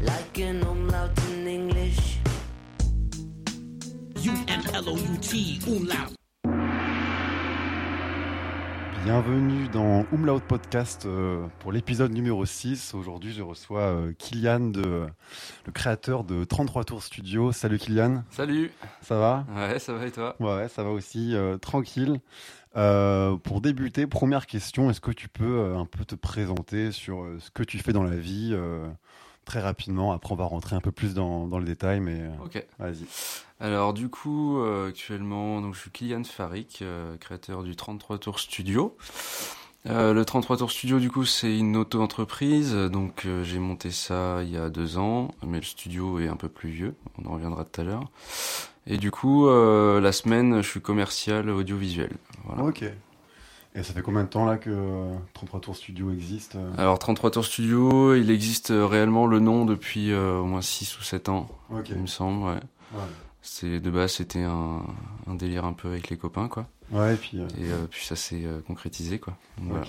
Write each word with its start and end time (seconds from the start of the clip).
Like 0.00 0.38
an 0.38 0.62
umlaut 0.62 1.18
in 1.30 1.46
English. 1.46 2.18
U-M-L-O-U-T, 4.24 5.60
umlaut. 5.66 6.14
Bienvenue 9.04 9.66
dans 9.68 10.04
Umlaut 10.12 10.40
Podcast 10.40 11.06
euh, 11.06 11.46
pour 11.58 11.72
l'épisode 11.72 12.12
numéro 12.12 12.44
6. 12.44 12.94
Aujourd'hui, 12.94 13.32
je 13.32 13.42
reçois 13.42 13.80
euh, 13.80 14.12
Kylian, 14.18 14.60
de, 14.60 15.06
le 15.66 15.72
créateur 15.72 16.22
de 16.22 16.44
33 16.44 16.84
Tours 16.84 17.02
Studio. 17.02 17.50
Salut 17.50 17.78
Kylian, 17.78 18.24
Salut 18.30 18.70
ça 19.00 19.18
va? 19.18 19.46
Ouais, 19.56 19.78
ça 19.78 19.94
va 19.94 20.06
et 20.06 20.12
toi? 20.12 20.36
Ouais, 20.38 20.68
ça 20.68 20.82
va 20.82 20.90
aussi, 20.90 21.34
euh, 21.34 21.56
tranquille. 21.56 22.20
Euh, 22.76 23.36
pour 23.36 23.60
débuter, 23.60 24.06
première 24.06 24.46
question, 24.46 24.90
est-ce 24.90 25.00
que 25.00 25.10
tu 25.10 25.28
peux 25.28 25.58
euh, 25.58 25.76
un 25.76 25.86
peu 25.86 26.04
te 26.04 26.14
présenter 26.14 26.92
sur 26.92 27.22
euh, 27.22 27.38
ce 27.40 27.50
que 27.50 27.62
tu 27.64 27.78
fais 27.78 27.92
dans 27.92 28.04
la 28.04 28.16
vie 28.16 28.56
très 29.44 29.60
rapidement? 29.60 30.12
Après, 30.12 30.32
on 30.32 30.36
va 30.36 30.44
rentrer 30.44 30.76
un 30.76 30.80
peu 30.80 30.92
plus 30.92 31.14
dans, 31.14 31.48
dans 31.48 31.58
le 31.58 31.64
détail, 31.64 32.00
mais 32.00 32.22
Ok. 32.44 32.64
vas-y. 32.78 33.04
Alors 33.58 33.92
du 33.92 34.08
coup, 34.08 34.58
euh, 34.60 34.88
actuellement, 34.88 35.60
donc, 35.60 35.74
je 35.74 35.80
suis 35.80 35.90
Kylian 35.90 36.24
Farik, 36.24 36.80
euh, 36.82 37.16
créateur 37.18 37.62
du 37.62 37.76
33 37.76 38.18
Tours 38.18 38.38
Studio. 38.38 38.96
Euh, 39.86 40.12
le 40.14 40.24
33 40.24 40.58
Tours 40.58 40.70
Studio, 40.70 40.98
du 40.98 41.10
coup, 41.10 41.24
c'est 41.24 41.56
une 41.58 41.76
auto-entreprise. 41.76 42.74
Donc 42.74 43.26
j'ai 43.42 43.58
monté 43.58 43.90
ça 43.90 44.42
il 44.42 44.50
y 44.50 44.56
a 44.56 44.70
deux 44.70 44.96
ans, 44.98 45.30
mais 45.46 45.58
le 45.58 45.64
studio 45.64 46.20
est 46.20 46.28
un 46.28 46.36
peu 46.36 46.48
plus 46.48 46.70
vieux. 46.70 46.94
On 47.22 47.28
en 47.28 47.34
reviendra 47.34 47.64
tout 47.64 47.80
à 47.80 47.84
l'heure. 47.84 48.10
Et 48.86 48.96
du 48.96 49.10
coup, 49.10 49.46
euh, 49.46 50.00
la 50.00 50.12
semaine, 50.12 50.62
je 50.62 50.68
suis 50.68 50.80
commercial 50.80 51.48
audiovisuel. 51.50 52.10
Voilà. 52.44 52.64
Ok. 52.64 52.82
Et 53.74 53.82
ça 53.84 53.92
fait 53.92 54.02
combien 54.02 54.24
de 54.24 54.28
temps 54.28 54.46
là 54.46 54.56
que 54.56 54.68
euh, 54.70 55.14
33 55.34 55.60
Tours 55.60 55.76
Studio 55.76 56.10
existe 56.12 56.56
euh? 56.56 56.72
Alors 56.76 56.98
33 56.98 57.30
Tours 57.30 57.44
Studio, 57.44 58.16
il 58.16 58.28
existe 58.30 58.72
euh, 58.72 58.84
réellement 58.84 59.26
le 59.28 59.38
nom 59.38 59.64
depuis 59.64 60.10
euh, 60.10 60.38
au 60.38 60.44
moins 60.44 60.60
6 60.62 60.98
ou 60.98 61.02
7 61.02 61.28
ans, 61.28 61.48
il 61.88 61.96
me 61.98 62.06
semble. 62.08 62.42
Ouais. 62.44 62.54
Ouais. 62.94 63.04
C'est 63.42 63.78
de 63.78 63.90
base 63.90 64.14
c'était 64.14 64.42
un, 64.42 64.82
un 65.28 65.34
délire 65.36 65.64
un 65.64 65.72
peu 65.72 65.86
avec 65.88 66.08
les 66.10 66.16
copains 66.18 66.48
quoi. 66.48 66.66
Ouais, 66.90 67.14
et 67.14 67.16
puis. 67.16 67.38
euh, 67.40 67.46
Et 67.60 67.70
euh, 67.70 67.86
puis 67.88 68.04
ça 68.04 68.16
s'est 68.16 68.44
euh, 68.44 68.60
concrétisé 68.60 69.20
quoi. 69.20 69.36
Donc, 69.58 69.68
voilà. 69.68 69.86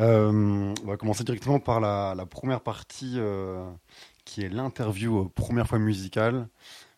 Euh, 0.00 0.74
on 0.84 0.86
va 0.86 0.96
commencer 0.98 1.24
directement 1.24 1.60
par 1.60 1.80
la, 1.80 2.14
la 2.14 2.26
première 2.26 2.60
partie 2.60 3.14
euh, 3.16 3.64
qui 4.26 4.42
est 4.42 4.48
l'interview 4.50 5.18
euh, 5.18 5.28
première 5.34 5.66
fois 5.66 5.78
musicale. 5.78 6.46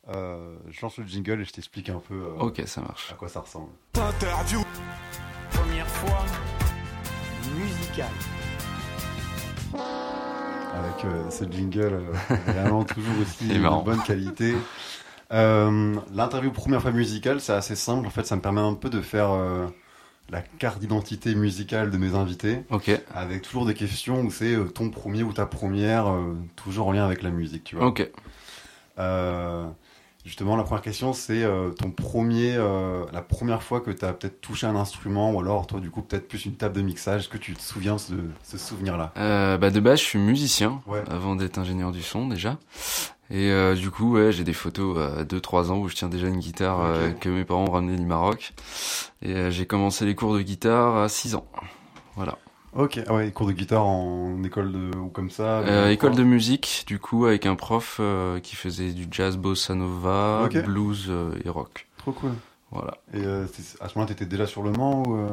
Euh, 0.09 0.55
je 0.71 0.81
lance 0.83 0.99
le 0.99 1.07
jingle 1.07 1.41
et 1.41 1.45
je 1.45 1.53
t'explique 1.53 1.89
un 1.89 1.99
peu 2.07 2.15
euh, 2.15 2.39
Ok, 2.41 2.63
ça 2.67 2.83
marche. 2.83 3.11
à 3.11 3.15
quoi 3.15 3.29
ça 3.29 3.41
ressemble. 3.41 3.71
Première 5.51 5.87
fois 5.89 6.25
musicale. 7.57 8.11
Avec 10.75 11.05
euh, 11.05 11.31
ce 11.31 11.45
jingle 11.45 11.95
euh, 11.95 12.13
vraiment 12.47 12.85
toujours 12.85 13.15
aussi 13.23 13.49
de 13.49 13.85
bonne 13.85 14.03
qualité. 14.03 14.55
Euh, 15.33 15.95
l'interview 16.13 16.51
première 16.51 16.83
fois 16.83 16.91
musicale, 16.93 17.41
c'est 17.41 17.53
assez 17.53 17.77
simple. 17.77 18.07
En 18.07 18.11
fait, 18.11 18.27
ça 18.27 18.37
me 18.37 18.41
permet 18.43 18.61
un 18.61 18.75
peu 18.75 18.91
de 18.91 19.01
faire 19.01 19.31
euh, 19.31 19.67
la 20.31 20.43
carte 20.43 20.81
d'identité 20.81 21.35
musicale 21.35 21.91
de 21.91 21.97
mes 21.97 22.15
invités. 22.15 22.63
Ok, 22.71 22.91
Avec 23.15 23.43
toujours 23.43 23.65
des 23.67 23.75
questions 23.75 24.21
où 24.21 24.31
c'est 24.31 24.55
euh, 24.55 24.65
ton 24.65 24.91
premier 24.91 25.23
ou 25.23 25.33
ta 25.33 25.47
première, 25.47 26.09
euh, 26.11 26.37
toujours 26.57 26.89
en 26.89 26.93
lien 26.93 27.05
avec 27.07 27.23
la 27.23 27.31
musique, 27.31 27.65
tu 27.65 27.77
vois. 27.77 27.87
ok. 27.87 28.09
Euh, 28.99 29.67
justement, 30.25 30.57
la 30.57 30.63
première 30.65 30.83
question, 30.83 31.13
c'est 31.13 31.43
euh, 31.43 31.71
ton 31.71 31.91
premier, 31.91 32.55
euh, 32.57 33.05
la 33.13 33.23
première 33.23 33.63
fois 33.63 33.81
que 33.81 33.91
tu 33.91 34.05
as 34.05 34.13
peut-être 34.13 34.41
touché 34.41 34.67
un 34.67 34.77
instrument, 34.77 35.33
ou 35.33 35.41
alors 35.41 35.67
toi, 35.67 35.81
du 35.81 35.91
coup, 35.91 36.03
peut-être 36.03 36.29
plus 36.29 36.45
une 36.47 36.55
table 36.55 36.75
de 36.77 36.83
mixage. 36.83 37.23
Est-ce 37.23 37.29
que 37.29 37.37
tu 37.39 37.55
te 37.55 37.63
souviens 37.63 37.97
de 37.97 38.25
ce 38.43 38.59
souvenir-là? 38.59 39.13
Euh, 39.17 39.59
bah 39.59 39.71
de 39.71 39.81
base, 39.81 40.01
je 40.01 40.05
suis 40.05 40.19
musicien 40.19 40.81
Ouais. 40.87 41.03
avant 41.11 41.37
d'être 41.37 41.59
ingénieur 41.59 41.93
du 41.93 42.03
son 42.03 42.29
déjà. 42.29 42.59
Et 43.31 43.51
euh, 43.51 43.75
du 43.75 43.91
coup, 43.91 44.13
ouais, 44.15 44.33
j'ai 44.33 44.45
des 44.45 44.53
photos 44.53 44.99
à 44.99 45.25
2-3 45.25 45.71
ans 45.71 45.79
où 45.79 45.89
je 45.89 45.95
tiens 45.95 46.09
déjà 46.09 46.29
une 46.29 46.39
guitare 46.41 46.93
que 47.21 47.29
mes 47.31 47.45
parents 47.45 47.65
ont 47.65 47.71
ramenée 47.73 47.97
du 47.97 48.05
Maroc. 48.05 48.53
Et 49.23 49.33
euh, 49.33 49.51
j'ai 49.51 49.65
commencé 49.67 50.05
les 50.05 50.15
cours 50.15 50.35
de 50.35 50.43
guitare 50.43 50.99
à 50.99 51.09
6 51.09 51.35
ans. 51.35 51.47
Voilà. 52.17 52.37
Ok, 52.77 53.01
ah 53.07 53.15
ouais, 53.15 53.31
cours 53.31 53.47
de 53.47 53.53
guitare 53.53 53.87
en 53.87 54.43
école 54.43 54.73
de, 54.73 54.97
ou 54.97 55.09
comme 55.09 55.31
ça 55.31 55.61
Euh, 55.61 55.91
école 55.91 56.17
de 56.17 56.25
musique, 56.25 56.85
du 56.89 56.99
coup, 56.99 57.27
avec 57.27 57.47
un 57.47 57.55
prof 57.55 57.99
euh, 58.01 58.41
qui 58.41 58.57
faisait 58.57 58.91
du 58.91 59.07
jazz 59.11 59.37
bossa 59.37 59.75
nova, 59.77 60.49
blues 60.65 61.07
euh, 61.09 61.31
et 61.45 61.49
rock. 61.49 61.87
Trop 61.99 62.13
cool. 62.13 62.33
Voilà. 62.73 62.99
Et 63.13 63.25
à 63.25 63.47
ce 63.47 63.95
moment-là, 63.95 64.07
t'étais 64.07 64.27
déjà 64.27 64.47
sur 64.47 64.65
le 64.65 64.73
Mans 64.73 65.05
ou 65.07 65.29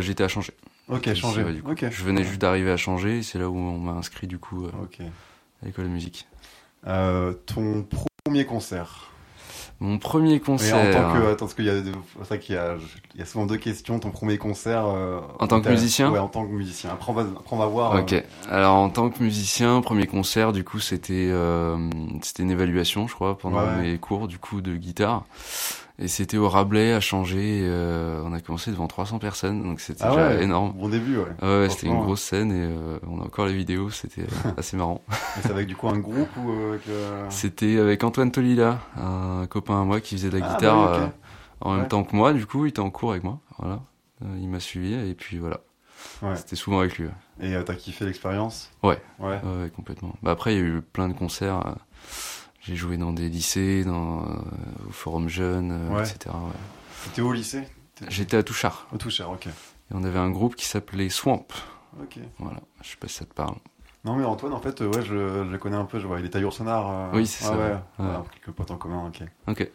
j'étais 0.00 0.24
à 0.24 0.28
changer. 0.28 0.54
Ok, 0.88 1.12
changé. 1.14 1.42
ouais. 1.42 1.60
Je 1.90 2.04
venais 2.04 2.24
juste 2.24 2.40
d'arriver 2.40 2.70
à 2.70 2.76
changer, 2.78 3.18
et 3.18 3.22
c'est 3.22 3.38
là 3.38 3.50
où 3.50 3.56
on 3.56 3.78
m'a 3.78 3.92
inscrit 3.92 4.26
du 4.26 4.38
coup 4.38 4.64
euh, 4.64 4.70
Ok. 4.82 5.00
à 5.62 5.66
l'école 5.66 5.84
de 5.84 5.90
musique. 5.90 6.26
Ton 6.84 7.86
premier 8.24 8.46
concert. 8.46 9.10
Mon 9.78 9.98
premier 9.98 10.34
Et 10.34 10.40
concert. 10.40 10.76
en 10.76 10.90
tant 10.92 11.12
que, 11.12 11.26
attends, 11.32 11.36
parce 11.46 11.54
qu'il 11.54 11.66
y 11.66 11.70
a, 11.70 11.74
c'est 11.82 12.24
vrai 12.28 12.38
qu'il 12.38 12.54
y 12.54 12.58
a, 12.58 12.76
il 13.14 13.20
y 13.20 13.22
a 13.22 13.26
souvent 13.26 13.44
deux 13.44 13.58
questions. 13.58 13.98
Ton 13.98 14.10
premier 14.10 14.38
concert. 14.38 14.86
euh, 14.86 15.20
En 15.38 15.46
tant 15.46 15.60
que 15.60 15.68
musicien? 15.68 16.10
Ouais, 16.10 16.18
en 16.18 16.28
tant 16.28 16.46
que 16.46 16.50
musicien. 16.52 16.90
Après, 16.90 17.12
on 17.12 17.14
va, 17.14 17.22
après, 17.22 17.54
on 17.54 17.58
va 17.58 17.66
voir. 17.66 17.94
euh, 17.94 18.00
Ok. 18.00 18.14
Alors 18.48 18.74
en 18.76 18.88
tant 18.88 19.10
que 19.10 19.22
musicien, 19.22 19.80
premier 19.82 20.06
concert, 20.06 20.52
du 20.52 20.64
coup, 20.64 20.78
c'était 20.80 21.28
euh, 21.30 21.76
c'était 22.22 22.42
une 22.42 22.50
évaluation, 22.50 23.06
je 23.06 23.14
crois, 23.14 23.36
pendant 23.36 23.58
Ouais. 23.58 23.82
mes 23.82 23.98
cours 23.98 24.28
du 24.28 24.38
coup 24.38 24.62
de 24.62 24.76
guitare. 24.76 25.24
Et 25.98 26.08
c'était 26.08 26.36
au 26.36 26.48
Rabelais 26.48 26.92
à 26.92 27.00
changer. 27.00 27.60
euh, 27.64 28.22
on 28.24 28.32
a 28.34 28.40
commencé 28.40 28.70
devant 28.70 28.86
300 28.86 29.18
personnes, 29.18 29.62
donc 29.62 29.80
c'était 29.80 30.04
Ah 30.04 30.10
déjà 30.10 30.28
ouais, 30.28 30.42
énorme. 30.42 30.72
Bon 30.72 30.90
début, 30.90 31.16
ouais. 31.16 31.24
Ouais, 31.40 31.60
ouais, 31.60 31.68
c'était 31.70 31.86
une 31.86 32.00
grosse 32.02 32.20
scène 32.20 32.52
et 32.52 32.66
euh, 32.66 32.98
on 33.06 33.20
a 33.20 33.24
encore 33.24 33.46
les 33.46 33.54
vidéos, 33.54 33.88
c'était 33.88 34.22
euh, 34.22 34.50
assez 34.58 34.76
marrant. 34.76 35.02
C'est 35.40 35.50
avec 35.50 35.66
du 35.66 35.74
coup 35.74 35.88
un 35.88 35.98
groupe 35.98 36.28
ou 36.36 36.50
euh, 36.52 36.74
avec. 36.74 36.86
euh, 36.88 37.26
C'était 37.30 37.78
avec 37.78 38.04
Antoine 38.04 38.30
Tolila, 38.30 38.80
un 38.98 39.46
copain 39.48 39.80
à 39.80 39.84
moi 39.84 40.00
qui 40.02 40.16
faisait 40.16 40.28
de 40.28 40.38
la 40.38 40.46
Ah, 40.46 40.52
guitare 40.54 40.76
bah 40.76 40.96
ok. 40.96 41.02
euh, 41.02 41.08
en 41.62 41.74
même 41.76 41.88
temps 41.88 42.04
que 42.04 42.14
moi. 42.14 42.34
Du 42.34 42.44
coup, 42.44 42.66
il 42.66 42.68
était 42.68 42.80
en 42.80 42.90
cours 42.90 43.12
avec 43.12 43.24
moi. 43.24 43.40
Voilà, 43.58 43.80
il 44.38 44.48
m'a 44.50 44.60
suivi 44.60 44.92
et 44.92 45.14
puis 45.14 45.38
voilà. 45.38 45.60
Ouais. 46.20 46.36
C'était 46.36 46.56
souvent 46.56 46.80
avec 46.80 46.98
lui. 46.98 47.08
Et 47.40 47.54
t'as 47.64 47.74
kiffé 47.74 48.04
l'expérience? 48.04 48.70
Ouais. 48.82 49.00
Ouais. 49.18 49.40
Ouais, 49.42 49.62
ouais, 49.62 49.70
complètement. 49.74 50.14
Bah 50.22 50.32
après, 50.32 50.54
il 50.54 50.58
y 50.58 50.60
a 50.62 50.64
eu 50.64 50.82
plein 50.82 51.08
de 51.08 51.14
concerts. 51.14 51.74
J'ai 52.66 52.74
joué 52.76 52.96
dans 52.96 53.12
des 53.12 53.28
lycées, 53.28 53.84
dans 53.84 54.22
euh, 54.24 54.34
au 54.88 54.90
Forum 54.90 55.28
Jeune, 55.28 55.70
euh, 55.70 55.94
Ouais. 55.94 56.02
etc. 56.02 56.18
ouais. 56.34 56.50
T'étais 57.04 57.22
au 57.22 57.32
lycée? 57.32 57.62
J'étais 58.08 58.36
à 58.36 58.42
Touchard 58.42 58.88
Au 58.92 58.96
Toucher, 58.98 59.22
ok. 59.24 59.46
et 59.46 59.50
on 59.92 60.02
avait 60.04 60.18
un 60.18 60.30
groupe 60.30 60.56
qui 60.56 60.66
s'appelait 60.66 61.08
Swamp. 61.08 61.46
Ok. 62.02 62.18
Voilà, 62.38 62.58
je 62.82 62.90
sais 62.90 62.96
pas 62.96 63.06
si 63.08 63.14
ça 63.14 63.24
te 63.24 63.32
parle. 63.32 63.54
Non, 64.04 64.16
mais 64.16 64.24
Antoine, 64.24 64.52
en 64.52 64.60
fait, 64.60 64.82
euh, 64.82 64.88
ouais, 64.88 65.02
je, 65.02 65.44
je 65.44 65.50
le 65.50 65.58
connais 65.58 65.76
un 65.76 65.84
peu. 65.84 65.98
Je 66.00 66.06
vois, 66.06 66.18
il 66.20 66.26
est 66.26 66.30
tailleur 66.30 66.52
sonar. 66.52 66.90
euh, 66.90 67.10
Oui, 67.14 67.26
c'est 67.26 67.44
ah 67.44 67.48
ça, 67.48 67.56
Ouais, 67.56 67.64
ouais. 67.70 67.78
Voilà, 67.98 68.24
quelques 68.32 68.54
potes 68.54 68.70
en 68.72 68.76
commun, 68.76 69.06
ok. 69.06 69.22
Ok. 69.48 69.70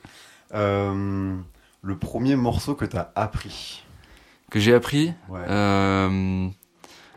Euh, 0.53 1.37
le 1.81 1.97
premier 1.97 2.35
morceau 2.35 2.75
que 2.75 2.85
t'as 2.85 3.11
appris? 3.15 3.83
Que 4.49 4.59
j'ai 4.59 4.73
appris. 4.73 5.13
Ouais. 5.29 5.39
euh, 5.47 6.47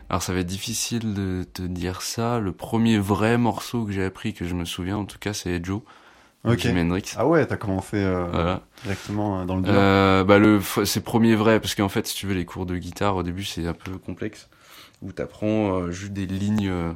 alors 0.09 0.21
ça 0.21 0.33
va 0.33 0.39
être 0.39 0.47
difficile 0.47 1.13
de 1.13 1.43
te 1.51 1.61
dire 1.61 2.01
ça. 2.01 2.39
Le 2.39 2.51
premier 2.51 2.97
vrai 2.97 3.37
morceau 3.37 3.85
que 3.85 3.91
j'ai 3.91 4.03
appris, 4.05 4.33
que 4.33 4.45
je 4.45 4.53
me 4.55 4.65
souviens 4.65 4.97
en 4.97 5.05
tout 5.05 5.17
cas, 5.19 5.33
c'est 5.33 5.63
Joe. 5.63 5.81
Ok. 6.43 6.59
Jimi 6.59 6.81
Hendrix. 6.81 7.13
Ah 7.17 7.25
ouais, 7.27 7.43
t'as 7.47 7.57
commencé 7.57 7.97
euh, 7.97 8.27
Voilà. 8.31 8.61
directement 8.83 9.41
euh, 9.41 9.45
dans 9.45 9.55
le. 9.55 9.63
Euh, 9.67 10.23
bah 10.23 10.37
le 10.37 10.61
c'est 10.85 11.01
premier 11.03 11.33
vrai 11.35 11.59
parce 11.59 11.73
qu'en 11.73 11.89
fait 11.89 12.05
si 12.05 12.15
tu 12.15 12.27
veux 12.27 12.35
les 12.35 12.45
cours 12.45 12.67
de 12.67 12.77
guitare 12.77 13.15
au 13.15 13.23
début 13.23 13.43
c'est 13.43 13.65
un 13.65 13.73
peu 13.73 13.97
complexe 13.97 14.47
où 15.01 15.11
t'apprends 15.11 15.73
euh, 15.79 15.91
juste 15.91 16.13
des 16.13 16.27
lignes 16.27 16.69
euh, 16.69 16.91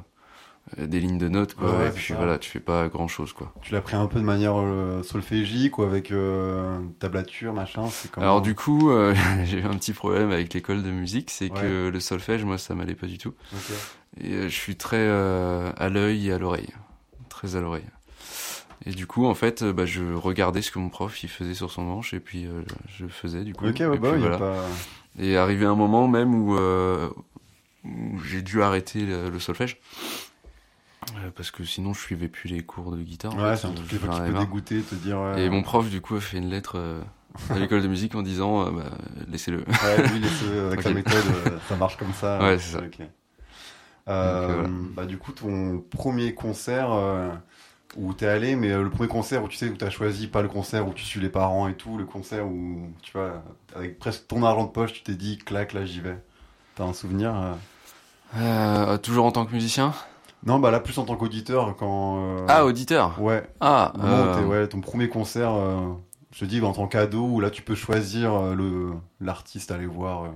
des 0.77 0.99
lignes 0.99 1.17
de 1.17 1.27
notes 1.29 1.55
quoi 1.55 1.77
Ouais, 1.77 1.87
et 1.87 1.91
puis 1.91 2.07
ça. 2.13 2.15
voilà 2.15 2.37
tu 2.37 2.49
fais 2.49 2.59
pas 2.59 2.87
grand 2.89 3.07
chose 3.07 3.33
quoi. 3.33 3.53
Tu 3.61 3.73
l'as 3.73 3.81
pris 3.81 3.95
un 3.95 4.05
peu 4.07 4.19
de 4.19 4.25
manière 4.25 4.53
euh, 4.57 5.01
solfégique 5.03 5.77
ou 5.77 5.83
avec 5.83 6.11
euh, 6.11 6.79
tablature, 6.99 7.53
machin 7.53 7.87
c'est 7.89 8.11
comment 8.11 8.25
Alors 8.25 8.41
du 8.41 8.55
coup 8.55 8.91
euh, 8.91 9.15
j'ai 9.45 9.59
eu 9.59 9.63
un 9.65 9.75
petit 9.75 9.93
problème 9.93 10.31
avec 10.31 10.53
l'école 10.53 10.83
de 10.83 10.91
musique 10.91 11.29
c'est 11.31 11.51
Ouais. 11.51 11.59
que 11.61 11.89
le 11.89 11.99
solfège 11.99 12.43
moi 12.43 12.57
ça 12.57 12.75
m'allait 12.75 12.95
pas 12.95 13.07
du 13.07 13.17
tout 13.17 13.33
Ok. 13.53 13.71
et 14.21 14.33
euh, 14.33 14.43
je 14.43 14.55
suis 14.55 14.75
très 14.75 14.97
euh, 14.99 15.71
à 15.77 15.89
l'œil 15.89 16.27
et 16.29 16.33
à 16.33 16.37
l'oreille 16.37 16.69
très 17.29 17.55
à 17.55 17.61
l'oreille. 17.61 17.85
Et 18.85 18.91
du 18.91 19.07
coup, 19.07 19.25
en 19.25 19.33
fait, 19.35 19.61
euh, 19.61 19.73
bah, 19.73 19.85
je 19.85 20.01
regardais 20.13 20.61
ce 20.61 20.71
que 20.71 20.79
mon 20.79 20.87
prof 20.89 21.21
il 21.23 21.27
faisait 21.29 21.53
sur 21.53 21.69
son 21.69 21.83
manche 21.83 22.13
et 22.13 22.19
puis 22.21 22.45
euh, 22.45 22.61
je 22.97 23.07
faisais 23.07 23.43
du 23.43 23.53
coup. 23.53 23.67
Ok, 23.67 23.81
Et 23.81 23.85
bah 23.85 24.11
puis 24.11 24.19
voilà. 24.21 24.37
pas... 24.37 24.55
Et 25.19 25.35
arrivé 25.37 25.65
un 25.65 25.75
moment 25.75 26.07
même 26.07 26.33
où, 26.33 26.55
euh, 26.57 27.09
où 27.83 28.19
j'ai 28.25 28.41
dû 28.41 28.61
arrêter 28.61 29.01
le, 29.05 29.29
le 29.29 29.39
solfège. 29.39 29.77
Euh, 31.07 31.31
parce 31.35 31.51
que 31.51 31.63
sinon 31.63 31.93
je 31.93 32.01
suivais 32.01 32.27
plus 32.27 32.49
les 32.49 32.63
cours 32.63 32.91
de 32.91 33.01
guitare. 33.01 33.33
Ouais, 33.35 33.55
c'est 33.55 33.67
un 33.67 33.71
euh, 33.71 33.73
truc 33.73 33.87
qui 34.11 34.21
peut 34.21 34.33
dégoûter, 34.33 34.83
te 34.83 34.95
dire. 34.95 35.19
ouais, 35.19 35.41
Et 35.41 35.49
mon 35.49 35.61
prof 35.63 35.89
du 35.89 36.01
coup 36.01 36.15
a 36.15 36.21
fait 36.21 36.37
une 36.37 36.49
lettre 36.49 36.73
euh, 36.77 37.01
à 37.49 37.57
l'école 37.59 37.81
de 37.81 37.87
musique 37.87 38.15
en 38.15 38.21
disant 38.21 38.67
euh, 38.67 38.71
bah, 38.71 38.91
laissez-le. 39.27 39.63
Ouais, 39.81 40.01
lui, 40.03 40.19
laisse-le 40.19 40.67
avec 40.67 40.81
Ok. 40.81 40.85
sa 40.85 40.91
méthode, 40.91 41.27
euh, 41.27 41.59
ça 41.61 41.75
marche 41.75 41.97
comme 41.97 42.13
ça. 42.13 42.53
Ouais, 42.53 42.57
c'est 42.59 42.77
ça. 42.77 42.83
Ok. 42.85 43.01
Euh, 44.07 44.33
Donc, 44.33 44.49
euh, 44.49 44.53
voilà. 44.55 44.69
bah, 44.95 45.05
du 45.05 45.17
coup, 45.17 45.31
ton 45.31 45.79
premier 45.91 46.33
concert 46.33 46.91
euh, 46.91 47.29
où 47.97 48.13
t'es 48.13 48.27
allé, 48.27 48.55
mais 48.55 48.71
euh, 48.71 48.83
le 48.83 48.89
premier 48.89 49.09
concert 49.09 49.43
où 49.43 49.47
tu 49.47 49.57
sais 49.57 49.69
où 49.69 49.77
t'as 49.77 49.89
choisi 49.89 50.27
pas 50.27 50.41
le 50.41 50.49
concert 50.49 50.87
où 50.87 50.93
tu 50.93 51.05
suis 51.05 51.19
les 51.21 51.29
parents 51.29 51.67
et 51.67 51.75
tout, 51.75 51.97
le 51.97 52.05
concert 52.05 52.47
où 52.47 52.91
tu 53.01 53.11
vois 53.13 53.43
avec 53.75 53.99
presque 53.99 54.27
ton 54.27 54.43
argent 54.43 54.65
de 54.65 54.71
poche, 54.71 54.93
tu 54.93 55.03
t'es 55.03 55.15
dit 55.15 55.37
clac 55.37 55.73
là 55.73 55.85
j'y 55.85 56.01
vais. 56.01 56.17
T'as 56.75 56.85
un 56.85 56.93
souvenir 56.93 57.35
euh 57.35 57.55
Euh, 58.35 58.97
toujours 58.97 59.25
en 59.25 59.31
tant 59.31 59.45
que 59.45 59.53
musicien? 59.53 59.93
Non, 60.45 60.59
bah 60.59 60.71
là, 60.71 60.79
plus 60.79 60.97
en 60.97 61.05
tant 61.05 61.15
qu'auditeur, 61.15 61.75
quand. 61.77 62.17
euh, 62.21 62.45
Ah, 62.47 62.65
auditeur 62.65 63.21
Ouais. 63.21 63.47
Ah, 63.59 63.91
où 63.97 64.01
euh, 64.01 64.45
ouais, 64.45 64.67
ton 64.67 64.79
premier 64.81 65.09
concert, 65.09 65.51
euh, 65.53 65.93
je 66.31 66.39
te 66.39 66.45
dis, 66.45 66.61
en 66.61 66.71
tant 66.73 66.87
qu'ado, 66.87 67.21
où 67.25 67.39
là, 67.41 67.49
tu 67.49 67.61
peux 67.61 67.75
choisir 67.75 68.55
le 68.55 68.93
l'artiste 69.19 69.71
à 69.71 69.75
aller 69.75 69.85
voir. 69.85 70.29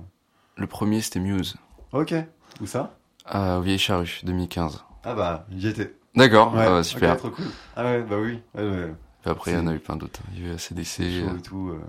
le 0.56 0.66
premier 0.66 1.00
c'était 1.00 1.20
Muse. 1.20 1.56
Ok. 1.92 2.14
Où 2.60 2.66
ça? 2.66 2.94
Au 3.34 3.60
Vieille 3.62 3.78
Charrue, 3.78 4.20
2015. 4.24 4.84
Ah 5.04 5.14
bah, 5.14 5.46
j'y 5.50 5.68
étais. 5.68 5.94
D'accord, 6.14 6.54
Ouais. 6.54 6.64
ah, 6.68 6.78
ok, 6.78 6.84
super. 6.84 7.16
trop 7.16 7.30
cool. 7.30 7.46
Ah 7.74 7.84
ouais, 7.84 8.02
bah 8.02 8.16
oui. 8.20 8.40
Ouais, 8.54 8.62
ouais. 8.68 8.94
Après, 9.24 9.52
il 9.52 9.54
y 9.54 9.60
en 9.60 9.66
a 9.66 9.72
eu 9.74 9.78
plein 9.78 9.96
d'autres. 9.96 10.20
Il 10.34 10.42
y 10.42 10.44
a 10.46 10.50
eu 10.50 10.54
ACDC, 10.54 11.00
euh, 11.00 11.38
et 11.38 11.40
tout. 11.42 11.70
euh. 11.70 11.80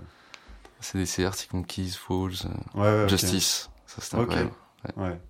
ACDC, 0.80 1.20
Arctic 1.26 1.52
Monkeys, 1.52 1.90
Falls, 1.92 2.32
euh, 2.46 2.80
Ouais, 2.80 3.02
ouais. 3.02 3.08
Justice. 3.08 3.70
Ça, 3.86 4.00
c'était 4.00 4.16
Ok. 4.16 4.22
incroyable. 4.22 4.50
Ouais. 4.96 5.20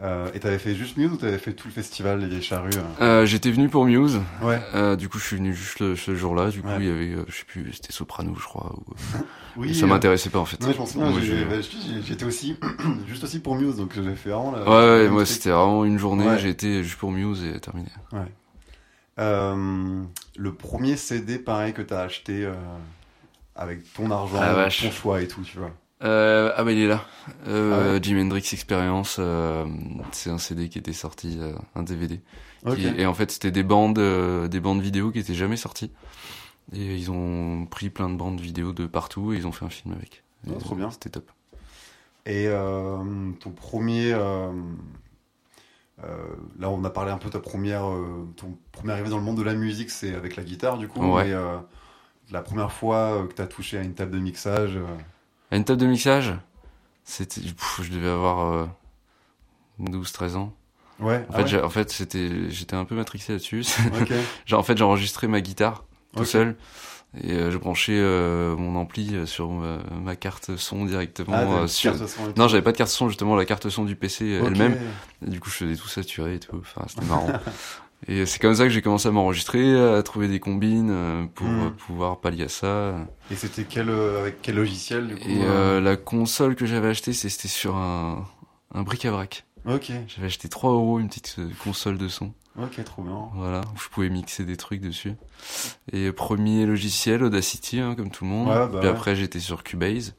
Euh, 0.00 0.30
et 0.32 0.38
t'avais 0.38 0.60
fait 0.60 0.76
juste 0.76 0.96
Muse 0.96 1.10
ou 1.10 1.16
t'avais 1.16 1.38
fait 1.38 1.52
tout 1.54 1.66
le 1.66 1.72
festival, 1.72 2.20
les 2.20 2.28
vieilles 2.28 2.40
charrues 2.42 2.70
euh 2.76 3.02
Euh, 3.22 3.26
J'étais 3.26 3.50
venu 3.50 3.68
pour 3.68 3.84
Muse. 3.84 4.20
Ouais. 4.42 4.60
Euh, 4.76 4.94
du 4.94 5.08
coup, 5.08 5.18
je 5.18 5.24
suis 5.24 5.36
venu 5.36 5.52
juste 5.52 5.80
le, 5.80 5.96
ce 5.96 6.14
jour-là. 6.14 6.50
Du 6.50 6.62
coup, 6.62 6.68
Ouais. 6.68 6.76
il 6.78 6.86
y 6.86 6.90
avait, 6.90 7.16
je 7.26 7.36
sais 7.36 7.44
plus, 7.44 7.72
c'était 7.72 7.92
Soprano, 7.92 8.32
je 8.38 8.44
crois. 8.44 8.72
ou- 8.76 8.92
Oui. 9.56 9.74
ça 9.74 9.86
m'intéressait 9.86 10.30
pas 10.30 10.38
en 10.38 10.44
fait. 10.44 10.62
Ouais, 10.64 10.72
je 10.72 11.20
j'ai- 11.20 11.44
bah, 11.44 11.56
j'étais 12.04 12.24
aussi, 12.24 12.56
juste 13.08 13.24
aussi 13.24 13.40
pour 13.40 13.56
Muse, 13.56 13.74
donc 13.76 13.92
j'ai 13.94 14.14
fait 14.14 14.30
vraiment 14.30 14.52
la. 14.52 14.62
Ouais, 14.62 15.02
ouais, 15.04 15.08
moi 15.08 15.26
c'était 15.26 15.50
vraiment 15.50 15.84
une 15.84 15.98
journée, 15.98 16.28
Ouais. 16.28 16.38
j'ai 16.38 16.50
été 16.50 16.84
juste 16.84 16.98
pour 16.98 17.10
Muse 17.10 17.42
et 17.42 17.58
terminé. 17.58 17.88
Euh, 19.18 20.02
le 20.36 20.54
premier 20.54 20.96
CD, 20.96 21.40
pareil, 21.40 21.72
que 21.72 21.82
t'as 21.82 22.02
acheté 22.02 22.48
avec 23.56 23.92
ton 23.94 24.12
argent, 24.12 24.38
Ah, 24.40 24.68
ton 24.70 24.90
choix 24.92 25.20
et 25.22 25.26
tout, 25.26 25.42
tu 25.42 25.58
vois. 25.58 25.72
Euh, 26.02 26.52
ah 26.56 26.62
bah 26.62 26.72
il 26.72 26.78
est 26.78 26.86
là. 26.86 27.04
Euh, 27.48 27.90
Ah 27.90 27.94
ouais. 27.94 27.98
Jim 28.02 28.18
Hendrix 28.20 28.48
Experience, 28.52 29.16
euh, 29.18 29.66
c'est 30.12 30.30
un 30.30 30.38
CD 30.38 30.68
qui 30.68 30.78
était 30.78 30.92
sorti, 30.92 31.38
un 31.74 31.82
DVD. 31.82 32.20
Qui- 32.74 32.86
et 32.86 33.06
en 33.06 33.14
fait 33.14 33.30
c'était 33.30 33.50
des 33.50 33.62
bandes, 33.62 33.98
des 34.48 34.60
bandes 34.60 34.80
vidéo 34.80 35.10
qui 35.10 35.18
étaient 35.18 35.34
jamais 35.34 35.56
sorties. 35.56 35.92
Et 36.72 36.96
ils 36.96 37.10
ont 37.10 37.66
pris 37.66 37.90
plein 37.90 38.10
de 38.10 38.16
bandes 38.16 38.40
vidéo 38.40 38.72
de 38.72 38.86
partout 38.86 39.32
et 39.32 39.36
ils 39.36 39.46
ont 39.46 39.52
fait 39.52 39.64
un 39.64 39.70
film 39.70 39.94
avec. 39.94 40.22
Ah, 40.48 40.52
trop 40.58 40.74
bien. 40.74 40.90
C'était 40.90 41.10
top. 41.10 41.30
Et 42.26 42.48
ton 43.40 43.50
premier. 43.50 44.10
là, 44.12 44.50
on 46.70 46.84
a 46.84 46.90
parlé 46.90 47.10
un 47.10 47.18
peu 47.18 47.28
de 47.28 47.32
ta 47.32 47.40
première. 47.40 47.82
ton 48.36 48.56
premier 48.70 48.92
arrivée 48.92 49.08
dans 49.10 49.18
le 49.18 49.24
monde 49.24 49.38
de 49.38 49.42
la 49.42 49.54
musique, 49.54 49.90
c'est 49.90 50.14
avec 50.14 50.36
la 50.36 50.44
guitare, 50.44 50.78
du 50.78 50.86
coup. 50.88 51.00
Ouais. 51.00 51.32
Mais 51.32 51.36
la 52.30 52.42
première 52.42 52.72
fois 52.72 53.26
que 53.28 53.34
t'as 53.34 53.46
touché 53.46 53.78
à 53.78 53.82
une 53.82 53.94
table 53.94 54.12
de 54.12 54.18
mixage. 54.18 54.78
À 55.50 55.56
une 55.56 55.64
table 55.64 55.80
de 55.80 55.86
mixage, 55.86 56.34
c'était, 57.04 57.40
je 57.82 57.90
devais 57.90 58.08
avoir 58.08 58.52
euh, 58.52 58.66
12-13 59.80 60.36
ans. 60.36 60.54
Ouais. 61.00 61.24
En 61.28 61.34
ah 61.34 61.44
fait, 61.44 61.56
ouais 61.56 61.62
en 61.62 61.70
fait, 61.70 61.90
c'était, 61.90 62.50
j'étais 62.50 62.74
un 62.74 62.84
peu 62.84 62.94
matrixé 62.94 63.32
là-dessus. 63.32 63.64
Ok. 64.00 64.12
Genre, 64.46 64.60
en 64.60 64.62
fait, 64.62 64.76
j'ai 64.76 64.84
enregistré 64.84 65.26
ma 65.28 65.40
guitare 65.40 65.84
tout 66.16 66.24
seul 66.24 66.56
et 67.22 67.32
euh, 67.32 67.50
je 67.50 67.56
branchais 67.56 67.96
euh, 67.96 68.54
mon 68.56 68.76
ampli 68.76 69.14
euh, 69.14 69.24
sur 69.24 69.48
ma, 69.50 69.78
ma 69.98 70.14
carte 70.16 70.56
son 70.56 70.84
directement 70.84 71.32
Ah, 71.34 71.62
euh, 71.62 71.66
sur. 71.66 71.96
carte 71.96 72.06
son. 72.06 72.32
Non, 72.36 72.48
j'avais 72.48 72.62
pas 72.62 72.72
de 72.72 72.76
carte 72.76 72.90
son 72.90 73.08
justement, 73.08 73.34
la 73.34 73.46
carte 73.46 73.68
son 73.70 73.84
du 73.84 73.96
PC 73.96 74.26
elle-même. 74.44 74.76
Du 75.22 75.40
coup, 75.40 75.48
je 75.48 75.56
faisais 75.56 75.76
tout 75.76 75.88
saturé 75.88 76.34
et 76.34 76.40
tout. 76.40 76.56
Enfin, 76.60 76.84
c'était 76.86 77.06
marrant. 77.06 77.28
et 78.06 78.26
c'est 78.26 78.38
comme 78.38 78.54
ça 78.54 78.64
que 78.64 78.70
j'ai 78.70 78.82
commencé 78.82 79.08
à 79.08 79.10
m'enregistrer, 79.10 79.76
à 79.96 80.02
trouver 80.02 80.28
des 80.28 80.40
combines 80.40 80.90
euh, 80.90 81.26
pour 81.34 81.48
euh, 81.48 81.70
pouvoir 81.70 82.20
pallier 82.20 82.44
à 82.44 82.48
ça. 82.48 82.94
Et 83.30 83.34
c'était 83.36 83.64
quel, 83.64 83.90
euh, 83.90 84.20
avec 84.20 84.40
quel 84.40 84.54
logiciel, 84.54 85.08
du 85.08 85.16
coup 85.16 85.28
Et 85.28 85.40
euh 85.42 85.80
la 85.80 85.96
console 85.96 86.54
que 86.54 86.64
j'avais 86.66 86.88
achetée, 86.88 87.12
c'était 87.12 87.48
sur 87.48 87.76
un, 87.76 88.24
un 88.72 88.82
bric-à-brac. 88.82 89.44
Ok. 89.66 89.90
J'avais 90.06 90.26
acheté 90.26 90.48
3 90.48 90.72
euros 90.72 91.00
une 91.00 91.08
petite 91.08 91.36
console 91.62 91.98
de 91.98 92.08
son. 92.08 92.32
Ok, 92.56 92.82
trop 92.84 93.02
bien. 93.02 93.28
Voilà, 93.34 93.60
où 93.74 93.78
je 93.78 93.88
pouvais 93.88 94.08
mixer 94.08 94.44
des 94.44 94.56
trucs 94.56 94.80
dessus. 94.80 95.14
Et 95.92 96.10
premier 96.10 96.66
logiciel, 96.66 97.22
Audacity, 97.22 97.78
hein, 97.80 97.94
comme 97.94 98.10
tout 98.10 98.24
le 98.24 98.30
monde. 98.30 98.48
Ouais, 98.48 98.54
bah 98.54 98.68
Puis 98.68 98.78
ouais. 98.78 98.86
après, 98.88 99.14
j'étais 99.16 99.40
sur 99.40 99.62
Cubase. 99.62 100.16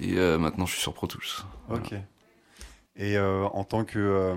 Et 0.00 0.16
euh, 0.16 0.38
maintenant, 0.38 0.66
je 0.66 0.72
suis 0.72 0.80
sur 0.80 0.94
Pro 0.94 1.06
Tools. 1.06 1.22
Voilà. 1.68 1.82
Ok. 1.84 1.92
Et 2.96 3.16
euh, 3.16 3.44
en 3.52 3.64
tant 3.64 3.84
que. 3.84 4.34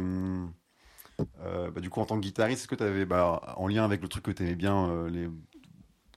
Euh, 1.46 1.70
bah, 1.72 1.82
du 1.82 1.90
coup, 1.90 2.00
en 2.02 2.06
tant 2.06 2.16
que 2.16 2.22
guitariste, 2.22 2.62
est-ce 2.62 2.68
que 2.68 2.76
tu 2.76 2.84
avais, 2.84 3.06
bah, 3.06 3.56
en 3.58 3.68
lien 3.68 3.84
avec 3.84 4.02
le 4.02 4.08
truc 4.08 4.24
que 4.24 4.32
tu 4.32 4.44
aimais 4.44 4.56
bien, 4.56 4.90
euh, 4.90 5.10
les... 5.10 5.30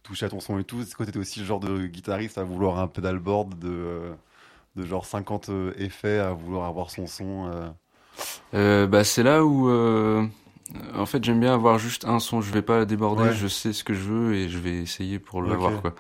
toucher 0.03 0.27
à 0.27 0.29
ton 0.29 0.41
son 0.41 0.59
et 0.59 0.65
tout, 0.65 0.81
est-ce 0.81 0.95
que 0.97 1.03
tu 1.03 1.09
étais 1.11 1.19
aussi 1.19 1.41
le 1.41 1.47
genre 1.47 1.61
de 1.61 1.87
guitariste 1.87 2.39
à 2.39 2.45
vouloir 2.45 2.79
un 2.79 2.87
pedalboard 2.89 3.59
de, 3.59 3.69
euh, 3.69 4.15
de 4.77 4.85
genre 4.87 5.05
50 5.05 5.49
euh, 5.49 5.73
effets, 5.79 6.19
à 6.19 6.33
vouloir 6.33 6.67
avoir 6.67 6.91
son 6.91 7.07
son 7.07 7.73
euh, 8.55 8.87
bah, 8.87 9.05
c'est 9.05 9.23
là 9.23 9.45
où, 9.45 9.69
en 9.71 11.07
fait, 11.07 11.23
j'aime 11.23 11.41
bien 11.41 11.53
avoir 11.53 11.79
juste 11.79 12.05
un 12.07 12.19
son. 12.19 12.41
Je 12.41 12.51
vais 12.53 12.63
pas 12.63 12.85
déborder. 12.87 13.25
Ouais. 13.25 13.33
Je 13.35 13.47
sais 13.47 13.73
ce 13.73 13.85
que 13.85 13.93
je 13.95 14.01
veux 14.01 14.35
et 14.35 14.49
je 14.49 14.59
vais 14.59 14.79
essayer 14.79 15.19
pour 15.19 15.41
Ok. 15.41 15.49
l'avoir, 15.49 15.81
quoi. 15.83 15.95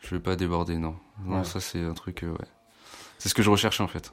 Je 0.00 0.14
vais 0.14 0.20
pas 0.20 0.36
déborder, 0.36 0.78
non. 0.78 0.96
Non, 1.24 1.38
Ouais. 1.38 1.44
ça, 1.44 1.60
c'est 1.60 1.82
un 1.84 1.92
truc, 1.92 2.22
ouais. 2.22 2.46
C'est 3.18 3.28
ce 3.28 3.34
que 3.34 3.42
je 3.42 3.50
recherchais, 3.50 3.82
en 3.82 3.88
fait. 3.88 4.12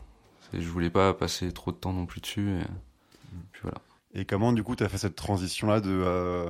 Je 0.53 0.67
voulais 0.67 0.89
pas 0.89 1.13
passer 1.13 1.51
trop 1.51 1.71
de 1.71 1.77
temps 1.77 1.93
non 1.93 2.05
plus 2.05 2.21
dessus. 2.21 2.49
Et... 2.59 2.63
Puis 3.51 3.61
voilà. 3.63 3.77
Et 4.15 4.25
comment, 4.25 4.53
du 4.53 4.63
coup, 4.63 4.75
tu 4.75 4.83
as 4.83 4.89
fait 4.89 4.97
cette 4.97 5.15
transition-là 5.15 5.81
de 5.81 5.89
euh, 5.91 6.49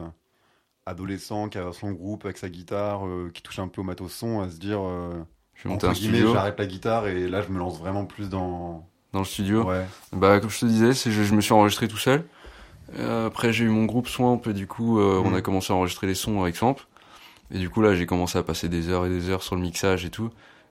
adolescent 0.85 1.49
qui 1.49 1.57
a 1.57 1.71
son 1.73 1.91
groupe 1.91 2.25
avec 2.25 2.37
sa 2.37 2.49
guitare, 2.49 3.05
euh, 3.07 3.31
qui 3.33 3.41
touche 3.41 3.59
un 3.59 3.67
peu 3.67 3.81
au 3.81 3.83
matos 3.83 4.11
son, 4.13 4.41
à 4.41 4.49
se 4.49 4.57
dire, 4.57 4.79
euh, 4.81 5.11
Je 5.55 5.63
vais 5.63 5.69
monter 5.69 5.87
entre 5.87 5.97
un 5.97 5.99
guillemets, 5.99 6.17
studio 6.17 6.33
j'arrête 6.33 6.59
la 6.59 6.65
guitare 6.67 7.07
et 7.07 7.27
là, 7.27 7.41
je 7.41 7.49
me 7.51 7.57
lance 7.57 7.79
vraiment 7.79 8.05
plus 8.05 8.29
dans. 8.29 8.87
dans 9.13 9.19
le 9.19 9.25
studio. 9.25 9.63
Ouais. 9.63 9.85
Bah, 10.13 10.39
comme 10.39 10.49
je 10.51 10.59
te 10.59 10.65
disais, 10.65 10.93
je, 10.93 11.23
je 11.23 11.33
me 11.35 11.41
suis 11.41 11.53
enregistré 11.53 11.87
tout 11.87 11.97
seul. 11.97 12.23
Euh, 12.99 13.27
après, 13.27 13.51
j'ai 13.51 13.65
eu 13.65 13.69
mon 13.69 13.85
groupe 13.85 14.07
Swamp 14.07 14.41
et 14.45 14.53
du 14.53 14.67
coup, 14.67 14.99
on 14.99 15.29
Mhm. 15.29 15.35
a 15.35 15.41
commencé 15.41 15.73
à 15.73 15.75
enregistrer 15.75 16.05
les 16.07 16.15
sons 16.15 16.41
avec 16.43 16.55
Swamp. 16.55 16.75
Et 17.51 17.57
du 17.59 17.69
coup, 17.69 17.81
là, 17.81 17.95
j'ai 17.95 18.05
commencé 18.05 18.37
à 18.37 18.43
passer 18.43 18.69
des 18.69 18.89
heures 18.89 19.05
et 19.05 19.09
des 19.09 19.29
heures 19.29 19.43
sur 19.43 19.55
le 19.55 19.61
mixage 19.61 20.05
et 20.05 20.09
tout. 20.11 20.29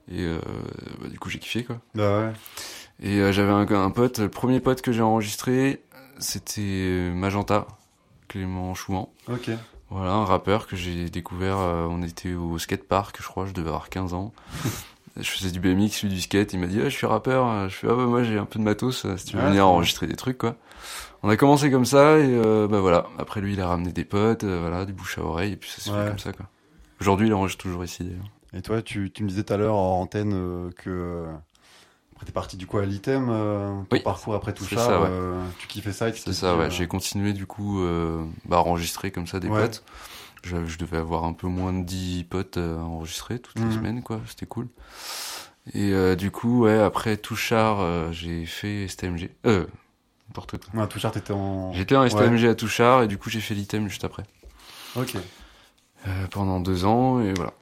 Et 0.09 0.25
bah, 1.01 1.07
du 1.09 1.19
coup, 1.19 1.29
j'ai 1.29 1.39
kiffé, 1.39 1.63
quoi. 1.65 1.79
Bah 1.93 2.19
ouais. 2.21 2.33
Et 3.01 3.33
j'avais 3.33 3.51
un, 3.51 3.67
un 3.69 3.91
pote, 3.91 4.19
le 4.19 4.29
premier 4.29 4.61
pote 4.61 4.81
que 4.81 4.93
j'ai 4.93 5.01
enregistré, 5.01 5.83
c'était 6.19 6.61
euh, 6.61 7.13
Magenta, 7.13 7.67
Clément 8.27 8.73
Chouan. 8.73 9.09
Ok. 9.27 9.49
Voilà, 9.89 10.13
un 10.13 10.25
rappeur 10.25 10.67
que 10.67 10.75
j'ai 10.75 11.09
découvert, 11.09 11.57
euh, 11.59 11.87
on 11.89 12.01
était 12.01 12.33
au 12.33 12.57
skatepark, 12.57 13.17
je 13.21 13.27
crois, 13.27 13.45
je 13.45 13.53
devais 13.53 13.67
avoir 13.69 13.89
15 13.89 14.13
ans. 14.13 14.33
je 15.17 15.29
faisais 15.29 15.51
du 15.51 15.59
BMX, 15.59 16.01
lui 16.03 16.09
du 16.09 16.19
skate, 16.21 16.53
il 16.53 16.59
m'a 16.59 16.67
dit, 16.67 16.79
ah, 16.81 16.89
je 16.89 16.95
suis 16.95 17.05
rappeur, 17.07 17.69
je 17.69 17.75
fais, 17.75 17.87
ah 17.89 17.93
bah 17.95 18.05
moi 18.05 18.23
j'ai 18.23 18.37
un 18.37 18.45
peu 18.45 18.57
de 18.59 18.63
matos, 18.63 19.05
euh, 19.05 19.15
si 19.17 19.25
tu 19.25 19.37
veux 19.37 19.43
Ah, 19.43 19.49
venir 19.49 19.67
enregistrer 19.67 20.07
des 20.07 20.15
trucs, 20.15 20.37
quoi. 20.39 20.55
On 21.23 21.29
a 21.29 21.37
commencé 21.37 21.69
comme 21.71 21.85
ça, 21.85 22.17
et 22.19 22.25
euh, 22.27 22.67
bah 22.67 22.79
voilà, 22.81 23.07
après 23.17 23.41
lui 23.41 23.53
il 23.53 23.61
a 23.61 23.67
ramené 23.67 23.91
des 23.93 24.05
potes, 24.05 24.43
euh, 24.43 24.59
voilà, 24.61 24.85
du 24.85 24.93
bouche 24.93 25.17
à 25.17 25.21
oreille, 25.21 25.53
et 25.53 25.55
puis 25.55 25.69
ça 25.69 25.81
se 25.81 25.89
Ouais. 25.91 26.03
fait 26.03 26.09
comme 26.09 26.19
ça, 26.19 26.33
quoi. 26.33 26.47
Aujourd'hui 26.99 27.27
il 27.27 27.33
enregistre 27.33 27.61
toujours 27.63 27.83
ici, 27.83 28.03
d'ailleurs. 28.03 28.25
Et 28.53 28.61
toi, 28.61 28.81
tu, 28.81 29.11
tu 29.11 29.23
me 29.23 29.29
disais 29.29 29.43
tout 29.43 29.53
à 29.53 29.57
l'heure 29.57 29.75
en 29.75 30.01
antenne 30.01 30.31
euh, 30.33 30.69
que 30.77 30.89
euh, 30.89 31.25
après 32.15 32.25
t'es 32.25 32.31
parti 32.31 32.57
du 32.57 32.65
coup 32.67 32.77
à 32.77 32.85
l'item, 32.85 33.27
euh, 33.29 33.81
ton 33.81 33.87
Oui, 33.91 33.99
parcours 34.01 34.35
après 34.35 34.53
tout 34.53 34.63
ça, 34.63 34.77
ça, 34.77 35.01
ouais. 35.01 35.07
euh, 35.11 35.45
tu 35.59 35.67
kiffais 35.67 35.91
ça 35.93 36.09
et 36.09 36.13
tu 36.13 36.21
C'est 36.21 36.33
ça, 36.33 36.55
ouais. 36.55 36.65
euh, 36.65 36.69
J'ai 36.69 36.87
continué 36.87 37.33
du 37.33 37.45
coup 37.45 37.81
euh, 37.81 38.25
bah, 38.45 38.57
à 38.57 38.59
enregistrer 38.61 39.11
comme 39.11 39.27
ça 39.27 39.39
des 39.39 39.49
Ouais. 39.49 39.61
potes. 39.61 39.83
Je, 40.43 40.65
je 40.65 40.77
devais 40.77 40.97
avoir 40.97 41.23
un 41.25 41.33
peu 41.33 41.47
moins 41.47 41.73
de 41.73 41.83
10 41.83 42.23
potes 42.23 42.57
euh, 42.57 42.77
à 42.79 42.83
enregistrer 42.83 43.39
toutes 43.39 43.59
Mhm. 43.59 43.69
les 43.69 43.75
semaines, 43.75 44.03
quoi. 44.03 44.21
C'était 44.27 44.45
cool. 44.45 44.67
Et 45.73 45.91
euh, 45.91 46.15
du 46.15 46.29
coup, 46.29 46.65
ouais, 46.65 46.77
après 46.79 47.17
Touchard, 47.17 47.79
euh, 47.81 48.11
j'ai 48.11 48.45
fait 48.45 48.87
STMG. 48.87 49.31
Euh, 49.47 49.65
n'importe 50.29 50.57
quoi. 50.63 50.81
Ouais, 50.81 50.87
Touchard, 50.87 51.11
t'étais 51.11 51.33
en. 51.33 51.73
J'étais 51.73 51.95
en 51.95 52.07
STMG 52.07 52.45
à 52.47 52.53
Touchard 52.55 53.01
et 53.03 53.07
du 53.07 53.17
coup 53.17 53.29
j'ai 53.31 53.39
fait 53.41 53.55
l'item 53.55 53.89
juste 53.89 54.03
après. 54.03 54.23
Ok. 54.95 55.15
Euh, 56.07 56.27
pendant 56.29 56.59
deux 56.59 56.85
ans 56.85 57.19
et 57.19 57.33
voilà. 57.33 57.53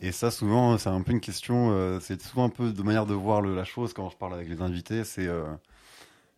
Et 0.00 0.12
ça, 0.12 0.30
souvent, 0.30 0.78
c'est 0.78 0.88
un 0.90 1.02
peu 1.02 1.12
une 1.12 1.20
question. 1.20 1.70
euh, 1.72 1.98
c'est 2.00 2.20
souvent 2.22 2.44
un 2.44 2.48
peu 2.50 2.72
de 2.72 2.82
manière 2.82 3.06
de 3.06 3.14
voir 3.14 3.40
le- 3.40 3.54
la 3.54 3.64
chose 3.64 3.92
quand 3.92 4.08
je 4.10 4.16
parle 4.16 4.34
avec 4.34 4.48
les 4.48 4.62
invités. 4.62 5.04
C'est 5.04 5.26
euh, 5.26 5.44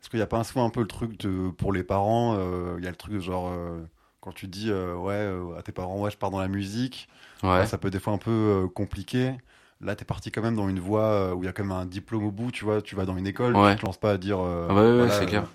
est-ce 0.00 0.08
qu'il 0.10 0.18
n'y 0.18 0.22
a 0.22 0.26
pas 0.26 0.42
souvent 0.44 0.66
un 0.66 0.70
peu 0.70 0.80
le 0.80 0.86
truc 0.86 1.18
de 1.20 1.50
pour 1.50 1.72
les 1.72 1.82
parents 1.84 2.36
euh, 2.38 2.76
Il 2.78 2.84
y 2.84 2.86
a 2.86 2.90
le 2.90 2.96
truc 2.96 3.14
de 3.14 3.20
genre 3.20 3.48
euh, 3.52 3.80
quand 4.20 4.32
tu 4.32 4.48
dis 4.48 4.70
euh, 4.70 4.94
ouais 4.96 5.58
à 5.58 5.62
tes 5.62 5.72
parents 5.72 5.98
ouais 6.00 6.10
je 6.10 6.16
pars 6.18 6.30
dans 6.30 6.40
la 6.40 6.48
musique, 6.48 7.08
Ouais. 7.42 7.66
ça 7.66 7.78
peut 7.78 7.88
être 7.88 7.94
des 7.94 8.00
fois 8.00 8.12
un 8.14 8.18
peu 8.18 8.68
compliqué. 8.74 9.34
Là, 9.82 9.96
t'es 9.96 10.04
parti 10.04 10.30
quand 10.30 10.42
même 10.42 10.56
dans 10.56 10.68
une 10.68 10.80
voie 10.80 11.34
où 11.34 11.42
il 11.42 11.46
y 11.46 11.48
a 11.48 11.52
quand 11.52 11.64
même 11.64 11.72
un 11.72 11.86
diplôme 11.86 12.24
au 12.26 12.30
bout, 12.30 12.50
tu 12.50 12.64
vois. 12.66 12.82
Tu 12.82 12.96
vas 12.96 13.06
dans 13.06 13.16
une 13.16 13.26
école, 13.26 13.56
Ouais. 13.56 13.74
tu 13.74 13.80
te 13.80 13.86
lances 13.86 13.96
pas 13.98 14.12
à 14.12 14.18
dire. 14.18 14.38
euh, 14.40 14.66
Ah 14.70 14.74
bah 14.74 14.92
voilà, 14.94 15.18
c'est 15.20 15.26
clair. 15.26 15.46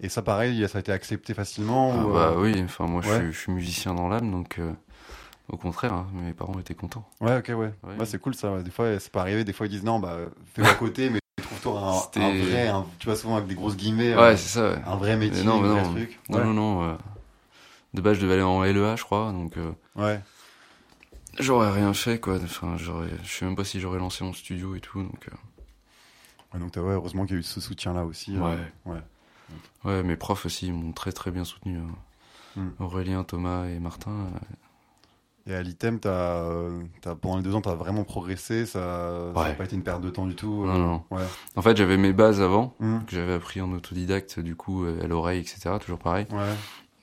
Et 0.00 0.08
ça, 0.08 0.22
pareil, 0.22 0.66
ça 0.68 0.78
a 0.78 0.80
été 0.80 0.92
accepté 0.92 1.32
facilement. 1.34 1.92
Ah 1.92 2.04
ou, 2.06 2.12
bah 2.12 2.34
oui, 2.38 2.60
enfin 2.64 2.86
moi 2.86 3.02
je, 3.02 3.08
suis, 3.08 3.32
je 3.32 3.38
suis 3.38 3.52
musicien 3.52 3.94
dans 3.94 4.08
l'âme 4.08 4.30
donc 4.32 4.58
euh, 4.58 4.72
au 5.48 5.56
contraire, 5.56 5.92
hein, 5.94 6.06
mes 6.12 6.32
parents 6.32 6.58
étaient 6.58 6.74
contents. 6.74 7.08
Ouais, 7.20 7.38
ok, 7.38 7.48
ouais. 7.48 7.54
Ouais. 7.56 7.96
Ouais, 7.98 8.06
c'est 8.06 8.20
cool 8.20 8.34
ça. 8.34 8.62
Des 8.62 8.70
fois, 8.70 8.98
ça 9.00 9.08
peut 9.10 9.18
arriver. 9.18 9.44
Des 9.44 9.52
fois, 9.52 9.66
ils 9.66 9.70
disent 9.70 9.84
non, 9.84 9.98
bah 9.98 10.16
fais-le 10.54 10.68
à 10.68 10.74
côté, 10.74 11.10
mais 11.10 11.20
trouve-toi 11.42 11.80
un, 12.16 12.28
vrai, 12.44 12.68
un- 12.68 12.86
tu 12.98 13.06
vois 13.06 13.16
souvent 13.16 13.36
avec 13.36 13.48
des 13.48 13.54
grosses 13.54 13.76
guillemets, 13.76 14.14
Ouais, 14.14 14.20
euh, 14.20 14.36
c'est 14.36 14.58
ça. 14.58 14.78
Un 14.86 14.96
vrai 14.96 15.16
métier, 15.16 15.44
non, 15.44 15.62
un 15.62 15.66
vrai 15.68 15.82
non. 15.82 15.92
truc. 15.94 16.18
Non, 16.28 16.38
ouais. 16.38 16.44
non, 16.44 16.52
non. 16.54 16.82
euh, 16.90 16.94
De 17.94 18.00
base, 18.02 18.16
je 18.16 18.22
devais 18.22 18.34
aller 18.34 18.42
en 18.42 18.62
LEA, 18.62 18.96
je 18.96 19.04
crois, 19.04 19.32
donc 19.32 19.56
euh, 19.56 19.72
Ouais. 19.96 20.20
j'aurais 21.38 21.70
rien 21.70 21.94
fait, 21.94 22.20
quoi. 22.20 22.36
Enfin, 22.36 22.76
j'aurais, 22.76 23.08
je 23.24 23.30
sais 23.30 23.44
même 23.44 23.56
pas 23.56 23.64
si 23.64 23.80
j'aurais 23.80 23.98
lancé 23.98 24.24
mon 24.24 24.32
studio 24.32 24.74
et 24.74 24.80
tout, 24.80 25.02
donc. 25.02 25.28
euh, 25.28 25.36
Ouais, 26.54 26.60
donc 26.60 26.72
t'as- 26.72 26.80
ouais, 26.82 26.94
heureusement 26.94 27.24
qu'il 27.26 27.34
y 27.34 27.36
a 27.36 27.40
eu 27.40 27.42
ce 27.42 27.60
soutien-là 27.60 28.04
aussi. 28.04 28.34
euh, 28.36 28.40
Ouais. 28.40 28.58
ouais. 28.86 29.00
Ouais, 29.84 30.02
mes 30.02 30.16
profs 30.16 30.44
aussi 30.46 30.66
ils 30.66 30.72
m'ont 30.74 30.92
très 30.92 31.12
très 31.12 31.30
bien 31.30 31.44
soutenu. 31.44 31.78
hein. 31.78 31.88
Hmm. 32.56 32.70
Aurélien, 32.82 33.22
Thomas 33.24 33.66
et 33.66 33.78
Martin. 33.78 34.10
Euh, 35.48 35.52
Et 35.52 35.54
à 35.54 35.62
l'ITEM, 35.62 35.98
euh, 36.06 36.82
pendant 37.20 37.36
les 37.38 37.42
deux 37.42 37.54
ans, 37.54 37.60
tu 37.60 37.68
as 37.68 37.74
vraiment 37.74 38.04
progressé. 38.04 38.66
Ça 38.66 39.32
n'a 39.34 39.40
Ouais. 39.42 39.54
pas 39.54 39.64
été 39.64 39.76
une 39.76 39.82
perte 39.82 40.02
de 40.02 40.10
temps 40.10 40.26
du 40.26 40.34
tout. 40.34 40.64
Non, 40.66 40.78
non. 40.78 41.02
Ouais. 41.10 41.22
En 41.56 41.62
fait, 41.62 41.76
j'avais 41.76 41.96
mes 41.96 42.12
bases 42.12 42.40
avant, 42.40 42.74
Hum, 42.80 43.02
que 43.06 43.14
j'avais 43.16 43.32
appris 43.34 43.60
en 43.60 43.72
autodidacte, 43.72 44.40
du 44.40 44.54
coup, 44.56 44.84
euh, 44.84 45.02
à 45.02 45.06
l'oreille, 45.06 45.40
etc. 45.40 45.70
Toujours 45.80 45.98
pareil. 45.98 46.26
Ouais. 46.32 46.54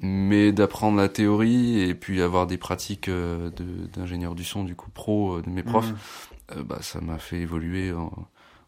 Mais 0.02 0.52
d'apprendre 0.52 0.98
la 0.98 1.08
théorie 1.10 1.80
et 1.80 1.96
puis 1.96 2.22
avoir 2.22 2.48
des 2.48 2.58
pratiques 2.58 3.08
euh, 3.08 3.50
d'ingénieur 3.94 4.36
du 4.36 4.44
son, 4.44 4.64
du 4.66 4.75
coup, 4.75 4.90
pro 4.92 5.38
euh, 5.38 5.42
de 5.42 5.50
mes 5.50 5.64
profs, 5.64 5.90
Hum. 5.90 6.58
euh, 6.58 6.64
bah, 6.64 6.80
ça 6.82 7.00
m'a 7.02 7.18
fait 7.18 7.38
évoluer 7.40 7.94
en, 7.94 8.12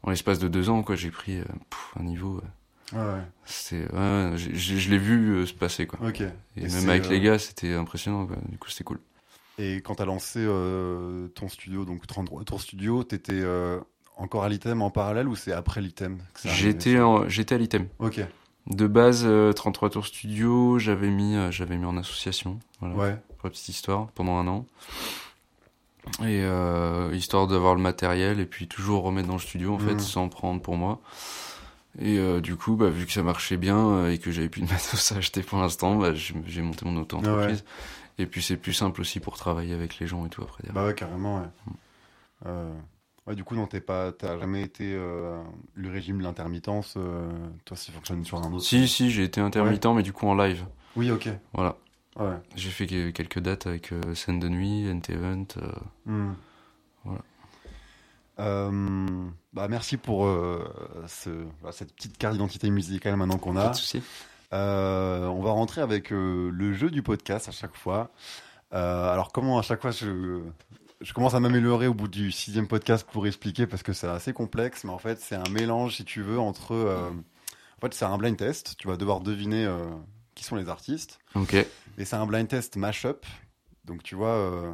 en 0.04 0.10
l'espace 0.10 0.40
de 0.40 0.48
deux 0.48 0.70
ans, 0.70 0.84
quoi. 0.84 0.96
J'ai 0.96 1.12
pris 1.12 1.38
euh, 1.40 1.44
pff, 1.70 1.92
un 2.00 2.04
niveau. 2.04 2.38
euh, 2.38 2.48
Ouais, 2.94 3.00
ouais. 3.00 3.22
c'est, 3.44 3.86
je 4.38 4.90
l'ai 4.90 4.98
vu 4.98 5.32
euh, 5.36 5.46
se 5.46 5.54
passer, 5.54 5.86
quoi. 5.88 6.00
Et, 6.10 6.24
Et 6.56 6.68
même 6.70 6.90
avec 6.90 7.06
euh, 7.08 7.10
les 7.10 7.20
gars, 7.20 7.38
c'était 7.38 7.74
impressionnant, 7.74 8.26
quoi. 8.26 8.38
Du 8.48 8.58
coup, 8.58 8.70
c'était 8.70 8.86
cool. 8.86 9.00
Et 9.58 9.78
quand 9.78 9.96
tu 9.96 10.02
as 10.04 10.06
lancé 10.06 10.40
euh, 10.42 11.28
ton 11.30 11.48
studio, 11.50 11.84
donc 11.86 12.06
33 12.06 12.44
Tours 12.44 12.62
Studio, 12.62 13.04
tu 13.04 13.16
étais 13.16 13.42
encore 14.18 14.44
à 14.44 14.50
l'ITEM 14.50 14.82
en 14.82 14.90
parallèle 14.90 15.28
ou 15.28 15.36
c'est 15.36 15.52
après 15.52 15.82
l'ITEM 15.82 16.20
J'étais, 16.46 16.98
à 16.98 17.58
l'ITEM. 17.58 17.88
Ok. 18.00 18.20
De 18.68 18.86
base, 18.88 19.24
euh, 19.26 19.54
33 19.54 19.90
tours 19.92 20.06
studio, 20.08 20.78
j'avais 20.78 21.10
mis, 21.10 21.36
euh, 21.38 21.52
j'avais 21.52 21.78
mis 21.78 21.86
en 21.86 21.96
association. 21.98 22.60
Voilà. 22.82 22.96
Ouais. 22.96 23.18
pour 23.38 23.46
la 23.48 23.52
petite 23.52 23.70
histoire, 23.70 24.08
pendant 24.08 24.38
un 24.38 24.48
an. 24.48 24.66
Et 26.22 26.42
euh, 26.44 27.12
histoire 27.14 27.48
d'avoir 27.48 27.76
le 27.76 27.82
matériel 27.82 28.40
et 28.40 28.46
puis 28.46 28.68
toujours 28.68 29.04
remettre 29.04 29.28
dans 29.28 29.36
le 29.36 29.40
studio 29.40 29.74
en 29.74 29.78
fait, 29.80 29.94
Mhm. 29.94 30.00
sans 30.00 30.28
prendre 30.30 30.62
pour 30.62 30.76
moi. 30.76 31.00
Et 32.00 32.18
euh, 32.20 32.42
du 32.42 32.56
coup, 32.56 32.76
bah, 32.76 32.90
vu 32.90 33.06
que 33.06 33.12
ça 33.14 33.24
marchait 33.24 33.58
bien 33.58 33.78
euh, 33.78 34.12
et 34.12 34.18
que 34.18 34.32
j'avais 34.32 34.50
plus 34.50 34.62
de 34.62 34.68
matos 34.72 35.12
à 35.12 35.18
acheter 35.18 35.42
pour 35.44 35.60
l'instant, 35.60 35.96
bah, 35.96 36.14
j'ai 36.14 36.62
monté 36.62 36.86
mon 36.86 37.00
auto-entreprise. 37.00 37.64
Et 38.20 38.26
puis 38.26 38.42
c'est 38.42 38.58
plus 38.58 38.74
simple 38.74 39.02
aussi 39.02 39.20
pour 39.20 39.38
travailler 39.38 39.74
avec 39.74 40.00
les 40.00 40.08
gens 40.08 40.26
et 40.26 40.30
tout 40.30 40.42
après. 40.42 40.64
derrière. 40.64 40.74
Bah 40.74 40.88
ouais, 40.88 40.96
carrément, 40.96 41.38
ouais. 41.42 41.48
Euh, 42.48 42.74
ouais, 43.28 43.36
du 43.36 43.44
coup, 43.44 43.56
non, 43.56 43.68
t'es 43.68 43.80
pas, 43.82 44.12
t'as 44.12 44.40
jamais 44.40 44.62
été 44.64 44.94
euh, 44.96 45.42
le 45.76 45.90
régime 45.90 46.18
de 46.20 46.24
l'intermittence. 46.24 46.96
euh, 46.98 47.30
toi, 47.66 47.78
ça 47.78 47.92
fonctionne 47.92 48.24
sur 48.26 48.38
un 48.40 48.52
autre. 48.54 48.64
Si, 48.66 48.88
si, 48.88 49.12
j'ai 49.12 49.24
été 49.24 49.40
intermittent, 49.42 49.86
mais 49.96 50.04
du 50.04 50.14
coup 50.14 50.28
en 50.28 50.36
live. 50.36 50.66
Oui, 50.96 51.12
ok. 51.12 51.30
Voilà. 51.54 51.76
Ouais. 52.16 52.36
J'ai 52.56 52.72
fait 52.72 52.88
que- 52.88 53.12
quelques 53.12 53.40
dates 53.40 53.68
avec 53.68 53.92
euh, 53.92 54.16
Scène 54.16 54.40
de 54.40 54.50
Nuit, 54.50 54.86
NT 54.92 55.12
Event. 55.14 55.46
euh, 55.58 55.72
Hmm. 56.08 56.34
Voilà. 57.04 57.22
Euh, 58.40 59.28
bah 59.54 59.68
merci 59.68 59.98
pour 59.98 60.28
euh, 60.28 60.64
ce, 61.08 61.30
voilà, 61.62 61.72
cette 61.76 61.94
petite 61.96 62.18
carte 62.20 62.34
d'identité 62.34 62.70
musicale 62.70 63.16
maintenant 63.16 63.38
qu'on 63.40 63.54
pas 63.56 63.68
a. 63.68 63.70
de 63.70 63.76
souci. 63.76 64.02
Euh, 64.54 65.26
on 65.28 65.42
va 65.42 65.52
rentrer 65.52 65.82
avec 65.82 66.14
euh, 66.14 66.50
le 66.54 66.74
jeu 66.74 66.90
du 66.90 67.04
podcast 67.04 67.50
à 67.50 67.52
chaque 67.52 67.76
fois. 67.76 68.12
Euh, 68.74 69.12
alors 69.12 69.32
comment 69.32 69.60
à 69.60 69.62
chaque 69.62 69.82
fois 69.82 69.92
je, 69.92 70.42
je 71.02 71.14
commence 71.14 71.34
à 71.34 71.40
m'améliorer 71.40 71.88
au 71.88 71.94
bout 71.94 72.08
du 72.08 72.32
sixième 72.32 72.68
podcast 72.68 73.08
pour 73.12 73.28
expliquer 73.28 73.68
parce 73.68 73.84
que 73.84 73.94
c'est 73.94 74.08
assez 74.08 74.34
complexe, 74.34 74.84
mais 74.84 74.92
en 74.92 74.98
fait 74.98 75.20
c'est 75.20 75.36
un 75.36 75.50
mélange 75.52 75.96
si 75.96 76.06
tu 76.06 76.22
veux 76.22 76.40
entre... 76.40 76.74
euh, 76.74 77.10
en 77.10 77.82
fait 77.82 77.94
c'est 77.94 78.06
un 78.06 78.18
blind 78.18 78.38
test, 78.38 78.76
tu 78.78 78.88
vas 78.88 78.98
devoir 78.98 79.20
deviner 79.22 79.66
euh, 79.66 79.86
qui 80.36 80.44
sont 80.44 80.56
les 80.56 80.70
artistes. 80.70 81.20
Ok. 81.36 81.54
Et 81.54 82.06
c'est 82.06 82.16
un 82.16 82.26
blind 82.26 82.48
test 82.48 82.76
mashup. 82.78 83.26
Donc 83.86 84.04
tu 84.04 84.16
vois, 84.16 84.36
euh, 84.36 84.74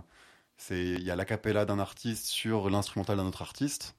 c'est 0.57 0.83
il 0.83 1.03
y 1.03 1.11
a 1.11 1.15
l'acapella 1.15 1.65
d'un 1.65 1.79
artiste 1.79 2.25
sur 2.25 2.69
l'instrumental 2.69 3.17
d'un 3.17 3.25
autre 3.25 3.41
artiste. 3.41 3.95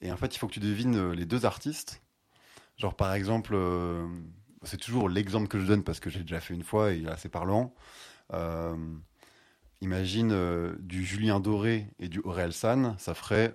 Et 0.00 0.12
en 0.12 0.16
fait, 0.18 0.34
il 0.34 0.38
faut 0.38 0.46
que 0.46 0.52
tu 0.52 0.60
devines 0.60 1.12
les 1.12 1.24
deux 1.24 1.46
artistes. 1.46 2.02
Genre 2.78 2.94
par 2.94 3.12
exemple, 3.12 3.52
euh, 3.54 4.06
c'est 4.62 4.78
toujours 4.78 5.08
l'exemple 5.08 5.48
que 5.48 5.58
je 5.58 5.66
donne 5.66 5.82
parce 5.82 5.98
que 6.00 6.10
j'ai 6.10 6.20
déjà 6.20 6.40
fait 6.40 6.54
une 6.54 6.62
fois 6.62 6.92
et 6.92 6.98
il 6.98 7.06
est 7.06 7.10
assez 7.10 7.28
parlant. 7.28 7.74
Euh, 8.32 8.76
imagine 9.80 10.30
euh, 10.32 10.76
du 10.78 11.04
Julien 11.04 11.40
Doré 11.40 11.88
et 11.98 12.08
du 12.08 12.20
Aurel 12.20 12.52
San, 12.52 12.94
ça 12.98 13.14
ferait 13.14 13.54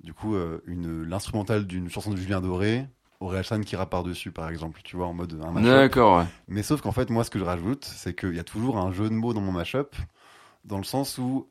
du 0.00 0.12
coup 0.12 0.34
une 0.66 1.04
l'instrumental 1.04 1.64
d'une 1.64 1.88
chanson 1.88 2.10
de 2.10 2.16
Julien 2.16 2.40
Doré, 2.40 2.86
Aurel 3.20 3.44
San 3.44 3.64
qui 3.64 3.76
rappe 3.76 3.90
par-dessus 3.90 4.32
par 4.32 4.48
exemple, 4.48 4.80
tu 4.82 4.96
vois, 4.96 5.06
en 5.06 5.14
mode 5.14 5.40
un 5.40 5.52
mashup. 5.52 5.70
D'accord, 5.70 6.18
ouais. 6.18 6.26
Mais 6.48 6.64
sauf 6.64 6.80
qu'en 6.80 6.90
fait, 6.90 7.08
moi, 7.08 7.22
ce 7.22 7.30
que 7.30 7.38
je 7.38 7.44
rajoute, 7.44 7.84
c'est 7.84 8.18
qu'il 8.18 8.34
y 8.34 8.40
a 8.40 8.44
toujours 8.44 8.78
un 8.78 8.90
jeu 8.90 9.08
de 9.08 9.14
mots 9.14 9.32
dans 9.32 9.40
mon 9.40 9.52
mashup, 9.52 9.94
dans 10.64 10.78
le 10.78 10.84
sens 10.84 11.18
où 11.18 11.46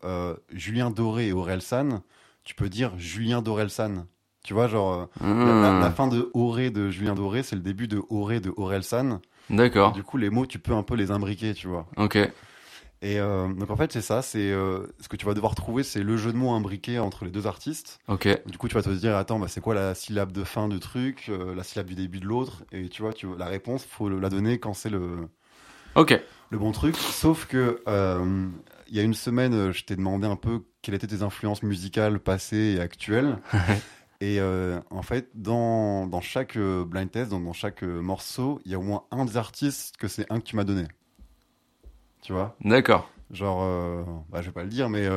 Julien 0.51 0.91
Doré 0.91 1.29
et 1.29 1.31
Aurel 1.31 1.61
San, 1.61 2.01
tu 2.43 2.55
peux 2.55 2.67
dire 2.67 2.91
Julien 2.97 3.41
Dorel 3.41 3.69
San. 3.69 4.05
Tu 4.43 4.53
vois, 4.53 4.67
genre, 4.67 4.93
euh, 4.93 5.05
la, 5.61 5.71
la- 5.73 5.79
la 5.79 5.91
fin 5.91 6.07
de 6.07 6.29
Auré 6.33 6.71
de 6.71 6.89
Julien 6.89 7.13
Doré, 7.15 7.43
c'est 7.43 7.55
le 7.55 7.61
début 7.61 7.87
de 7.87 8.01
Auré 8.09 8.39
de 8.39 8.51
Aurel 8.57 8.83
San. 8.83 9.19
D'accord. 9.49 9.91
Du 9.93 10.03
coup, 10.03 10.17
les 10.17 10.29
mots, 10.29 10.45
tu 10.45 10.59
peux 10.59 10.73
un 10.73 10.83
peu 10.83 10.95
les 10.95 11.11
imbriquer, 11.11 11.53
tu 11.53 11.67
vois. 11.67 11.87
Ok. 11.97 12.17
Et 13.03 13.19
euh, 13.19 13.47
donc, 13.53 13.69
en 13.71 13.75
fait, 13.75 13.91
c'est 13.91 14.01
ça, 14.01 14.21
c'est 14.21 14.51
euh, 14.51 14.85
ce 14.99 15.07
que 15.07 15.15
tu 15.15 15.25
vas 15.25 15.33
devoir 15.33 15.55
trouver, 15.55 15.81
c'est 15.83 16.03
le 16.03 16.17
jeu 16.17 16.31
de 16.31 16.37
mots 16.37 16.51
imbriqué 16.53 16.99
entre 16.99 17.25
les 17.25 17.31
deux 17.31 17.47
artistes. 17.47 17.99
Ok. 18.07 18.27
Du 18.45 18.57
coup, 18.57 18.67
tu 18.67 18.75
vas 18.75 18.83
te 18.83 18.89
dire, 18.89 19.15
attends, 19.17 19.39
bah, 19.39 19.47
c'est 19.47 19.61
quoi 19.61 19.73
la 19.73 19.95
syllabe 19.95 20.31
de 20.31 20.43
fin 20.43 20.67
de 20.67 20.77
truc, 20.77 21.25
euh, 21.29 21.55
la 21.55 21.63
syllabe 21.63 21.87
du 21.87 21.95
début 21.95 22.19
de 22.19 22.25
l'autre, 22.27 22.63
et 22.71 22.89
tu 22.89 23.01
vois, 23.01 23.13
tu, 23.13 23.27
la 23.37 23.45
réponse, 23.47 23.85
faut 23.85 24.07
la 24.09 24.29
donner 24.29 24.59
quand 24.59 24.73
c'est 24.75 24.89
le, 24.91 25.27
Ok. 25.95 26.19
le 26.51 26.57
bon 26.59 26.71
truc. 26.71 26.95
Sauf 26.95 27.45
que 27.47 27.81
il 28.87 28.97
y 28.97 28.99
a 28.99 29.03
une 29.03 29.13
semaine, 29.13 29.71
je 29.71 29.83
t'ai 29.85 29.95
demandé 29.95 30.27
un 30.27 30.35
peu 30.35 30.63
quelles 30.81 30.95
étaient 30.95 31.07
tes 31.07 31.21
influences 31.23 31.63
musicales 31.63 32.19
passées 32.19 32.75
et 32.77 32.79
actuelles. 32.81 33.37
et 34.21 34.39
euh, 34.39 34.79
en 34.91 35.01
fait, 35.01 35.29
dans, 35.33 36.05
dans 36.05 36.21
chaque 36.21 36.55
euh, 36.55 36.85
blind 36.85 37.09
test, 37.09 37.31
dans, 37.31 37.39
dans 37.39 37.53
chaque 37.53 37.83
euh, 37.83 38.01
morceau, 38.01 38.61
il 38.65 38.71
y 38.71 38.75
a 38.75 38.79
au 38.79 38.83
moins 38.83 39.03
un 39.09 39.25
des 39.25 39.35
artistes 39.35 39.97
que 39.97 40.07
c'est 40.07 40.31
un 40.31 40.39
que 40.39 40.45
tu 40.45 40.55
m'as 40.55 40.63
donné. 40.63 40.87
Tu 42.21 42.31
vois? 42.31 42.55
D'accord. 42.63 43.09
Genre, 43.31 44.05
bah, 44.29 44.41
je 44.41 44.47
vais 44.47 44.51
pas 44.51 44.63
le 44.63 44.69
dire, 44.69 44.89
mais 44.89 45.07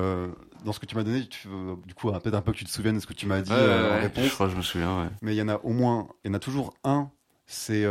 dans 0.64 0.73
ce 0.73 0.78
que 0.78 0.87
tu 0.87 0.94
m'as 0.94 1.02
donné, 1.02 1.26
tu, 1.26 1.49
du 1.84 1.94
coup, 1.94 2.11
peut-être 2.12 2.34
un 2.34 2.40
peu 2.40 2.52
que 2.52 2.56
tu 2.56 2.64
te 2.64 2.70
souviennes 2.70 2.94
de 2.94 3.00
ce 3.00 3.06
que 3.06 3.12
tu 3.12 3.26
m'as 3.26 3.40
dit 3.42 3.52
en 3.52 4.00
réponse. 4.00 4.25
je 4.25 4.32
crois 4.32 4.46
que 4.46 4.52
je 4.52 4.56
me 4.56 4.62
souviens, 4.62 5.02
ouais. 5.02 5.08
Mais 5.20 5.34
il 5.34 5.37
y 5.37 5.42
en 5.42 5.49
a 5.49 5.56
au 5.56 5.73
moins, 5.73 6.08
il 6.25 6.28
y 6.28 6.30
en 6.30 6.34
a 6.34 6.38
toujours 6.38 6.73
un, 6.84 7.11
c'est. 7.44 7.84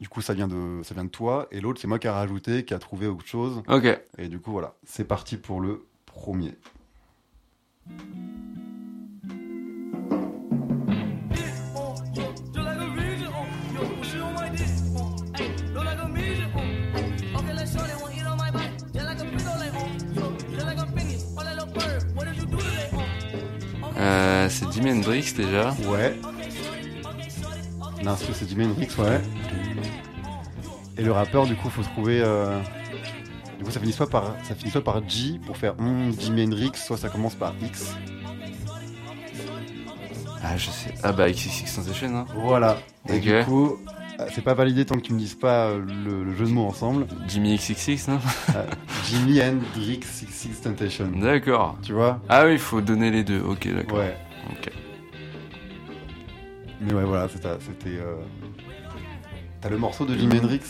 du 0.00 0.08
coup, 0.10 0.20
ça 0.20 0.34
vient, 0.34 0.48
de, 0.48 0.82
ça 0.82 0.94
vient 0.94 1.04
de 1.04 1.10
toi, 1.10 1.46
et 1.52 1.60
l'autre, 1.60 1.80
c'est 1.80 1.86
moi 1.86 2.00
qui 2.00 2.08
a 2.08 2.12
rajouté, 2.12 2.64
qui 2.64 2.74
a 2.74 2.78
trouvé 2.80 3.06
autre 3.06 3.24
chose. 3.24 3.62
Ok. 3.68 3.86
Et 4.18 4.28
du 4.28 4.40
coup, 4.40 4.50
voilà, 4.50 4.74
c'est 4.84 5.04
parti 5.04 5.36
pour 5.38 5.60
le 5.60 5.86
premier. 6.04 6.56
Jimi 24.78 24.92
Hendrix 24.92 25.32
déjà. 25.36 25.74
Ouais. 25.88 26.14
L'instru, 28.04 28.32
c'est 28.32 28.48
Jimi 28.48 28.66
Hendrix, 28.66 28.88
ouais. 28.98 29.20
Et 30.96 31.02
le 31.02 31.10
rappeur, 31.10 31.46
du 31.46 31.56
coup, 31.56 31.68
faut 31.68 31.82
trouver. 31.82 32.20
euh, 32.24 32.60
Du 33.58 33.64
coup, 33.64 33.72
ça 33.72 33.80
finit 33.80 33.92
soit 33.92 34.08
par, 34.08 34.36
ça 34.44 34.54
finit 34.54 34.70
soit 34.70 34.84
par 34.84 35.00
J 35.08 35.40
pour 35.44 35.56
faire 35.56 35.74
hmm, 35.78 36.12
Jimi 36.16 36.44
Hendrix, 36.44 36.70
soit 36.76 36.96
ça 36.96 37.08
commence 37.08 37.34
par 37.34 37.54
X. 37.60 37.96
Ah, 40.44 40.56
je 40.56 40.70
sais. 40.70 40.94
Ah 41.02 41.10
bah, 41.10 41.28
XXX 41.28 41.66
Sensation, 41.66 42.16
hein. 42.16 42.26
Voilà. 42.36 42.78
Et 43.08 43.18
du 43.18 43.32
coup, 43.44 43.76
euh, 44.20 44.26
c'est 44.32 44.42
pas 44.44 44.54
validé 44.54 44.84
tant 44.86 44.94
que 44.94 45.00
tu 45.00 45.12
me 45.12 45.18
dises 45.18 45.34
pas 45.34 45.66
euh, 45.70 45.80
le, 46.04 46.22
le 46.22 46.36
jeu 46.36 46.44
de 46.46 46.50
mots 46.52 46.66
ensemble. 46.66 47.08
Jimmy 47.26 47.56
XXX, 47.56 48.08
non 48.12 48.20
Euh, 48.54 48.64
Jimi 49.06 49.40
Hendrix 49.42 50.00
Six 50.04 50.60
Temptation. 50.62 51.10
D'accord. 51.16 51.76
Tu 51.82 51.92
vois? 51.92 52.20
Ah 52.28 52.44
oui, 52.46 52.52
il 52.52 52.58
faut 52.60 52.80
donner 52.80 53.10
les 53.10 53.24
deux. 53.24 53.40
Ok, 53.40 53.66
d'accord. 53.74 53.98
Ouais. 53.98 54.16
Ok. 54.50 54.70
Mais 56.80 56.94
ouais, 56.94 57.04
voilà, 57.04 57.28
c'était. 57.28 57.48
euh, 57.98 58.16
T'as 59.60 59.68
le 59.68 59.78
morceau 59.78 60.04
de 60.06 60.14
Jimi 60.14 60.38
Hendrix? 60.38 60.60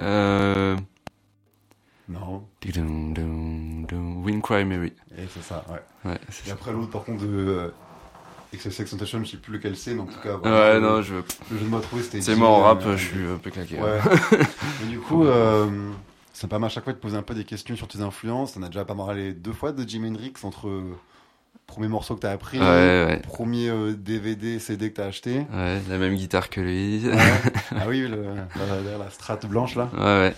Euh... 0.00 0.76
Non. 2.08 2.44
Wind 2.64 4.42
Cry 4.42 4.64
Mary. 4.64 4.92
Et 5.16 5.26
c'est 5.32 5.42
ça, 5.42 5.64
ouais. 5.70 6.14
Et 6.28 6.32
ça. 6.32 6.52
après 6.52 6.72
l'autre, 6.72 6.90
par 6.90 7.04
contre, 7.04 7.24
de 7.24 7.72
XXX 8.54 8.90
Temptation, 8.90 9.22
je 9.24 9.30
sais 9.30 9.36
plus 9.36 9.52
lequel 9.54 9.76
c'est, 9.76 9.94
mais 9.94 10.00
en 10.00 10.06
tout 10.06 10.20
cas. 10.20 10.36
Ouais, 10.36 10.80
non, 10.80 10.96
le, 10.96 11.02
je... 11.02 11.14
le 11.14 11.58
jeu 11.58 11.64
de 11.64 11.70
mots 11.70 11.78
à 11.78 11.80
trouver, 11.80 12.02
c'était. 12.02 12.20
c'est 12.20 12.34
moi 12.36 12.48
en 12.48 12.60
rap, 12.62 12.82
euh, 12.84 12.96
je 12.96 13.04
suis 13.06 13.26
un 13.26 13.38
peu 13.38 13.50
claqué. 13.50 13.76
Ouais. 13.80 13.98
Et 14.84 14.86
du 14.88 14.98
coup, 14.98 15.24
euh, 15.24 15.90
ça 16.32 16.46
me 16.46 16.50
permet 16.50 16.66
à 16.66 16.68
chaque 16.70 16.84
fois 16.84 16.92
de 16.92 16.98
poser 16.98 17.16
un 17.16 17.22
peu 17.22 17.34
des 17.34 17.44
questions 17.44 17.76
sur 17.76 17.88
tes 17.88 18.00
influences. 18.00 18.56
On 18.56 18.62
a 18.62 18.66
déjà 18.68 18.84
pas 18.84 18.94
mal 18.94 19.06
parlé 19.06 19.32
deux 19.32 19.52
fois 19.52 19.72
de 19.72 19.86
Jimi 19.88 20.08
Hendrix 20.08 20.32
entre 20.42 20.68
premier 21.72 21.88
morceau 21.88 22.14
que 22.16 22.20
t'as 22.20 22.32
appris, 22.32 22.58
Ouais, 22.58 22.64
ouais. 22.66 23.22
premier 23.26 23.70
euh, 23.70 23.94
DVD, 23.94 24.58
CD 24.58 24.90
que 24.90 24.96
t'as 24.96 25.06
acheté. 25.06 25.46
Ouais, 25.50 25.80
la 25.88 25.96
même 25.96 26.14
guitare 26.14 26.50
que 26.50 26.60
lui. 26.60 27.08
Ouais. 27.08 27.16
ah 27.76 27.84
oui, 27.88 28.06
le, 28.06 28.24
la, 28.24 28.98
la, 28.98 29.36
blanche 29.48 29.74
là. 29.74 29.88
Ouais, 29.94 30.00
ouais. 30.28 30.34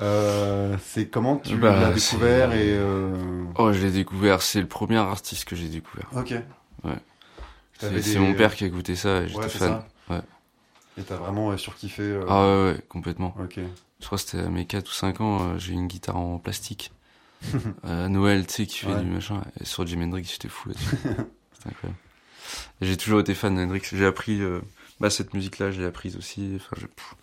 Euh, 0.00 0.76
c'est 0.82 1.08
comment 1.08 1.36
tu 1.36 1.56
Bah, 1.56 1.78
l'as 1.78 1.92
découvert 1.92 2.52
et. 2.54 2.70
Euh... 2.70 3.44
Oh, 3.56 3.70
je 3.72 3.80
l'ai 3.84 3.90
découvert, 3.90 4.40
c'est 4.40 4.62
le 4.62 4.66
premier 4.66 4.96
artiste 4.96 5.44
que 5.46 5.54
j'ai 5.56 5.68
découvert. 5.68 6.08
Ok. 6.16 6.34
T'avais 7.78 8.00
C'est 8.02 8.14
des- 8.14 8.18
mon 8.18 8.32
père 8.32 8.54
qui 8.56 8.64
a 8.64 8.66
écouté 8.66 8.96
ça 8.96 9.20
et 9.20 9.28
j'étais 9.28 9.40
Ouais, 9.40 9.48
fan. 9.48 9.82
ça. 10.08 10.14
Ouais. 10.14 10.22
Et 10.96 11.02
t'as 11.02 11.16
vraiment 11.16 11.54
surkiffé. 11.58 12.18
Ah 12.28 12.40
ouais, 12.46 12.64
ouais, 12.72 12.80
complètement. 12.88 13.34
Ok. 13.40 13.60
Je 14.00 14.06
crois 14.06 14.16
que 14.16 14.24
c'était 14.24 14.42
à 14.42 14.48
mes 14.48 14.64
4 14.64 14.88
ou 14.88 14.92
5 14.92 15.20
ans, 15.20 15.58
j'ai 15.58 15.74
une 15.74 15.86
guitare 15.86 16.16
en 16.16 16.38
plastique. 16.38 16.92
À 17.84 18.08
Noël, 18.08 18.46
tu 18.46 18.54
sais, 18.54 18.66
qui 18.66 18.78
fait 18.78 18.92
Ouais. 18.94 19.02
du 19.02 19.10
machin. 19.10 19.42
Et 19.60 19.64
sur 19.64 19.86
Jimi 19.86 20.04
Hendrix, 20.04 20.24
j'étais 20.30 20.48
fou 20.48 20.68
là-dessus. 20.70 20.96
C'était 21.52 21.68
incroyable. 21.70 21.98
J'ai 22.80 22.96
toujours 22.96 23.20
été 23.20 23.34
fan 23.34 23.54
d'Hendrix. 23.56 23.82
J'ai 23.92 24.06
appris, 24.06 24.40
euh, 24.40 24.60
bah, 25.00 25.10
cette 25.10 25.34
musique-là, 25.34 25.70
je 25.70 25.80
l'ai 25.80 25.86
apprise 25.86 26.16
aussi. 26.16 26.52
Enfin, 26.56 26.76
je- 26.80 26.86
pff. 26.86 27.14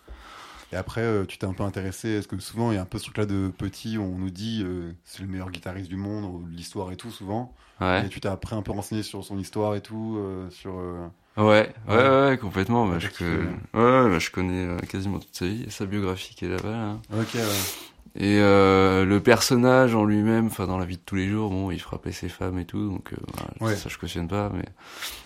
Et 0.72 0.76
après, 0.76 1.00
euh, 1.02 1.24
tu 1.24 1.38
t'es 1.38 1.46
un 1.46 1.52
peu 1.52 1.62
intéressé. 1.62 2.08
Est-ce 2.08 2.26
que 2.28 2.38
souvent, 2.40 2.72
il 2.72 2.74
y 2.74 2.78
a 2.78 2.82
un 2.82 2.86
peu 2.86 2.98
ce 2.98 3.04
truc-là 3.04 3.26
de 3.26 3.52
petit, 3.56 3.98
où 3.98 4.02
on 4.02 4.18
nous 4.18 4.30
dit 4.30 4.62
euh, 4.64 4.92
c'est 5.04 5.20
le 5.22 5.28
meilleur 5.28 5.50
guitariste 5.50 5.88
du 5.88 5.96
monde, 5.96 6.24
ou 6.24 6.46
de 6.48 6.56
l'histoire 6.56 6.90
et 6.92 6.96
tout, 6.96 7.10
souvent. 7.10 7.54
Ouais. 7.80 8.04
Et 8.06 8.08
tu 8.08 8.20
t'es 8.20 8.28
après 8.28 8.56
un 8.56 8.62
peu 8.62 8.72
renseigné 8.72 9.02
sur 9.02 9.22
son 9.24 9.38
histoire 9.38 9.74
et 9.76 9.80
tout, 9.80 10.18
sur. 10.50 10.74
Ouais, 11.36 11.44
ouais, 11.44 11.72
Ouais. 11.88 12.38
complètement. 12.40 12.86
Bah, 12.88 12.98
je, 12.98 13.08
que- 13.08 13.44
ouais, 13.46 13.50
bah, 14.10 14.18
je 14.18 14.30
connais 14.30 14.76
quasiment 14.88 15.18
toute 15.20 15.34
sa 15.36 15.46
vie, 15.46 15.66
sa 15.70 15.86
biographie 15.86 16.34
qui 16.34 16.46
est 16.46 16.48
là-bas. 16.48 16.70
là. 16.70 16.98
Ok, 17.12 17.34
ouais. 17.34 17.42
Et 18.18 18.38
euh, 18.40 19.04
le 19.04 19.20
personnage 19.20 19.94
en 19.94 20.04
lui-même, 20.04 20.46
enfin 20.46 20.66
dans 20.66 20.78
la 20.78 20.86
vie 20.86 20.96
de 20.96 21.02
tous 21.04 21.16
les 21.16 21.28
jours, 21.28 21.50
bon, 21.50 21.70
il 21.70 21.78
frappait 21.80 22.12
ses 22.12 22.28
femmes 22.30 22.58
et 22.58 22.64
tout, 22.64 22.88
donc 22.88 23.12
euh, 23.12 23.64
Ouais. 23.64 23.76
ça 23.76 23.88
je 23.90 23.98
cautionne 23.98 24.26
pas. 24.28 24.50
Mais 24.54 24.64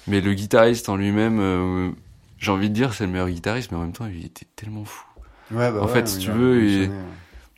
mais 0.08 0.20
le 0.20 0.34
guitariste 0.34 0.88
en 0.88 0.96
lui-même, 0.96 1.38
euh, 1.40 1.90
j'ai 2.38 2.50
envie 2.50 2.68
de 2.68 2.74
dire 2.74 2.92
c'est 2.94 3.06
le 3.06 3.12
meilleur 3.12 3.28
guitariste, 3.30 3.70
mais 3.70 3.78
en 3.78 3.82
même 3.82 3.92
temps 3.92 4.06
il 4.06 4.24
était 4.26 4.46
tellement 4.56 4.84
fou. 4.84 5.04
Ouais, 5.52 5.70
bah 5.72 5.80
En 5.82 5.86
ouais, 5.86 5.92
fait, 5.92 6.08
si 6.08 6.18
tu 6.18 6.30
veux, 6.30 6.64
il-. 6.64 6.90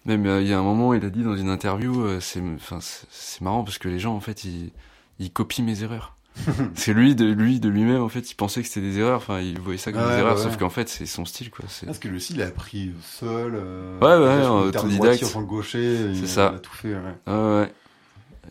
Même 0.05 0.27
euh, 0.27 0.43
il 0.43 0.49
y 0.49 0.53
a 0.53 0.59
un 0.59 0.63
moment, 0.63 0.95
il 0.95 1.05
a 1.05 1.11
dit 1.11 1.23
dans 1.23 1.37
une 1.37 1.49
interview, 1.49 2.03
euh, 2.03 2.19
c'est 2.21 2.43
enfin 2.57 2.79
c'est 2.81 3.41
marrant 3.41 3.63
parce 3.65 3.79
que 3.79 3.89
les 3.89 3.99
gens 4.01 4.15
en 4.15 4.21
fait 4.21 4.45
ils 4.45 4.73
ils 5.19 5.33
copient 5.33 5.65
mes 5.65 5.83
erreurs. 5.85 6.17
c'est 6.75 6.93
lui 6.95 7.15
de 7.15 7.27
lui 7.27 7.61
de 7.61 7.69
lui-même 7.69 8.03
en 8.03 8.09
fait, 8.09 8.31
il 8.31 8.35
pensait 8.35 8.63
que 8.63 8.69
c'était 8.69 8.81
des 8.81 8.99
erreurs, 8.99 9.19
enfin 9.19 9.41
il 9.41 9.61
voyait 9.61 9.79
ça 9.79 9.93
comme 9.93 10.03
Ouais, 10.03 10.13
des 10.13 10.19
erreurs, 10.19 10.39
sauf 10.39 10.57
qu'en 10.57 10.71
fait 10.71 10.89
c'est 10.89 11.07
son 11.07 11.25
style 11.25 11.51
quoi. 11.51 11.65
C'est 11.69 11.87
Parce 11.87 11.99
que 11.99 12.09
lui 12.09 12.17
aussi, 12.17 12.33
il 12.35 12.43
a 12.43 12.47
appris 12.47 12.93
seul. 13.03 13.53
euh, 13.55 13.99
Ouais, 14.01 14.41
ouais, 14.41 14.47
en 14.47 14.61
autodidacte. 14.63 15.37
gaucher. 15.47 16.07
il- 16.11 16.17
C'est 16.17 16.27
ça. 16.27 16.51
Il 16.53 16.57
a 16.57 16.61
tout 16.61 16.73
fait, 16.73 16.95
ouais. 16.95 17.15
ah 17.27 17.57
ouais. 17.59 17.73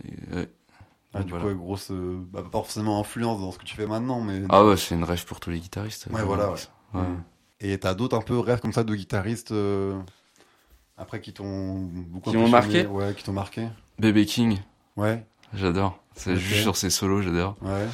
Et. 0.05 0.47
Ah, 1.13 1.23
du 1.23 1.31
voilà. 1.31 1.45
coup, 1.45 1.55
grosse. 1.55 1.91
euh, 1.91 2.19
bah, 2.31 2.41
pas 2.41 2.59
forcément 2.59 3.00
influence 3.01 3.41
dans 3.41 3.51
ce 3.51 3.57
que 3.57 3.65
tu 3.65 3.75
fais 3.75 3.85
maintenant, 3.88 4.21
mais. 4.21 4.43
Ah 4.50 4.63
ouais, 4.63 4.77
c'est 4.77 4.95
une 4.95 5.03
rêve 5.03 5.25
pour 5.25 5.39
tous 5.41 5.50
les 5.50 5.59
guitaristes. 5.59 6.07
Ouais, 6.11 6.23
voilà, 6.23 6.51
ouais. 6.51 7.01
Et 7.59 7.77
t'as 7.77 7.93
d'autres 7.93 8.17
un 8.17 8.21
peu 8.21 8.39
rêves 8.39 8.59
comme 8.61 8.71
ça 8.73 8.83
de 8.83 8.95
guitaristes 8.95 9.51
euh, 9.51 10.00
après 10.97 11.19
qui 11.21 11.33
t'ont 11.33 11.79
beaucoup 11.79 12.31
Qui 12.31 12.38
m'ont 12.38 12.47
marqué 12.50 12.85
Ouais, 12.88 13.13
qui 13.13 13.23
t'ont 13.23 13.33
marqué? 13.33 13.67
BB 14.00 14.25
King, 14.25 14.59
Ouais, 14.97 15.25
j'adore. 15.53 16.00
C'est 16.15 16.33
Ok. 16.33 16.37
juste 16.39 16.61
sur 16.61 16.77
ses 16.77 16.89
solos, 16.89 17.21
j'adore. 17.21 17.55
ouais. 17.61 17.87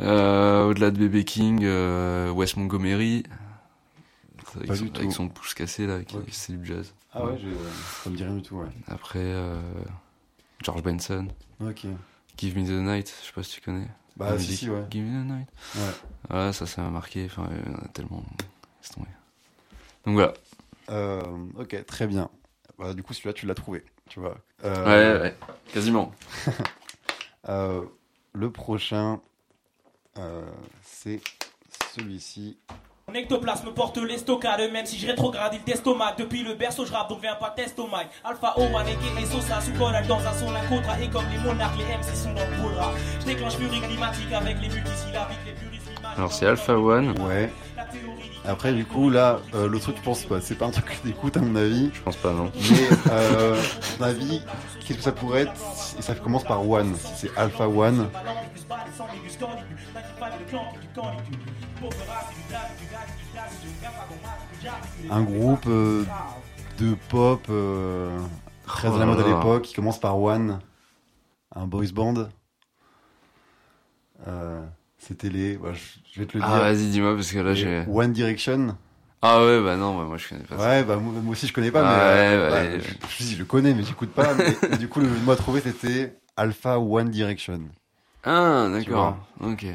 Euh, 0.00 0.64
Au-delà 0.64 0.90
de 0.90 0.98
BB 1.06 1.24
King, 1.24 1.60
euh, 1.64 2.30
Wes 2.30 2.56
Montgomery, 2.56 3.24
avec, 4.56 4.68
Pas 4.68 4.76
son, 4.76 4.84
du 4.84 4.90
tout. 4.90 5.00
avec 5.00 5.12
son 5.12 5.28
pouce 5.28 5.52
cassé 5.54 5.86
là, 5.86 6.02
qui 6.02 6.16
c'est 6.30 6.56
du 6.58 6.64
jazz. 6.64 6.94
Ah 7.12 7.24
ouais, 7.26 7.38
j'ai- 7.38 7.52
ça 8.02 8.08
me 8.10 8.16
dit 8.16 8.24
rien 8.24 8.34
du 8.36 8.42
tout, 8.42 8.56
ouais. 8.56 8.68
Après, 8.88 9.18
euh, 9.20 9.60
George 10.62 10.82
Benson, 10.82 11.28
Ok. 11.60 11.86
Give 12.38 12.56
Me 12.58 12.64
the 12.66 12.70
Night, 12.82 13.14
je 13.20 13.26
sais 13.26 13.32
pas 13.34 13.42
si 13.42 13.52
tu 13.56 13.60
connais. 13.60 13.86
Bah, 14.16 14.38
si, 14.38 14.56
si, 14.56 14.70
ouais. 14.70 14.84
Give 14.90 15.04
Me 15.04 15.22
the 15.22 15.26
Night. 15.26 15.48
Ouais. 15.76 15.92
Voilà, 16.30 16.52
ça, 16.54 16.66
ça 16.66 16.80
m'a 16.82 16.90
marqué. 16.90 17.26
Enfin, 17.26 17.48
il 17.50 17.70
y 17.72 17.74
en 17.74 17.78
a 17.78 17.88
tellement. 17.88 18.22
Laisse 18.80 18.90
tomber. 18.92 19.08
Donc 20.06 20.14
voilà. 20.14 20.32
Euh, 20.90 21.22
ok, 21.58 21.84
très 21.86 22.06
bien. 22.06 22.30
Bah, 22.78 22.94
du 22.94 23.02
coup, 23.02 23.12
celui-là, 23.14 23.32
tu 23.34 23.46
l'as 23.46 23.54
trouvé, 23.54 23.84
tu 24.08 24.20
vois. 24.20 24.36
Euh, 24.64 25.16
Ouais, 25.16 25.20
ouais, 25.22 25.36
quasiment. 25.72 26.12
euh, 27.48 27.82
le 28.32 28.50
prochain, 28.50 29.20
euh, 30.18 30.42
c'est 30.82 31.20
celui-ci. 31.94 32.58
Mon 33.08 33.14
ectoplasme 33.14 33.72
porte 33.74 33.98
les 33.98 34.18
stockades, 34.18 34.70
même 34.72 34.86
si 34.86 34.96
je 34.96 35.06
rétrograde, 35.06 35.52
il 35.54 35.64
d'estomac. 35.64 36.14
Depuis 36.16 36.44
le 36.44 36.54
berceau, 36.54 36.86
je 36.86 36.92
rappe, 36.92 37.08
donc 37.08 37.20
viens 37.20 37.34
pas 37.34 37.54
mic. 37.58 38.08
Alpha, 38.24 38.54
Oman, 38.56 38.86
et 38.86 39.26
Sosa, 39.26 39.60
sous 39.60 39.72
Coral, 39.72 40.06
dans 40.06 40.20
un 40.20 40.32
son, 40.32 40.54
un 40.54 40.66
contrat. 40.68 41.00
Et 41.00 41.10
comme 41.10 41.24
les 41.30 41.38
monarques, 41.38 41.76
les 41.78 41.84
MC 41.84 42.14
sont 42.14 42.32
dans 42.32 42.46
le 42.48 42.76
rap. 42.76 42.94
Je 43.20 43.26
déclenche 43.26 43.56
furie 43.56 43.80
climatique 43.80 44.32
avec 44.32 44.60
les 44.60 44.68
multisyllabiques, 44.68 45.38
les 45.44 45.52
puristes. 45.52 45.90
Alors 46.16 46.32
c'est 46.32 46.46
Alpha 46.46 46.78
One. 46.78 47.10
Ouais. 47.22 47.50
La 47.76 47.84
théorie 47.84 48.11
Après, 48.44 48.72
du 48.72 48.84
coup, 48.84 49.08
là, 49.08 49.40
euh, 49.54 49.68
le 49.68 49.78
truc, 49.78 49.96
je 49.96 50.02
pense 50.02 50.24
pas. 50.24 50.40
C'est 50.40 50.56
pas 50.56 50.66
un 50.66 50.70
truc 50.70 50.86
que 50.86 51.08
t'écoutes, 51.08 51.36
à 51.36 51.40
mon 51.40 51.54
avis. 51.54 51.90
Je 51.94 52.00
pense 52.00 52.16
pas, 52.16 52.32
non. 52.32 52.50
Mais, 52.70 52.88
euh, 53.10 53.54
à 53.54 54.00
mon 54.00 54.06
avis, 54.06 54.42
qu'est-ce 54.80 54.98
que 54.98 55.04
ça 55.04 55.12
pourrait 55.12 55.42
être 55.42 55.52
Et 55.98 56.02
ça 56.02 56.14
commence 56.14 56.44
par 56.44 56.68
One. 56.68 56.94
Si 56.96 57.12
c'est 57.26 57.36
Alpha 57.36 57.68
One. 57.68 58.08
Un 65.10 65.22
groupe 65.22 65.66
euh, 65.66 66.04
de 66.78 66.94
pop 67.08 67.44
euh, 67.48 68.18
très 68.66 68.88
à 68.88 68.98
la 68.98 69.04
Oh 69.04 69.06
mode 69.06 69.20
à 69.20 69.28
l'époque 69.28 69.62
qui 69.62 69.74
commence 69.74 70.00
par 70.00 70.20
One. 70.20 70.60
Un 71.54 71.66
boys 71.66 71.92
band. 71.92 72.28
Euh, 74.26 74.62
C'était 75.04 75.30
les. 75.30 75.56
ouais, 75.56 75.72
je 76.12 76.20
vais 76.20 76.26
te 76.26 76.38
le 76.38 76.44
Ah, 76.44 76.52
dire. 76.52 76.58
vas-y, 76.60 76.86
dis-moi, 76.90 77.14
parce 77.16 77.32
que 77.32 77.38
là 77.40 77.54
j'ai. 77.54 77.84
One 77.88 78.12
Direction. 78.12 78.76
Ah 79.20 79.44
ouais, 79.44 79.60
bah 79.62 79.76
non, 79.76 79.96
bah, 79.98 80.04
moi 80.04 80.16
je 80.16 80.28
connais 80.28 80.44
pas 80.44 80.56
ça. 80.58 80.62
Ouais, 80.64 80.84
bah 80.84 80.96
moi, 80.96 81.12
moi 81.22 81.32
aussi 81.32 81.46
je 81.46 81.52
connais 81.52 81.70
pas, 81.72 81.80
Ah 81.84 81.84
mais 81.84 81.94
euh, 81.94 82.42
ouais, 82.44 82.50
bah, 82.50 82.76
ouais. 82.76 82.80
je, 82.80 83.06
je, 83.18 83.24
dis, 83.24 83.34
je 83.34 83.38
le 83.40 83.44
connais, 83.44 83.74
mais 83.74 83.82
j'écoute 83.82 84.10
pas. 84.10 84.32
mais, 84.34 84.76
du 84.78 84.88
coup, 84.88 85.00
le 85.00 85.08
mot 85.24 85.32
à 85.32 85.36
trouver 85.36 85.60
c'était 85.60 86.16
Alpha 86.36 86.78
One 86.78 87.10
Direction. 87.10 87.60
Ah, 88.24 88.68
d'accord. 88.72 89.16
Ok. 89.40 89.66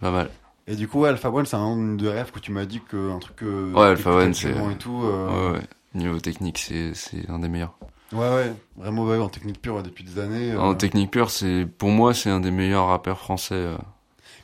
Pas 0.00 0.10
mal. 0.10 0.30
Et 0.66 0.74
du 0.74 0.88
coup, 0.88 1.00
ouais, 1.00 1.10
Alpha 1.10 1.30
One, 1.30 1.46
c'est 1.46 1.56
un 1.56 1.94
de 1.94 2.08
rêves 2.08 2.32
que 2.32 2.40
tu 2.40 2.50
m'as 2.50 2.64
dit 2.64 2.80
que 2.80 3.10
un 3.12 3.18
truc 3.20 3.36
que 3.36 3.72
Ouais, 3.72 3.86
Alpha 3.86 4.10
One, 4.10 4.34
c'est- 4.34 4.48
actuellement 4.48 4.70
et 4.70 4.76
tout. 4.78 5.00
euh, 5.04 5.52
Ouais, 5.52 5.58
ouais. 5.58 5.64
Niveau 5.94 6.18
technique, 6.18 6.58
c'est 6.58 6.92
c'est 6.94 7.30
un 7.30 7.38
des 7.38 7.48
meilleurs. 7.48 7.78
ouais, 8.12 8.18
ouais, 8.18 8.52
vraiment 8.76 9.04
ouais, 9.04 9.16
en 9.18 9.28
technique 9.28 9.62
pure 9.62 9.76
ouais, 9.76 9.82
depuis 9.84 10.02
des 10.04 10.18
années. 10.18 10.52
euh. 10.52 10.58
En 10.60 10.74
technique 10.74 11.12
pure, 11.12 11.30
c'est 11.30 11.66
pour 11.78 11.88
moi, 11.90 12.14
c'est 12.14 12.30
un 12.30 12.40
des 12.40 12.50
meilleurs 12.50 12.86
rappeurs 12.88 13.18
français. 13.20 13.54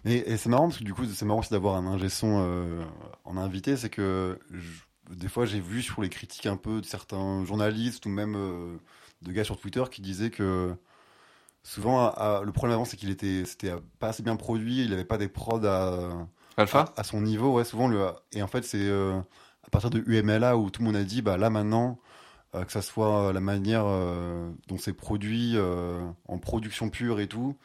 Euh. 0.06 0.10
Et, 0.10 0.32
et 0.32 0.36
c'est 0.36 0.48
marrant 0.48 0.68
parce 0.68 0.78
que 0.78 0.84
du 0.84 0.94
coup, 0.94 1.04
c'est 1.06 1.24
marrant 1.24 1.40
aussi 1.40 1.50
d'avoir 1.50 1.76
un 1.76 1.86
ingé 1.86 2.08
son 2.08 2.42
euh, 2.44 2.84
en 3.24 3.36
invité, 3.36 3.76
c'est 3.76 3.90
que 3.90 4.38
je- 4.50 4.82
des 5.14 5.28
fois 5.28 5.44
j'ai 5.46 5.60
vu 5.60 5.82
sur 5.82 6.00
les 6.02 6.08
critiques 6.08 6.46
un 6.46 6.56
peu 6.56 6.80
de 6.80 6.86
certains 6.86 7.44
journalistes 7.44 8.06
ou 8.06 8.08
même 8.08 8.34
euh, 8.36 8.76
de 9.22 9.32
gars 9.32 9.44
sur 9.44 9.58
Twitter 9.58 9.82
qui 9.90 10.00
disaient 10.02 10.30
que 10.30 10.74
souvent 11.62 12.00
à- 12.06 12.08
à- 12.38 12.42
le 12.44 12.52
problème 12.52 12.74
avant 12.76 12.84
c'est 12.84 12.96
qu'il 12.96 13.10
était 13.10 13.44
c'était 13.44 13.72
pas 13.98 14.08
assez 14.08 14.22
bien 14.22 14.36
produit, 14.36 14.84
il 14.84 14.92
avait 14.92 15.04
pas 15.04 15.18
des 15.18 15.28
prods 15.28 15.64
à, 15.64 16.26
Alpha 16.56 16.80
à, 16.96 17.00
à 17.00 17.04
son 17.04 17.20
niveau, 17.20 17.54
ouais, 17.54 17.64
souvent 17.64 17.88
le 17.88 18.08
et 18.32 18.42
en 18.42 18.46
fait 18.48 18.64
c'est 18.64 18.78
euh, 18.80 19.18
à 19.64 19.70
partir 19.70 19.90
de 19.90 20.02
UMLA 20.06 20.56
où 20.56 20.70
tout 20.70 20.82
le 20.82 20.86
monde 20.86 20.96
a 20.96 21.04
dit 21.04 21.22
bah 21.22 21.36
là 21.36 21.50
maintenant 21.50 21.98
euh, 22.54 22.64
que 22.64 22.72
ça 22.72 22.82
soit 22.82 23.32
la 23.32 23.40
manière 23.40 23.84
euh, 23.86 24.50
dont 24.68 24.78
c'est 24.78 24.92
produit 24.94 25.54
euh, 25.56 26.00
en 26.28 26.38
production 26.38 26.90
pure 26.90 27.20
et 27.20 27.26
tout. 27.28 27.56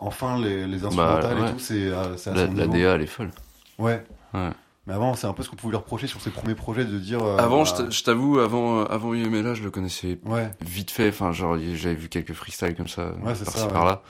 Enfin, 0.00 0.40
les, 0.40 0.66
les 0.66 0.84
instrumentales 0.84 1.34
Bah, 1.36 1.42
ouais. 1.42 1.48
et 1.50 1.52
tout, 1.52 1.58
c'est 1.58 1.92
à, 1.92 2.16
c'est 2.16 2.30
à 2.30 2.34
La, 2.34 2.46
la. 2.46 2.66
DA, 2.66 2.94
elle 2.94 3.02
est 3.02 3.06
folle. 3.06 3.30
Ouais. 3.78 4.04
Ouais. 4.34 4.50
Mais 4.86 4.94
avant, 4.94 5.14
c'est 5.14 5.26
un 5.26 5.32
peu 5.34 5.42
ce 5.42 5.50
qu'on 5.50 5.56
pouvait 5.56 5.72
lui 5.72 5.76
reprocher 5.76 6.06
sur 6.06 6.20
ses 6.20 6.30
premiers 6.30 6.54
projets 6.54 6.84
de 6.84 6.98
dire. 6.98 7.22
euh, 7.22 7.36
Avant, 7.36 7.64
bah, 7.64 7.86
je 7.90 8.02
t'avoue, 8.02 8.38
avant, 8.38 8.80
euh, 8.80 8.84
avant 8.84 9.12
UMLA, 9.12 9.54
je 9.54 9.62
le 9.62 9.70
connaissais 9.70 10.18
Ouais. 10.24 10.50
vite 10.60 10.90
fait. 10.90 11.08
Enfin, 11.10 11.32
genre, 11.32 11.58
j'avais 11.74 11.94
vu 11.94 12.08
quelques 12.08 12.32
freestyles 12.32 12.74
comme 12.74 12.88
ça, 12.88 13.12
Ouais, 13.22 13.34
c'est 13.34 13.44
par-ci 13.44 13.64
ouais. 13.64 13.72
par-là. 13.72 14.02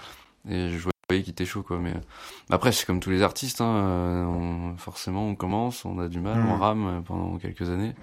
Et 0.48 0.68
je 0.70 0.88
voyais 1.08 1.22
qu'il 1.24 1.32
était 1.32 1.44
chaud, 1.46 1.62
quoi. 1.62 1.78
Mais 1.78 1.90
euh, 1.90 2.00
après, 2.50 2.70
c'est 2.72 2.86
comme 2.86 3.00
tous 3.00 3.10
les 3.10 3.22
artistes, 3.22 3.60
hein. 3.60 3.74
euh, 3.76 4.24
on- 4.24 4.76
forcément, 4.76 5.26
on 5.26 5.34
commence, 5.34 5.84
on 5.84 5.98
a 5.98 6.06
du 6.08 6.20
mal, 6.20 6.38
on 6.48 6.56
rame 6.58 6.86
euh, 6.86 7.00
pendant 7.00 7.36
quelques 7.38 7.68
années. 7.70 7.94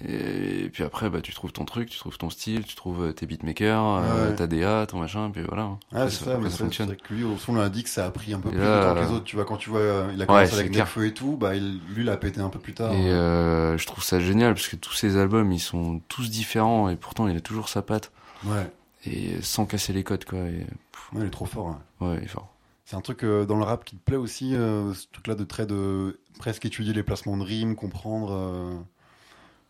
Et, 0.00 0.70
puis 0.72 0.82
après, 0.84 1.10
bah, 1.10 1.20
tu 1.20 1.32
trouves 1.34 1.52
ton 1.52 1.64
truc, 1.66 1.90
tu 1.90 1.98
trouves 1.98 2.16
ton 2.16 2.30
style, 2.30 2.64
tu 2.64 2.74
trouves 2.76 3.04
euh, 3.04 3.12
tes 3.12 3.26
beatmakers, 3.26 3.84
euh, 3.84 4.30
Ouais. 4.30 4.34
ta 4.34 4.46
DA, 4.46 4.86
ton 4.86 4.98
machin, 4.98 5.30
puis 5.30 5.42
voilà. 5.42 5.62
hein. 5.64 5.78
Ouais, 5.92 5.98
Après, 6.00 6.10
c'est 6.10 6.24
ça, 6.24 6.38
mais 6.38 6.48
ça 6.50 6.56
fonctionne. 6.56 6.88
c'est 6.88 6.96
que 6.96 7.12
lui, 7.12 7.24
au 7.24 7.36
fond, 7.36 7.54
on 7.56 7.60
a 7.60 7.68
dit 7.68 7.82
que 7.84 7.90
ça 7.90 8.06
a 8.06 8.10
pris 8.10 8.32
un 8.32 8.40
peu 8.40 8.48
Et 8.48 8.52
plus 8.52 8.60
là, 8.60 8.78
de 8.78 8.88
temps 8.88 8.94
que 8.94 9.00
les 9.00 9.12
euh, 9.12 9.16
autres. 9.16 9.24
Tu 9.24 9.36
vois, 9.36 9.44
quand 9.44 9.58
tu 9.58 9.68
vois, 9.70 9.80
euh, 9.80 10.10
il 10.14 10.22
a 10.22 10.26
commencé 10.26 10.46
c'est 10.52 10.60
avec. 10.60 10.72
Nekfeu 10.74 11.06
et 11.06 11.12
tout, 11.14 11.36
bah, 11.36 11.54
il, 11.54 11.78
lui, 11.94 12.02
il 12.04 12.08
a 12.08 12.16
pété 12.16 12.40
un 12.40 12.48
peu 12.48 12.58
plus 12.58 12.72
tard. 12.72 12.92
Et 12.94 13.10
euh, 13.10 13.76
je 13.76 13.86
trouve 13.86 14.02
ça 14.02 14.18
génial 14.18 14.54
parce 14.54 14.68
que 14.68 14.76
tous 14.76 14.94
ces 14.94 15.18
albums, 15.18 15.52
ils 15.52 15.60
sont 15.60 16.00
tous 16.08 16.30
différents 16.30 16.88
et 16.88 16.96
pourtant 16.96 17.28
il 17.28 17.36
a 17.36 17.40
toujours 17.40 17.68
sa 17.68 17.82
patte 17.82 18.10
Ouais. 18.46 18.72
et 19.04 19.40
sans 19.42 19.66
casser 19.66 19.92
les 19.92 20.02
codes 20.04 20.24
quoi. 20.24 20.38
Et, 20.40 20.66
Ouais, 21.12 21.20
il 21.20 21.26
est 21.26 21.30
trop 21.30 21.44
fort. 21.44 21.76
ouais. 22.00 22.08
ouais, 22.08 22.16
il 22.18 22.24
est 22.24 22.28
fort. 22.28 22.48
C'est 22.86 22.96
un 22.96 23.02
truc 23.02 23.22
euh, 23.24 23.44
dans 23.44 23.56
le 23.58 23.64
rap 23.64 23.84
qui 23.84 23.96
te 23.96 24.02
plaît 24.02 24.16
aussi, 24.16 24.54
euh, 24.56 24.94
ce 24.94 25.06
truc-là 25.12 25.34
de 25.34 25.44
très 25.44 25.66
de 25.66 26.18
presque 26.38 26.64
étudier 26.64 26.94
les 26.94 27.02
placements 27.02 27.36
de 27.36 27.42
rimes, 27.42 27.74
comprendre, 27.76 28.32
euh, 28.32 28.74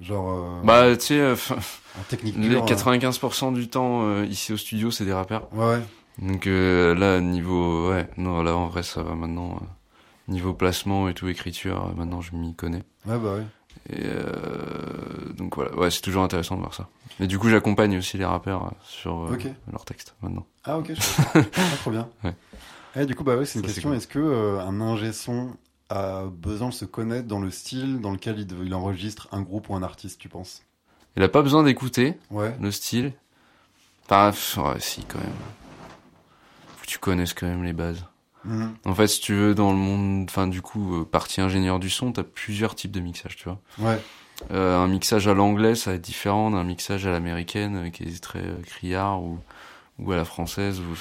genre 0.02 0.30
euh, 0.30 0.62
Bah 0.64 0.96
tu 0.96 1.06
sais, 1.06 1.20
euh, 1.20 1.34
en 1.98 2.02
technique 2.08 2.36
les 2.36 2.48
pure. 2.48 2.64
95% 2.66 3.54
du 3.54 3.68
temps 3.68 4.02
euh, 4.04 4.26
ici 4.26 4.52
au 4.52 4.56
studio, 4.56 4.90
c'est 4.90 5.04
des 5.04 5.12
rappeurs. 5.12 5.52
Ouais. 5.54 5.80
Donc 6.18 6.46
euh, 6.46 6.94
là 6.94 7.20
niveau, 7.20 7.90
ouais, 7.90 8.08
non 8.18 8.42
là 8.42 8.54
en 8.56 8.66
vrai 8.66 8.82
ça 8.82 9.02
va 9.02 9.14
maintenant. 9.14 9.52
euh, 9.62 9.64
niveau 10.28 10.54
placement 10.54 11.08
et 11.08 11.14
tout 11.14 11.28
écriture, 11.28 11.88
euh, 11.90 11.94
maintenant 11.96 12.20
je 12.20 12.34
m'y 12.36 12.54
connais. 12.54 12.84
Ouais, 13.06 13.18
bah 13.18 13.34
ouais. 13.34 13.46
Et 13.90 14.02
euh, 14.04 15.32
donc 15.36 15.56
voilà, 15.56 15.74
ouais, 15.76 15.90
c'est 15.90 16.00
toujours 16.00 16.22
intéressant 16.22 16.54
de 16.54 16.60
voir 16.60 16.74
ça. 16.74 16.88
Mais 17.18 17.26
du 17.26 17.38
coup, 17.38 17.48
j'accompagne 17.48 17.96
aussi 17.98 18.16
les 18.18 18.24
rappeurs 18.24 18.72
sur 18.84 19.24
euh, 19.24 19.34
Ok. 19.34 19.46
leurs 19.70 19.84
textes 19.84 20.14
maintenant. 20.22 20.46
Ah 20.64 20.78
ok, 20.78 20.92
je... 20.94 21.40
ah, 21.56 21.76
trop 21.80 21.90
bien. 21.90 22.08
Ouais. 22.22 22.34
Eh, 22.96 23.06
du 23.06 23.14
coup, 23.14 23.24
bah 23.24 23.36
ouais, 23.36 23.44
c'est 23.44 23.58
une 23.58 23.64
Ça, 23.66 23.72
question. 23.72 23.92
Est-ce 23.94 24.06
que 24.06 24.18
euh, 24.20 24.60
un 24.60 24.80
ingé 24.80 25.12
son 25.12 25.50
a 25.92 26.24
besoin 26.26 26.68
de 26.68 26.74
se 26.74 26.84
connaître 26.84 27.28
dans 27.28 27.40
le 27.40 27.50
style 27.50 28.00
dans 28.00 28.10
lequel 28.12 28.38
il, 28.38 28.66
il 28.66 28.74
enregistre 28.74 29.28
un 29.32 29.42
groupe 29.42 29.68
ou 29.68 29.74
un 29.74 29.82
artiste, 29.82 30.18
tu 30.20 30.28
penses? 30.28 30.62
Il 31.16 31.22
a 31.22 31.28
pas 31.28 31.42
besoin 31.42 31.62
d'écouter 31.62 32.18
Ouais. 32.30 32.56
le 32.60 32.70
style. 32.70 33.12
Enfin, 34.04 34.32
ouais, 34.62 34.80
si, 34.80 35.04
quand 35.04 35.18
même. 35.18 35.32
Faut 36.76 36.82
que 36.82 36.86
tu 36.86 36.98
connaisses 36.98 37.34
quand 37.34 37.46
même 37.46 37.64
les 37.64 37.72
bases. 37.72 38.04
Mhm. 38.44 38.74
En 38.84 38.94
fait, 38.94 39.06
si 39.06 39.20
tu 39.20 39.34
veux, 39.34 39.54
dans 39.54 39.70
le 39.70 39.78
monde, 39.78 40.26
enfin, 40.28 40.46
du 40.48 40.62
coup, 40.62 40.96
euh, 41.00 41.04
partie 41.04 41.40
ingénieur 41.40 41.78
du 41.78 41.88
son, 41.88 42.12
t'as 42.12 42.24
plusieurs 42.24 42.74
types 42.74 42.90
de 42.90 43.00
mixage, 43.00 43.36
tu 43.36 43.44
vois. 43.44 43.60
Ouais. 43.78 44.00
Euh, 44.50 44.76
un 44.78 44.88
mixage 44.88 45.28
à 45.28 45.34
l'anglais, 45.34 45.74
ça 45.74 45.90
va 45.90 45.96
être 45.96 46.02
différent 46.02 46.50
d'un 46.50 46.64
mixage 46.64 47.06
à 47.06 47.10
l'américaine, 47.12 47.86
euh, 47.86 47.90
qui 47.90 48.02
est 48.02 48.22
très 48.22 48.40
euh, 48.40 48.60
criard, 48.66 49.22
ou, 49.22 49.38
ou 49.98 50.10
à 50.12 50.16
la 50.16 50.24
française, 50.24 50.80
ou, 50.80 50.94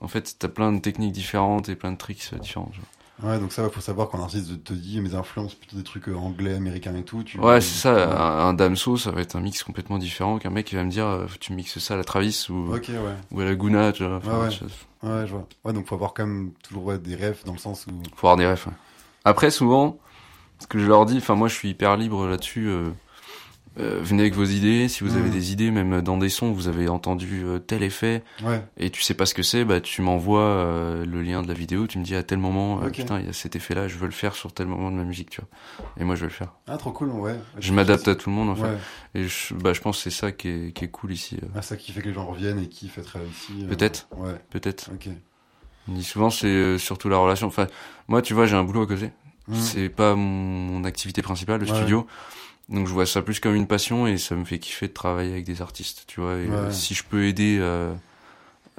en 0.00 0.08
fait, 0.08 0.36
t'as 0.38 0.48
plein 0.48 0.72
de 0.72 0.80
techniques 0.80 1.12
différentes 1.12 1.68
et 1.68 1.76
plein 1.76 1.92
de 1.92 1.98
tricks 1.98 2.34
différents. 2.40 2.70
tu 2.72 2.80
Ouais, 3.22 3.38
donc 3.38 3.52
ça, 3.52 3.64
il 3.64 3.70
faut 3.70 3.80
savoir 3.80 4.08
quand 4.08 4.18
un 4.18 4.22
artiste 4.22 4.64
te 4.64 4.72
dit 4.72 5.00
mes 5.00 5.14
influences, 5.14 5.54
plutôt 5.54 5.76
des 5.76 5.82
trucs 5.84 6.08
euh, 6.08 6.14
anglais, 6.16 6.54
américains 6.54 6.94
et 6.96 7.02
tout. 7.02 7.22
Tu... 7.22 7.38
Ouais, 7.38 7.60
c'est 7.60 7.78
ça, 7.80 7.94
Ouais. 7.94 8.02
un, 8.02 8.48
un 8.48 8.54
Damso, 8.54 8.96
ça 8.96 9.10
va 9.10 9.20
être 9.20 9.36
un 9.36 9.40
mix 9.40 9.62
complètement 9.62 9.98
différent 9.98 10.38
qu'un 10.38 10.50
mec 10.50 10.66
qui 10.66 10.74
va 10.76 10.84
me 10.84 10.90
dire, 10.90 11.06
euh, 11.06 11.26
tu 11.40 11.52
mixes 11.52 11.78
ça 11.80 11.94
à 11.94 11.96
la 11.96 12.04
Travis, 12.04 12.46
ou, 12.48 12.70
ouais. 12.70 12.80
ou 13.32 13.40
à 13.40 13.44
la 13.44 13.54
Guna, 13.54 13.92
tu 13.92 14.04
vois. 14.06 14.16
Enfin, 14.16 14.38
Ouais, 14.38 14.44
ouais. 14.46 14.50
je- 14.50 14.64
Ouais, 15.08 15.26
je 15.26 15.32
vois. 15.32 15.46
Ouais, 15.64 15.72
donc 15.72 15.86
faut 15.86 15.94
avoir 15.94 16.12
quand 16.12 16.26
même 16.26 16.52
toujours 16.62 16.92
des 16.98 17.16
refs 17.16 17.44
dans 17.44 17.52
le 17.54 17.58
sens 17.58 17.86
où. 17.86 17.92
Faut 18.16 18.26
avoir 18.26 18.36
des 18.36 18.46
refs. 18.46 18.66
ouais. 18.66 18.72
Après, 19.24 19.50
souvent, 19.50 19.98
ce 20.58 20.66
que 20.66 20.78
je 20.78 20.86
leur 20.86 21.06
dis, 21.06 21.18
enfin 21.18 21.34
moi 21.34 21.48
je 21.48 21.54
suis 21.54 21.70
hyper 21.70 21.96
libre 21.96 22.26
là-dessus. 22.26 22.68
euh, 22.68 22.90
euh, 23.78 24.00
venez 24.02 24.22
avec 24.22 24.34
vos 24.34 24.44
idées. 24.44 24.88
Si 24.88 25.04
vous 25.04 25.16
avez 25.16 25.30
des 25.30 25.52
idées, 25.52 25.70
même 25.70 26.00
dans 26.02 26.16
des 26.16 26.28
sons, 26.28 26.50
vous 26.52 26.66
avez 26.68 26.88
entendu 26.88 27.42
euh, 27.44 27.58
tel 27.60 27.82
effet 27.82 28.22
Ouais. 28.44 28.64
et 28.76 28.90
tu 28.90 29.00
sais 29.02 29.14
pas 29.14 29.26
ce 29.26 29.34
que 29.34 29.42
c'est, 29.42 29.64
bah 29.64 29.80
tu 29.80 30.02
m'envoies 30.02 30.40
euh, 30.42 31.06
le 31.06 31.22
lien 31.22 31.42
de 31.42 31.48
la 31.48 31.54
vidéo. 31.54 31.86
Tu 31.86 31.98
me 31.98 32.04
dis 32.04 32.14
à 32.16 32.22
tel 32.22 32.38
moment, 32.38 32.82
euh, 32.82 32.90
putain, 32.90 33.20
il 33.20 33.26
y 33.26 33.28
a 33.28 33.32
cet 33.32 33.54
effet-là, 33.56 33.86
je 33.88 33.96
veux 33.96 34.06
le 34.06 34.12
faire 34.12 34.34
sur 34.34 34.52
tel 34.52 34.66
moment 34.66 34.90
de 34.90 34.96
ma 34.96 35.04
musique, 35.04 35.30
tu 35.30 35.40
vois. 35.40 35.86
Et 35.98 36.04
moi 36.04 36.16
je 36.16 36.22
vais 36.22 36.26
le 36.28 36.32
faire. 36.32 36.52
Ah, 36.66 36.76
trop 36.78 36.90
cool, 36.92 37.10
ouais. 37.10 37.36
Je 37.58 37.72
m'adapte 37.72 38.08
à 38.08 38.14
tout 38.16 38.28
le 38.30 38.36
monde 38.36 38.48
en 38.50 38.56
fait. 38.56 38.62
Ouais. 38.64 38.78
Et 39.14 39.28
je, 39.28 39.54
bah 39.54 39.72
je 39.72 39.80
pense 39.80 39.98
que 39.98 40.02
c'est 40.10 40.16
ça 40.18 40.32
qui 40.32 40.48
est, 40.48 40.72
qui 40.74 40.84
est 40.84 40.88
cool 40.88 41.12
ici. 41.12 41.38
Ah, 41.54 41.62
ça 41.62 41.76
qui 41.76 41.92
fait 41.92 42.00
que 42.02 42.08
les 42.08 42.14
gens 42.14 42.26
reviennent 42.26 42.58
et 42.58 42.68
qui 42.68 42.88
fait 42.88 43.02
très 43.02 43.20
euh, 43.20 43.68
Peut-être. 43.68 44.08
Ouais, 44.16 44.34
Peut-être. 44.50 44.90
ok. 44.92 45.08
On 45.88 45.92
dit 45.92 46.04
souvent 46.04 46.30
c'est 46.30 46.46
euh, 46.46 46.76
surtout 46.78 47.08
la 47.08 47.18
relation. 47.18 47.46
Enfin, 47.46 47.66
moi 48.08 48.20
tu 48.20 48.34
vois, 48.34 48.46
j'ai 48.46 48.56
un 48.56 48.64
boulot 48.64 48.82
à 48.82 48.86
côté. 48.86 49.10
Mhm. 49.48 49.56
C'est 49.56 49.88
pas 49.88 50.14
mon, 50.14 50.22
mon 50.22 50.84
activité 50.84 51.22
principale, 51.22 51.60
le 51.60 51.66
Ouais. 51.70 51.76
studio. 51.76 52.06
Donc 52.70 52.86
je 52.86 52.92
vois 52.92 53.06
ça 53.06 53.20
plus 53.22 53.40
comme 53.40 53.54
une 53.56 53.66
passion 53.66 54.06
et 54.06 54.16
ça 54.16 54.36
me 54.36 54.44
fait 54.44 54.58
kiffer 54.60 54.88
de 54.88 54.92
travailler 54.92 55.32
avec 55.32 55.44
des 55.44 55.60
artistes, 55.60 56.04
tu 56.06 56.20
vois. 56.20 56.36
Et 56.36 56.48
Ouais. 56.48 56.56
euh, 56.56 56.70
si 56.70 56.94
je 56.94 57.02
peux 57.04 57.24
aider 57.24 57.58
euh, 57.60 57.92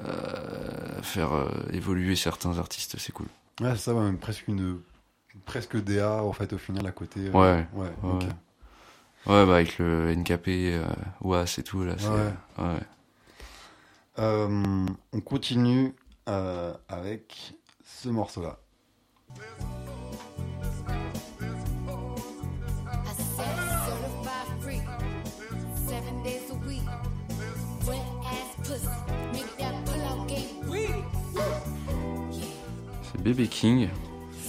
euh, 0.04 0.98
à 0.98 1.02
faire 1.02 1.32
euh, 1.34 1.48
évoluer 1.72 2.16
certains 2.16 2.58
artistes, 2.58 2.96
c'est 2.98 3.12
cool. 3.12 3.26
Ouais, 3.60 3.72
c'est 3.72 3.82
ça, 3.82 3.94
ouais, 3.94 4.02
même 4.02 4.18
presque 4.18 4.48
une. 4.48 4.80
Presque 5.46 5.82
DA, 5.82 6.22
en 6.22 6.32
fait, 6.32 6.52
au 6.52 6.58
final, 6.58 6.86
à 6.86 6.92
côté. 6.92 7.20
euh, 7.26 7.32
Ouais. 7.32 7.66
Ouais, 7.72 7.90
Ouais, 9.24 9.46
bah 9.46 9.54
avec 9.54 9.78
le 9.78 10.10
NKP, 10.10 10.48
euh, 10.48 10.84
WAS 11.20 11.58
et 11.58 11.62
tout, 11.62 11.84
là. 11.84 11.94
Ouais. 12.58 12.64
Euh, 14.18 14.86
on 15.12 15.20
continue 15.20 15.94
euh, 16.28 16.74
avec 16.88 17.54
ce 17.84 18.08
morceau-là. 18.08 18.58
I 19.38 19.81
Bébé 33.22 33.46
King, 33.46 33.88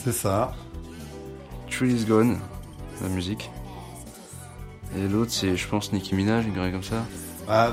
C'est 0.04 0.12
ça. 0.12 0.56
Tree 1.70 1.94
is 1.94 2.06
Gone, 2.06 2.40
la 3.02 3.08
musique. 3.10 3.52
Et 4.98 5.08
l'autre, 5.08 5.32
c'est, 5.32 5.56
je 5.56 5.68
pense, 5.68 5.94
Nicki 5.94 6.16
Minaj, 6.16 6.48
une 6.48 6.56
comme 6.56 6.82
ça. 6.84 7.06
Ah, 7.48 7.72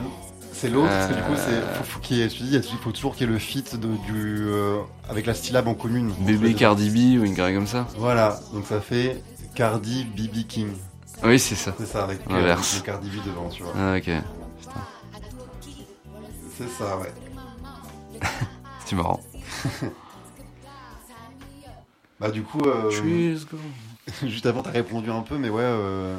c'est 0.52 0.68
l'autre, 0.68 0.88
parce 0.88 1.08
que 1.10 1.14
du 1.14 1.22
coup, 1.22 1.36
c'est, 1.36 1.78
faut, 1.78 1.84
faut 1.84 2.00
qu'il 2.00 2.18
y 2.18 2.22
ait, 2.22 2.28
je 2.28 2.38
te 2.38 2.42
dis, 2.42 2.54
il 2.54 2.78
faut 2.78 2.92
toujours 2.92 3.14
qu'il 3.14 3.26
y 3.26 3.30
ait 3.30 3.32
le 3.32 3.38
feat 3.38 3.76
de, 3.76 3.88
du, 4.06 4.46
euh, 4.48 4.80
avec 5.08 5.24
la 5.24 5.32
stylab 5.32 5.68
en 5.68 5.74
commune. 5.74 6.12
Bébé 6.20 6.52
Cardi 6.52 6.90
B 6.90 7.18
ou 7.18 7.24
une 7.24 7.34
comme 7.34 7.66
ça. 7.66 7.86
Voilà, 7.96 8.38
donc 8.52 8.66
ça 8.66 8.80
fait 8.82 9.22
Cardi 9.54 10.04
BB 10.04 10.46
King. 10.46 10.68
Oui, 11.24 11.38
c'est 11.38 11.54
ça. 11.54 11.74
C'est 11.78 11.86
ça, 11.86 12.04
avec 12.04 12.20
euh, 12.30 12.54
le 12.56 12.82
Cardi 12.82 13.08
B 13.08 13.24
devant, 13.24 13.48
tu 13.48 13.62
vois. 13.62 13.72
Ah, 13.74 13.96
ok. 13.96 14.10
C'est 16.58 16.68
ça, 16.68 16.98
ouais. 16.98 18.20
C'est 18.84 18.96
marrant. 18.96 19.20
Bah, 22.20 22.30
du 22.30 22.42
coup, 22.42 22.60
euh, 22.66 22.90
juste 24.26 24.46
avant, 24.46 24.62
t'as 24.62 24.70
répondu 24.70 25.10
un 25.10 25.22
peu, 25.22 25.38
mais 25.38 25.48
ouais, 25.48 25.62
euh, 25.64 26.18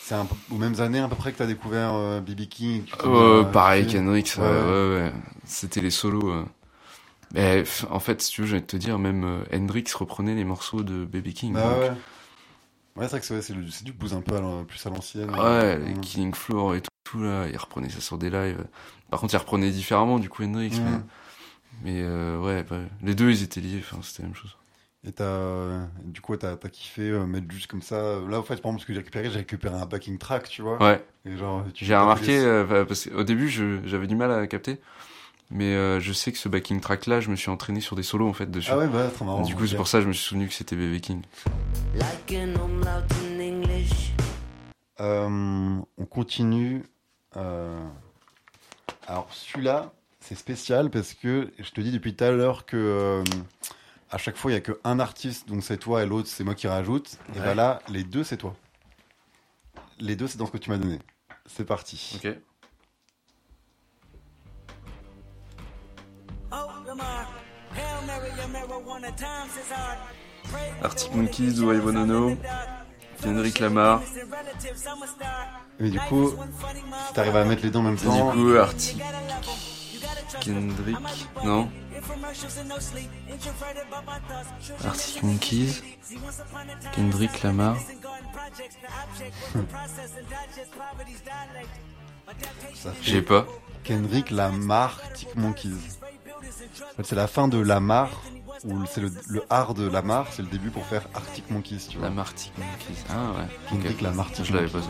c'est 0.00 0.14
un 0.14 0.24
peu, 0.24 0.34
aux 0.50 0.56
mêmes 0.58 0.80
années 0.80 1.00
à 1.00 1.08
peu 1.08 1.16
près 1.16 1.32
que 1.32 1.38
t'as 1.38 1.46
découvert 1.46 1.92
euh, 1.94 2.20
BB 2.20 2.46
King. 2.48 2.82
Euh, 3.04 3.44
pareil, 3.44 3.84
ça, 3.84 4.42
Ouais. 4.42 4.48
ouais, 4.48 4.94
ouais. 5.02 5.12
C'était 5.44 5.80
les 5.80 5.90
solos. 5.90 6.28
euh. 6.30 6.44
Mais 7.34 7.64
en 7.90 7.98
fait, 8.00 8.22
si 8.22 8.30
tu 8.30 8.40
veux, 8.42 8.46
j'ai 8.46 8.54
envie 8.54 8.62
de 8.62 8.66
te 8.66 8.76
dire, 8.76 8.98
même 8.98 9.24
euh, 9.24 9.44
Hendrix 9.56 9.84
reprenait 9.94 10.34
les 10.34 10.44
morceaux 10.44 10.82
de 10.82 11.04
Baby 11.04 11.34
King. 11.34 11.52
Bah 11.52 11.62
donc- 11.70 11.78
ouais. 11.80 11.90
Ouais, 12.96 13.08
c'est 13.08 13.18
vrai 13.18 13.20
que 13.20 13.40
c'est, 13.42 13.82
du 13.84 13.92
blues 13.92 14.14
un 14.14 14.20
peu 14.20 14.36
à 14.36 14.64
plus 14.68 14.86
à 14.86 14.90
l'ancienne. 14.90 15.28
Ouais, 15.30 15.78
les. 15.78 15.94
Killing 16.00 16.32
Floor 16.32 16.76
et 16.76 16.80
tout, 16.80 16.88
tout, 17.02 17.22
là, 17.22 17.48
il 17.48 17.56
reprenait 17.56 17.88
ça 17.90 18.00
sur 18.00 18.18
des 18.18 18.30
lives. 18.30 18.64
Par 19.10 19.18
contre, 19.20 19.34
il 19.34 19.38
reprenait 19.38 19.70
différemment, 19.70 20.20
du 20.20 20.28
coup, 20.28 20.44
Hendrix. 20.44 20.80
Mais, 20.80 20.98
mais, 21.82 22.00
euh, 22.02 22.38
ouais, 22.38 22.62
bah, 22.62 22.76
les 23.02 23.16
deux, 23.16 23.30
ils 23.32 23.42
étaient 23.42 23.60
liés, 23.60 23.80
enfin, 23.80 23.98
c'était 24.02 24.22
la 24.22 24.28
même 24.28 24.36
chose. 24.36 24.56
Et 25.06 25.12
t'as, 25.12 25.86
du 26.04 26.20
coup, 26.22 26.34
t'as, 26.36 26.56
t'as 26.56 26.68
kiffé 26.70 27.10
euh, 27.10 27.26
mettre 27.26 27.50
juste 27.50 27.66
comme 27.70 27.82
ça. 27.82 28.20
Là, 28.28 28.38
en 28.38 28.42
fait, 28.42 28.56
par 28.62 28.70
exemple, 28.70 28.80
ce 28.80 28.86
que 28.86 28.92
j'ai 28.94 29.00
récupéré, 29.00 29.30
j'ai 29.30 29.38
récupéré 29.38 29.74
un 29.76 29.84
backing 29.84 30.16
track, 30.16 30.48
tu 30.48 30.62
vois. 30.62 30.82
Ouais, 30.82 31.04
Et 31.26 31.36
genre, 31.36 31.62
tu 31.74 31.84
j'ai 31.84 31.94
remarqué, 31.94 32.38
euh, 32.38 32.84
parce 32.86 33.06
qu'au 33.08 33.22
début, 33.22 33.48
je- 33.50 33.80
j'avais 33.86 34.06
du 34.06 34.16
mal 34.16 34.32
à 34.32 34.46
capter. 34.46 34.80
Mais 35.50 35.74
euh, 35.74 36.00
je 36.00 36.12
sais 36.14 36.32
que 36.32 36.38
ce 36.38 36.48
backing 36.48 36.80
track 36.80 37.04
là, 37.06 37.20
je 37.20 37.28
me 37.28 37.36
suis 37.36 37.50
entraîné 37.50 37.80
sur 37.82 37.96
des 37.96 38.02
solos 38.02 38.26
en 38.26 38.32
fait 38.32 38.50
dessus. 38.50 38.70
Ah 38.72 38.78
ouais, 38.78 38.88
bah, 38.88 39.10
trop 39.14 39.26
marrant. 39.26 39.42
du 39.42 39.54
coup, 39.54 39.66
c'est 39.66 39.76
pour 39.76 39.86
ça 39.88 39.98
que 39.98 40.04
je 40.04 40.08
me 40.08 40.14
suis 40.14 40.24
souvenu 40.26 40.48
que 40.48 40.54
c'était 40.54 40.74
Baby 40.74 41.02
King. 41.02 41.22
Like 41.94 42.32
an 42.32 42.58
umlaut 42.64 43.04
in 43.26 43.40
English. 43.40 44.12
Euh, 45.00 45.76
on 45.98 46.06
continue. 46.06 46.82
euh, 47.36 47.78
Alors, 49.06 49.28
celui-là, 49.32 49.92
c'est 50.20 50.34
spécial 50.34 50.88
parce 50.90 51.12
que 51.12 51.52
je 51.58 51.70
te 51.72 51.80
dis 51.82 51.92
depuis 51.92 52.16
tout 52.16 52.24
à 52.24 52.30
l'heure 52.30 52.64
que 52.64 52.76
euh, 52.78 53.24
à 54.10 54.18
chaque 54.18 54.36
fois, 54.36 54.50
il 54.50 54.54
y 54.54 54.56
a 54.56 54.60
qu'un 54.60 55.00
artiste, 55.00 55.48
donc 55.48 55.62
c'est 55.64 55.78
toi, 55.78 56.02
et 56.02 56.06
l'autre, 56.06 56.28
c'est 56.28 56.44
moi 56.44 56.54
qui 56.54 56.66
rajoute. 56.66 57.18
Et 57.34 57.40
bah 57.40 57.54
là, 57.54 57.80
les 57.88 58.04
deux, 58.04 58.24
c'est 58.24 58.36
toi. 58.36 58.54
Les 59.98 60.16
deux, 60.16 60.26
c'est 60.26 60.38
dans 60.38 60.46
ce 60.46 60.52
que 60.52 60.58
tu 60.58 60.70
m'as 60.70 60.78
donné. 60.78 60.98
C'est 61.46 61.64
parti. 61.64 62.16
Ok. 62.16 62.36
Arctic 70.82 71.14
Monkeys, 71.14 71.54
Do 71.54 71.72
I 71.72 71.78
Wanna 71.78 72.04
Know, 72.04 72.36
Kendrick 73.22 73.58
Lamar. 73.58 74.02
Mais 75.80 75.90
du 75.90 75.98
coup, 76.00 76.30
si 77.08 77.14
t'arrives 77.14 77.36
à 77.36 77.44
mettre 77.44 77.62
les 77.62 77.70
deux 77.70 77.78
en 77.78 77.82
même 77.82 77.94
Et 77.94 77.98
du 77.98 78.04
temps. 78.04 78.32
coup, 78.32 78.54
Arctic. 78.54 79.02
Kendrick. 80.40 80.96
Non. 81.44 81.68
Arctic 84.84 85.22
Monkeys. 85.22 85.82
Kendrick 86.94 87.42
Lamar. 87.42 87.76
ça 92.74 92.92
fait 92.92 93.02
J'ai 93.02 93.22
pas. 93.22 93.46
Kendrick 93.84 94.30
Lamar, 94.30 95.00
Tic 95.12 95.34
Monkeys. 95.36 95.98
C'est 97.02 97.16
la 97.16 97.26
fin 97.26 97.48
de 97.48 97.58
Lamar, 97.58 98.22
ou 98.64 98.84
c'est 98.86 99.00
le, 99.00 99.12
le 99.28 99.42
art 99.50 99.74
de 99.74 99.86
Lamar, 99.86 100.26
c'est 100.32 100.42
le 100.42 100.48
début 100.48 100.70
pour 100.70 100.86
faire 100.86 101.06
Arctic 101.14 101.50
Monkeys, 101.50 101.88
tu 101.90 101.98
vois. 101.98 102.08
Lamar 102.08 102.26
Arctic 102.26 102.52
Monkeys. 102.56 103.04
Ah 103.10 103.32
ouais. 103.32 103.46
Kendrick 103.68 103.96
ok. 103.96 104.00
Lamar, 104.00 104.28
Ça, 104.34 104.42
je 104.44 104.52
l'avais 104.54 104.68
pas. 104.68 104.80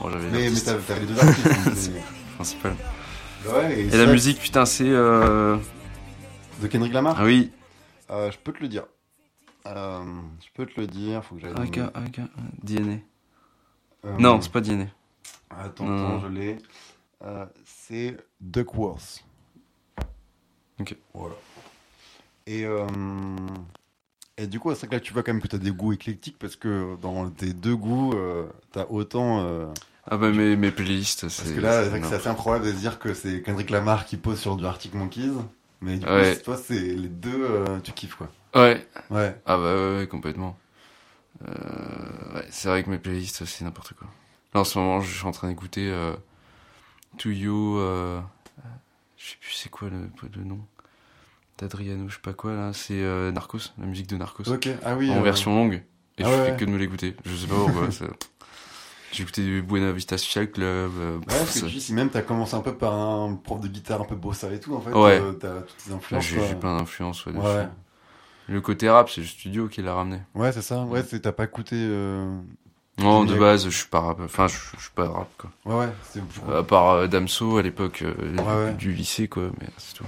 Bon, 0.00 0.10
j'avais 0.10 0.30
Mais, 0.30 0.50
mais 0.50 0.60
t'avais 0.60 1.06
deux 1.06 1.18
artistes. 1.18 1.92
principal. 2.36 2.76
Ouais, 3.52 3.80
Et 3.80 3.90
ça, 3.90 3.96
la 3.98 4.12
musique, 4.12 4.38
putain, 4.40 4.64
c'est. 4.66 4.88
Euh... 4.88 5.56
De 6.60 6.66
Kendrick 6.68 6.92
Lamar 6.92 7.16
Ah 7.18 7.24
oui. 7.24 7.50
Euh, 8.10 8.30
Je 8.30 8.38
peux 8.38 8.52
te 8.52 8.60
le 8.60 8.68
dire. 8.68 8.84
Euh, 9.66 10.04
je 10.40 10.48
peux 10.54 10.66
te 10.66 10.78
le 10.80 10.86
dire, 10.86 11.24
faut 11.24 11.34
que 11.36 11.40
j'aille. 11.40 11.54
DNA. 12.62 12.98
Euh, 14.04 14.16
Non, 14.18 14.40
c'est 14.40 14.52
pas 14.52 14.60
DNA. 14.60 14.86
Attends, 15.50 15.84
attends, 15.84 16.20
je 16.20 16.26
l'ai. 16.28 16.58
C'est 17.64 18.16
Duckworth. 18.40 19.24
Ok. 20.80 20.96
Voilà. 21.14 21.34
Et, 22.46 22.64
euh, 22.66 22.86
et 24.36 24.46
du 24.46 24.60
coup, 24.60 24.70
c'est 24.74 24.80
vrai 24.80 24.88
que 24.88 24.94
là, 24.96 25.00
tu 25.00 25.12
vois 25.14 25.22
quand 25.22 25.32
même 25.32 25.40
que 25.40 25.48
tu 25.48 25.56
as 25.56 25.60
des 25.60 25.70
goûts 25.70 25.92
éclectiques 25.94 26.36
parce 26.38 26.56
que 26.56 26.96
dans 27.00 27.30
tes 27.30 27.52
deux 27.54 27.76
goûts, 27.76 28.12
euh, 28.14 28.46
tu 28.72 28.78
as 28.80 28.90
autant. 28.90 29.40
euh, 29.44 29.66
Ah 30.10 30.16
bah 30.18 30.30
mes, 30.30 30.54
mes 30.56 30.70
playlists, 30.70 31.28
c'est... 31.28 31.42
parce 31.44 31.54
que 31.54 31.60
là, 31.60 31.84
c'est 32.08 32.14
assez 32.14 32.28
improbable 32.28 32.66
de 32.66 32.72
se 32.72 32.76
dire 32.76 32.98
que 32.98 33.14
c'est 33.14 33.40
Kendrick 33.42 33.70
Lamar 33.70 34.04
qui 34.04 34.16
pose 34.18 34.38
sur 34.38 34.56
du 34.56 34.66
Arctic 34.66 34.94
Monkeys. 34.94 35.32
Mais 35.80 35.96
du 35.98 36.06
Ouais. 36.06 36.36
coup, 36.36 36.42
toi, 36.44 36.56
c'est 36.56 36.78
les 36.78 37.08
deux, 37.08 37.42
euh, 37.42 37.80
tu 37.80 37.92
kiffes 37.92 38.14
quoi. 38.14 38.30
Ouais. 38.54 38.86
Ouais. 39.10 39.36
Ah 39.46 39.56
bah 39.56 39.74
ouais, 39.74 39.96
ouais, 39.98 40.06
complètement. 40.06 40.56
Euh, 41.46 42.34
ouais, 42.34 42.46
c'est 42.50 42.68
vrai 42.68 42.82
que 42.84 42.90
mes 42.90 42.98
playlists, 42.98 43.44
c'est 43.44 43.64
n'importe 43.64 43.94
quoi. 43.94 44.08
Là, 44.54 44.60
en 44.60 44.64
ce 44.64 44.78
moment, 44.78 45.00
je 45.00 45.12
suis 45.14 45.26
en 45.26 45.32
train 45.32 45.48
d'écouter 45.48 45.90
euh, 45.90 46.12
To 47.18 47.30
You... 47.30 47.78
Euh, 47.78 48.20
je 49.16 49.30
sais 49.30 49.36
plus 49.40 49.52
c'est 49.52 49.68
quoi 49.70 49.88
le, 49.88 50.10
le 50.36 50.44
nom. 50.44 50.60
D'Adriano, 51.58 52.08
je 52.08 52.14
sais 52.16 52.20
pas 52.20 52.34
quoi, 52.34 52.52
là. 52.52 52.72
C'est 52.72 53.00
euh, 53.02 53.32
Narcos, 53.32 53.72
la 53.78 53.86
musique 53.86 54.08
de 54.08 54.16
Narcos. 54.16 54.48
Ok. 54.48 54.68
Ah 54.84 54.96
oui. 54.96 55.10
en 55.10 55.18
euh, 55.18 55.22
version 55.22 55.54
longue. 55.54 55.82
Et 56.18 56.24
ah 56.24 56.28
je 56.30 56.50
fais 56.50 56.56
que 56.56 56.64
de 56.64 56.70
me 56.70 56.76
l'écouter. 56.78 57.16
Je 57.24 57.34
sais 57.34 57.46
pas 57.46 57.54
pourquoi. 57.56 57.90
ça- 57.90 58.06
J'ai 59.14 59.22
écouté 59.22 59.44
du 59.44 59.62
Buena 59.62 59.92
Vista 59.92 60.18
Social 60.18 60.50
Club. 60.50 60.90
euh, 60.98 61.18
Ouais, 61.18 61.24
parce 61.28 61.60
que 61.60 61.66
tu 61.66 61.72
dis, 61.74 61.80
si 61.80 61.92
même 61.92 62.10
t'as 62.10 62.22
commencé 62.22 62.56
un 62.56 62.60
peu 62.62 62.74
par 62.74 62.94
un 62.94 63.34
prof 63.36 63.60
de 63.60 63.68
guitare 63.68 64.00
un 64.00 64.04
peu 64.04 64.16
bossa 64.16 64.52
et 64.52 64.58
tout, 64.58 64.74
en 64.74 64.80
fait, 64.80 64.90
Ouais. 64.92 65.20
euh, 65.20 65.32
t'as 65.34 65.60
toutes 65.60 65.76
tes 65.86 65.92
influences. 65.92 66.24
J'ai 66.24 66.54
plein 66.56 66.76
d'influences 66.76 67.24
ouais. 67.26 67.32
Ouais. 67.32 67.68
Le 68.48 68.60
côté 68.60 68.90
rap, 68.90 69.08
c'est 69.08 69.20
le 69.20 69.26
studio 69.28 69.68
qui 69.68 69.82
l'a 69.82 69.94
ramené. 69.94 70.18
Ouais, 70.34 70.50
c'est 70.50 70.62
ça. 70.62 70.82
Ouais, 70.82 71.04
t'as 71.04 71.30
pas 71.30 71.44
écouté. 71.44 71.76
euh, 71.78 72.36
Non, 72.98 73.24
de 73.24 73.38
base, 73.38 73.66
je 73.66 73.70
suis 73.76 73.86
pas 73.88 74.00
rap. 74.00 74.18
Enfin, 74.20 74.48
je, 74.48 74.56
je 74.76 74.82
suis 74.82 74.90
pas 74.94 75.08
rap, 75.08 75.28
quoi. 75.38 75.50
Ouais, 75.64 75.86
ouais. 75.86 76.20
Beaucoup. 76.20 76.52
À 76.52 76.64
part 76.64 77.08
Damso 77.08 77.56
à 77.56 77.62
l'époque 77.62 78.02
du 78.78 78.92
lycée, 78.92 79.28
quoi, 79.28 79.50
mais 79.60 79.68
c'est 79.78 79.94
tout. 79.94 80.04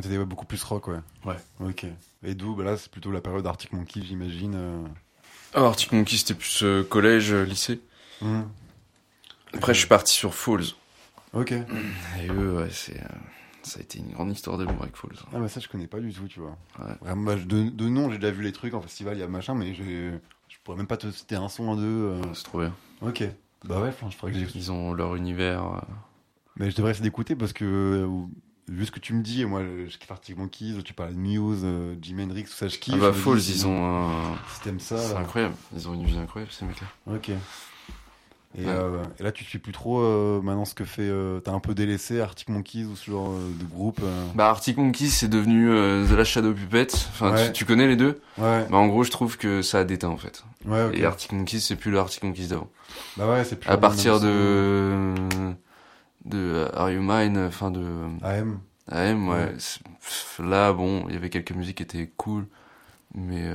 T'étais 0.00 0.16
beaucoup 0.24 0.46
plus 0.46 0.62
rock, 0.64 0.88
ouais. 0.88 0.96
Ouais. 1.26 1.36
Ok. 1.60 1.84
Et 2.24 2.34
d'où, 2.34 2.54
bah 2.54 2.64
là, 2.64 2.76
c'est 2.78 2.90
plutôt 2.90 3.10
la 3.10 3.20
période 3.20 3.46
Arctic 3.46 3.72
Monkey, 3.74 4.00
j'imagine. 4.02 4.56
Alors, 5.52 5.68
Arctic 5.68 5.92
Monkey, 5.92 6.16
c'était 6.16 6.32
plus 6.34 6.64
collège, 6.88 7.34
lycée. 7.34 7.80
Hmm. 8.20 8.42
Après, 9.54 9.74
je 9.74 9.78
suis 9.80 9.88
parti 9.88 10.12
sur 10.12 10.34
Falls. 10.34 10.64
Ok. 11.32 11.52
Et 11.52 12.28
eux, 12.30 12.56
ouais, 12.58 12.68
c'est. 12.70 13.00
euh, 13.00 13.04
ça 13.62 13.78
a 13.78 13.82
été 13.82 13.98
une 13.98 14.10
grande 14.12 14.32
histoire 14.32 14.58
d'amour 14.58 14.82
avec 14.82 14.96
Falls. 14.96 15.16
Ah, 15.34 15.38
bah 15.38 15.48
ça, 15.48 15.60
je 15.60 15.68
connais 15.68 15.86
pas 15.86 16.00
du 16.00 16.12
tout, 16.12 16.26
tu 16.28 16.40
vois. 16.40 16.56
Ouais. 16.78 16.94
Vraiment, 17.00 17.22
bah, 17.24 17.36
de, 17.36 17.68
de 17.70 17.88
nom, 17.88 18.10
j'ai 18.10 18.18
déjà 18.18 18.32
vu 18.32 18.42
les 18.42 18.52
trucs 18.52 18.74
en 18.74 18.80
festival, 18.80 19.16
il 19.16 19.20
y 19.20 19.22
a 19.22 19.28
machin, 19.28 19.54
mais. 19.54 19.74
Je 19.74 20.56
pourrais 20.64 20.76
même 20.76 20.86
pas 20.88 20.96
te 20.96 21.10
citer 21.10 21.36
un 21.36 21.48
son, 21.48 21.72
un 21.72 21.76
deux. 21.76 21.82
euh. 21.84 22.22
C'est 22.34 22.42
trop 22.44 22.60
bien. 22.60 22.74
Ok. 23.02 23.22
Bah 23.64 23.80
ouais, 23.80 23.92
je 24.10 24.16
ferais 24.16 24.32
que. 24.32 24.38
Ils 24.54 24.72
ont 24.72 24.92
leur 24.92 25.14
univers. 25.16 25.64
euh, 25.64 25.78
Mais 26.56 26.70
je 26.70 26.76
devrais 26.76 26.90
essayer 26.92 27.04
d'écouter 27.04 27.34
parce 27.36 27.52
que. 27.52 27.64
euh, 27.64 28.08
vu 28.68 28.86
ce 28.86 28.90
que 28.90 29.00
tu 29.00 29.14
me 29.14 29.22
dis, 29.22 29.44
moi, 29.46 29.62
je 29.62 29.96
kiffe 29.98 30.10
Arctic 30.10 30.36
Monkeys, 30.36 30.82
tu 30.84 30.92
parlais 30.94 31.12
de 31.14 31.18
Muse, 31.18 31.64
Jimi 32.02 32.22
Hendrix, 32.24 32.44
tout 32.44 32.50
ça, 32.52 32.68
je 32.68 32.78
kiffe. 32.78 32.94
Ah 32.96 33.00
bah, 33.00 33.12
Falls, 33.12 33.38
ils 33.40 33.66
ont. 33.66 33.84
un- 34.08 34.36
Si 34.54 34.60
t'aimes 34.62 34.80
ça. 34.80 34.98
C'est 34.98 35.16
incroyable. 35.16 35.54
Ils 35.74 35.88
ont 35.88 35.94
une 35.94 36.04
vie 36.04 36.18
incroyable, 36.18 36.52
ces 36.52 36.64
mecs-là. 36.64 36.86
Ok. 37.14 37.30
Et, 38.58 38.64
euh, 38.66 39.04
et 39.20 39.22
là, 39.22 39.30
tu 39.30 39.44
suis 39.44 39.60
plus 39.60 39.70
trop 39.70 40.00
euh, 40.00 40.40
maintenant 40.42 40.64
ce 40.64 40.74
que 40.74 40.84
fait. 40.84 41.02
euh, 41.08 41.38
T'as 41.38 41.52
un 41.52 41.60
peu 41.60 41.72
délaissé 41.72 42.20
Arctic 42.20 42.48
Monkeys 42.48 42.84
ou 42.84 42.96
ce 42.96 43.08
genre 43.08 43.30
euh, 43.30 43.50
de 43.60 43.64
groupe. 43.64 44.00
Bah, 44.34 44.48
Arctic 44.48 44.76
Monkeys, 44.76 45.10
c'est 45.10 45.28
devenu 45.28 45.68
The 46.08 46.12
Last 46.16 46.32
Shadow 46.32 46.52
Puppet. 46.52 46.88
Enfin, 46.92 47.32
Ouais. 47.32 47.46
tu, 47.46 47.52
tu 47.52 47.64
connais 47.64 47.86
les 47.86 47.94
deux? 47.94 48.20
Ouais, 48.38 48.66
Bah, 48.68 48.76
en 48.78 48.88
gros, 48.88 49.04
je 49.04 49.10
trouve 49.12 49.36
que 49.38 49.62
ça 49.62 49.78
a 49.78 49.84
déteint, 49.84 50.08
en 50.08 50.16
fait. 50.16 50.42
ouais, 50.66 50.84
ok. 50.86 50.94
Et 50.94 51.04
Arctic 51.04 51.30
Monkeys, 51.32 51.60
c'est 51.60 51.76
plus 51.76 51.92
le 51.92 51.98
Arctic 52.00 52.24
Monkeys 52.24 52.48
d'avant. 52.48 52.68
Bah 53.16 53.30
ouais, 53.30 53.44
c'est 53.44 53.54
plus 53.54 53.70
À 53.70 53.76
partir 53.76 54.18
de. 54.18 55.14
de 56.24 56.66
Are 56.74 56.90
You 56.90 57.02
Mine, 57.02 57.38
enfin 57.46 57.70
de. 57.70 57.84
AM. 58.22 58.58
AM, 58.90 59.28
ouais. 59.28 59.36
Ouais. 59.54 60.44
Là, 60.44 60.72
bon, 60.72 61.04
il 61.08 61.14
y 61.14 61.16
avait 61.16 61.30
quelques 61.30 61.52
musiques 61.52 61.76
qui 61.76 61.82
étaient 61.84 62.10
cool. 62.16 62.46
Mais. 63.14 63.48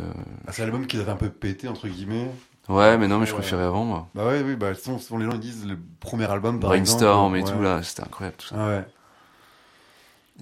Ah, 0.47 0.51
c'est 0.53 0.61
l'album 0.61 0.87
qui 0.87 0.97
avait 0.97 1.11
un 1.11 1.15
peu 1.17 1.29
pété, 1.29 1.67
entre 1.67 1.89
guillemets. 1.89 2.31
Ouais, 2.67 2.97
mais 2.97 3.07
non, 3.07 3.19
mais 3.19 3.25
je 3.27 3.33
préférais 3.33 3.63
avant, 3.63 3.83
moi. 3.85 4.07
Bah 4.15 4.25
ouais, 4.27 4.41
oui, 4.41 4.55
bah 4.55 4.73
souvent, 4.73 4.97
souvent 4.97 5.19
les 5.19 5.25
gens 5.25 5.33
ils 5.33 5.39
disent 5.39 5.65
le 5.67 5.77
premier 5.99 6.25
album 6.29 6.59
par 6.59 6.71
Brainstorm 6.71 7.35
et 7.35 7.39
exemple. 7.39 7.57
tout, 7.57 7.63
ouais. 7.63 7.69
là, 7.69 7.83
c'était 7.83 8.01
incroyable, 8.03 8.37
tout 8.37 8.47
ça. 8.47 8.55
Ah 8.57 8.67
ouais, 8.67 8.85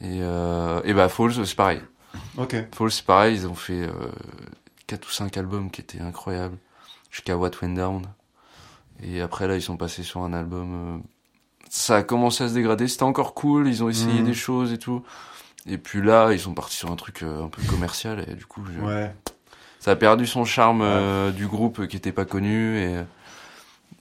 Et, 0.02 0.20
euh, 0.22 0.82
et 0.84 0.94
bah, 0.94 1.10
Falls, 1.10 1.46
c'est 1.46 1.56
pareil. 1.56 1.82
ok. 2.38 2.56
Falls, 2.74 2.92
c'est 2.92 3.06
pareil, 3.06 3.36
ils 3.36 3.48
ont 3.48 3.56
fait 3.56 3.82
euh, 3.84 3.92
4 4.88 5.06
ou 5.08 5.12
5 5.12 5.38
albums 5.38 5.70
qui 5.70 5.82
étaient 5.82 6.00
incroyables, 6.02 6.58
jusqu'à 7.12 7.38
What 7.38 7.52
Went 7.62 7.76
Down. 7.76 8.04
Et 9.02 9.22
après, 9.22 9.48
là, 9.48 9.56
ils 9.56 9.62
sont 9.62 9.78
passés 9.78 10.04
sur 10.04 10.22
un 10.22 10.34
album. 10.34 10.98
euh, 10.98 11.00
ça 11.70 11.98
a 11.98 12.04
commencé 12.04 12.44
à 12.44 12.50
se 12.50 12.54
dégrader, 12.54 12.88
c'était 12.88 13.04
encore 13.04 13.34
cool, 13.34 13.68
ils 13.68 13.84
ont 13.84 13.90
essayé 13.90 14.20
Mhm. 14.20 14.26
des 14.26 14.34
choses 14.34 14.72
et 14.74 14.78
tout. 14.78 15.04
Et 15.66 15.78
puis 15.78 16.02
là, 16.02 16.32
ils 16.34 16.40
sont 16.40 16.54
partis 16.54 16.76
sur 16.76 16.92
un 16.92 16.96
truc 16.96 17.24
euh, 17.24 17.44
un 17.46 17.50
peu 17.50 17.62
commercial, 17.64 18.24
et 18.30 18.36
du 18.36 18.46
coup, 18.46 18.62
je- 18.66 18.80
Ouais. 18.82 19.16
Ça 19.84 19.92
a 19.92 19.96
perdu 19.96 20.26
son 20.26 20.46
charme 20.46 20.82
euh, 20.82 21.32
du 21.32 21.46
groupe 21.48 21.88
qui 21.88 21.98
était 21.98 22.12
pas 22.14 22.24
connu 22.26 22.78
et, 22.78 23.04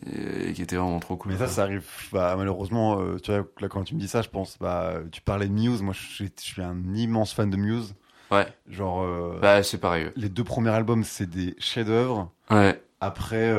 et, 0.07 0.51
et 0.51 0.53
qui 0.53 0.63
était 0.63 0.77
vraiment 0.77 1.01
trop 1.01 1.17
cool. 1.17 1.33
Mais 1.33 1.39
ça, 1.39 1.49
ça 1.49 1.63
arrive. 1.63 1.85
Bah, 2.13 2.35
malheureusement, 2.37 3.01
euh, 3.01 3.17
tu 3.23 3.33
vois, 3.33 3.45
là, 3.61 3.69
quand 3.69 3.83
tu 3.83 3.95
me 3.95 4.01
dis 4.01 4.09
ça, 4.09 4.23
je 4.23 4.29
pense. 4.29 4.57
Bah, 4.61 4.95
tu 5.11 5.21
parlais 5.21 5.49
de 5.49 5.53
Muse. 5.53 5.83
Moi, 5.83 5.93
je 5.95 6.07
suis, 6.07 6.31
je 6.39 6.43
suis 6.45 6.63
un 6.63 6.77
immense 6.95 7.33
fan 7.33 7.51
de 7.51 7.57
Muse. 7.57 7.95
Ouais. 8.31 8.47
Genre, 8.69 9.03
euh, 9.03 9.39
Bah, 9.43 9.63
c'est 9.63 9.79
pareil. 9.79 10.11
les 10.17 10.29
deux 10.29 10.45
premiers 10.45 10.71
albums, 10.71 11.05
c'est 11.05 11.29
des 11.29 11.55
chefs-d'œuvre. 11.59 12.31
Ouais, 12.51 12.81
Après, 13.01 13.53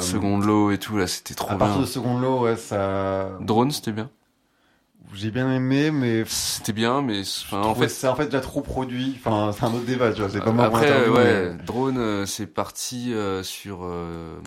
Second 0.00 0.38
Low 0.38 0.70
et 0.72 0.78
tout, 0.78 0.96
là, 0.98 1.06
c'était 1.06 1.34
trop 1.34 1.52
à 1.52 1.56
partir 1.56 1.76
bien. 1.78 1.82
de 1.86 1.86
Second 1.90 2.18
Law, 2.20 2.40
ouais, 2.42 2.56
ça. 2.56 3.30
Drone, 3.40 3.70
c'était 3.70 3.92
bien. 3.92 4.10
J'ai 5.14 5.30
bien 5.30 5.52
aimé, 5.52 5.90
mais. 5.90 6.24
C'était 6.26 6.72
bien, 6.72 7.02
mais 7.02 7.20
enfin, 7.20 7.62
en 7.62 7.74
fait, 7.74 7.88
c'est 7.88 8.08
en 8.08 8.14
fait 8.14 8.26
déjà 8.26 8.40
trop 8.40 8.60
produit. 8.62 9.14
Enfin, 9.18 9.52
c'est 9.52 9.64
un 9.64 9.74
autre 9.74 9.84
débat, 9.84 10.12
tu 10.12 10.20
vois. 10.20 10.30
C'est 10.30 10.40
pas 10.40 10.52
moi 10.52 10.64
Après, 10.66 10.86
interview, 10.90 11.14
ouais, 11.14 11.50
mais- 11.52 11.64
drone, 11.64 11.98
euh, 11.98 12.26
c'est 12.26 12.46
parti 12.46 13.12
euh, 13.12 13.42
sur. 13.42 13.80
euh, 13.82 14.38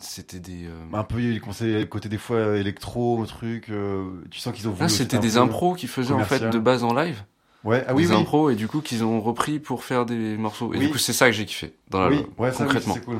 c'était 0.00 0.40
des. 0.40 0.66
euh, 0.66 0.70
Un 0.96 1.04
peu, 1.04 1.20
il 1.20 1.40
conseille 1.40 1.74
le 1.78 1.84
côté 1.86 2.08
des 2.08 2.18
fois 2.18 2.36
euh, 2.36 2.56
électro, 2.60 3.24
truc. 3.26 3.68
euh, 3.70 4.04
tu 4.30 4.40
sens 4.40 4.54
qu'ils 4.54 4.68
ont 4.68 4.72
voulu. 4.72 4.84
Ah, 4.84 4.88
c'était 4.88 5.18
des 5.18 5.36
impros 5.38 5.74
qu'ils 5.74 5.88
faisaient 5.88 6.12
en 6.14 6.24
fait 6.24 6.48
de 6.50 6.58
base 6.58 6.84
en 6.84 6.94
live? 6.94 7.22
Ouais, 7.64 7.84
ah 7.88 7.94
oui, 7.94 8.04
des 8.06 8.12
oui. 8.12 8.16
impros, 8.20 8.50
et 8.50 8.54
du 8.54 8.68
coup 8.68 8.80
qu'ils 8.80 9.02
ont 9.04 9.20
repris 9.20 9.58
pour 9.58 9.82
faire 9.84 10.06
des 10.06 10.36
morceaux. 10.36 10.72
Et 10.74 10.78
Oui. 10.78 10.86
du 10.86 10.90
coup, 10.92 10.98
c'est 10.98 11.12
ça 11.12 11.26
que 11.26 11.32
j'ai 11.32 11.44
kiffé 11.44 11.74
dans 11.90 12.00
la 12.00 12.08
Oui, 12.08 12.24
ouais, 12.38 12.52
ça, 12.52 12.62
oui, 12.62 12.66
concrètement. 12.66 12.94
c'est 12.94 13.04
cool. 13.04 13.18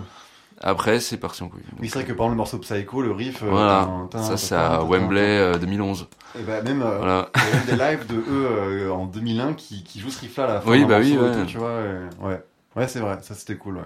Après, 0.60 1.00
c'est 1.00 1.16
parti 1.18 1.42
en 1.42 1.48
couille. 1.48 1.62
Oui, 1.80 1.88
c'est 1.88 2.00
vrai 2.00 2.04
que 2.04 2.12
par 2.12 2.26
exemple, 2.26 2.30
le 2.32 2.36
morceau 2.36 2.58
Psycho, 2.58 3.02
le 3.02 3.12
riff. 3.12 3.42
euh, 3.42 3.50
Voilà, 3.50 3.88
ça 4.12 4.36
c'est 4.36 4.54
à 4.54 4.82
Wembley 4.82 5.20
euh, 5.38 5.58
2011. 5.58 6.08
tin. 6.10 6.40
Et 6.40 6.42
bah, 6.44 6.62
même, 6.62 6.82
euh, 6.82 6.98
Voilà. 6.98 7.30
des 7.66 7.76
lives 7.76 8.06
de 8.06 8.16
eux 8.16 8.46
euh, 8.50 8.92
en 8.92 9.06
2001 9.06 9.54
qui, 9.54 9.84
qui 9.84 10.00
jouent 10.00 10.10
ce 10.10 10.20
riff-là 10.20 10.44
à 10.44 10.46
la 10.54 10.60
fin. 10.60 10.70
Oui, 10.70 10.84
bah 10.84 10.98
oui, 11.00 11.16
ouais. 11.16 11.32
tout, 11.32 11.46
tu 11.46 11.58
vois, 11.58 11.80
et- 11.80 12.24
ouais. 12.24 12.42
Ouais, 12.76 12.88
c'est 12.88 13.00
vrai, 13.00 13.18
ça 13.22 13.34
c'était 13.34 13.56
cool, 13.56 13.76
ouais. 13.78 13.82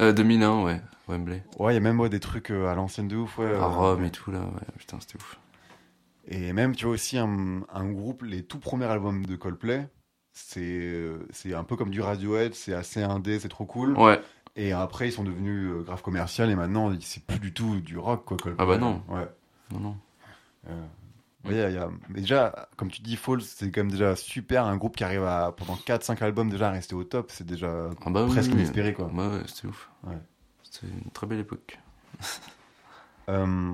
Euh, 0.00 0.12
2001, 0.12 0.62
ouais, 0.62 0.80
Wembley. 1.08 1.42
Ouais, 1.58 1.72
il 1.72 1.74
y 1.74 1.78
a 1.78 1.80
même 1.80 2.00
ouais, 2.00 2.08
des 2.08 2.20
trucs 2.20 2.50
euh, 2.50 2.66
à 2.68 2.74
l'ancienne 2.74 3.08
de 3.08 3.16
ouf, 3.16 3.38
ouais. 3.38 3.46
À 3.46 3.48
euh, 3.48 3.66
Rome 3.68 4.04
et 4.04 4.10
tout 4.10 4.30
là, 4.30 4.40
ouais, 4.40 4.66
putain, 4.78 4.98
c'était 5.00 5.16
ouf. 5.16 5.38
Et 6.28 6.52
même, 6.52 6.74
tu 6.76 6.84
vois, 6.84 6.94
aussi 6.94 7.18
un, 7.18 7.62
un 7.72 7.90
groupe, 7.90 8.22
les 8.22 8.42
tout 8.44 8.58
premiers 8.58 8.86
albums 8.86 9.24
de 9.26 9.36
Coldplay, 9.36 9.88
c'est 10.32 10.60
euh, 10.62 11.26
c'est 11.30 11.52
un 11.54 11.64
peu 11.64 11.76
comme 11.76 11.90
du 11.90 12.00
Radiohead, 12.00 12.54
c'est 12.54 12.74
assez 12.74 13.02
indé, 13.02 13.38
c'est 13.40 13.48
trop 13.48 13.64
cool. 13.66 13.96
Ouais, 13.98 14.20
Et 14.56 14.72
après, 14.72 15.08
ils 15.08 15.12
sont 15.12 15.24
devenus 15.24 15.72
euh, 15.72 15.82
grave 15.82 16.02
commercial 16.02 16.50
et 16.50 16.54
maintenant, 16.54 16.92
c'est 17.00 17.24
plus 17.24 17.38
du 17.38 17.54
tout 17.54 17.80
du 17.80 17.96
rock, 17.96 18.24
quoi, 18.26 18.36
Coldplay. 18.36 18.62
Ah 18.62 18.66
bah 18.66 18.76
non. 18.78 19.02
Ouais. 19.08 19.26
non, 19.72 19.80
non. 19.80 19.96
Euh, 20.68 20.86
il 21.46 21.52
y 21.56 21.60
a- 21.60 21.70
y 21.70 21.76
a- 21.78 21.90
déjà, 22.10 22.68
comme 22.76 22.90
tu 22.90 23.00
dis, 23.02 23.16
Falls, 23.16 23.40
c'est 23.42 23.70
quand 23.70 23.80
même 23.80 23.90
déjà 23.90 24.14
super. 24.14 24.64
Un 24.66 24.76
groupe 24.76 24.94
qui 24.96 25.04
arrive 25.04 25.24
à, 25.24 25.52
pendant 25.52 25.76
4-5 25.76 26.20
albums 26.22 26.50
déjà 26.50 26.68
à 26.68 26.70
rester 26.70 26.94
au 26.94 27.02
top, 27.02 27.30
c'est 27.32 27.46
déjà 27.46 27.90
Ah 28.04 28.10
bah 28.10 28.24
oui, 28.24 28.30
presque 28.30 28.50
oui. 28.50 28.58
inespéré, 28.58 28.92
quoi. 28.94 29.10
Bah 29.12 29.28
ouais, 29.30 29.42
c'était 29.46 29.66
ouf. 29.68 29.90
Ouais. 30.04 30.18
C'était 30.62 30.86
une 30.86 31.10
très 31.10 31.26
belle 31.26 31.40
époque. 31.40 31.78
Euh, 33.28 33.72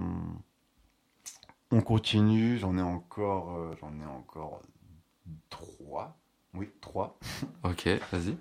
on 1.70 1.80
continue, 1.80 2.58
j'en 2.58 2.76
ai 2.76 2.82
encore, 2.82 3.56
euh, 3.56 3.74
j'en 3.80 3.92
ai 3.98 4.04
encore 4.04 4.60
3. 5.48 6.18
Oui, 6.52 6.68
3. 6.82 7.18
Ok, 7.64 7.88
vas-y. 8.12 8.36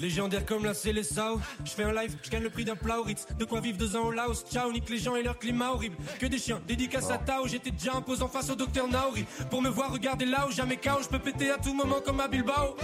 Légendaire 0.00 0.46
comme 0.46 0.64
la 0.64 0.74
Célessao, 0.74 1.40
je 1.64 1.70
fais 1.70 1.82
un 1.84 1.92
live, 1.92 2.16
je 2.22 2.30
gagne 2.30 2.42
le 2.44 2.50
prix 2.50 2.64
d'un 2.64 2.76
plat 2.76 3.00
au 3.00 3.02
Ritz. 3.02 3.26
De 3.38 3.44
quoi 3.44 3.60
vivre 3.60 3.78
deux 3.78 3.96
ans 3.96 4.04
au 4.06 4.10
Laos, 4.12 4.44
ciao, 4.50 4.70
nique 4.72 4.88
les 4.90 4.98
gens 4.98 5.16
et 5.16 5.22
leur 5.22 5.38
climat 5.38 5.70
horrible. 5.72 5.96
Que 6.20 6.26
des 6.26 6.38
chiens, 6.38 6.60
dédicace 6.68 7.10
à 7.10 7.18
Tao, 7.18 7.46
j'étais 7.48 7.70
déjà 7.72 7.94
imposant 7.94 8.28
face 8.28 8.48
au 8.50 8.54
docteur 8.54 8.86
Naori. 8.88 9.24
Pour 9.50 9.60
me 9.62 9.68
voir 9.68 9.92
regarder 9.92 10.24
là 10.24 10.46
où 10.48 10.52
jamais 10.52 10.76
KO, 10.76 11.02
je 11.02 11.08
peux 11.08 11.18
péter 11.18 11.50
à 11.50 11.58
tout 11.58 11.74
moment 11.74 12.00
comme 12.04 12.20
à 12.20 12.28
Bilbao. 12.28 12.76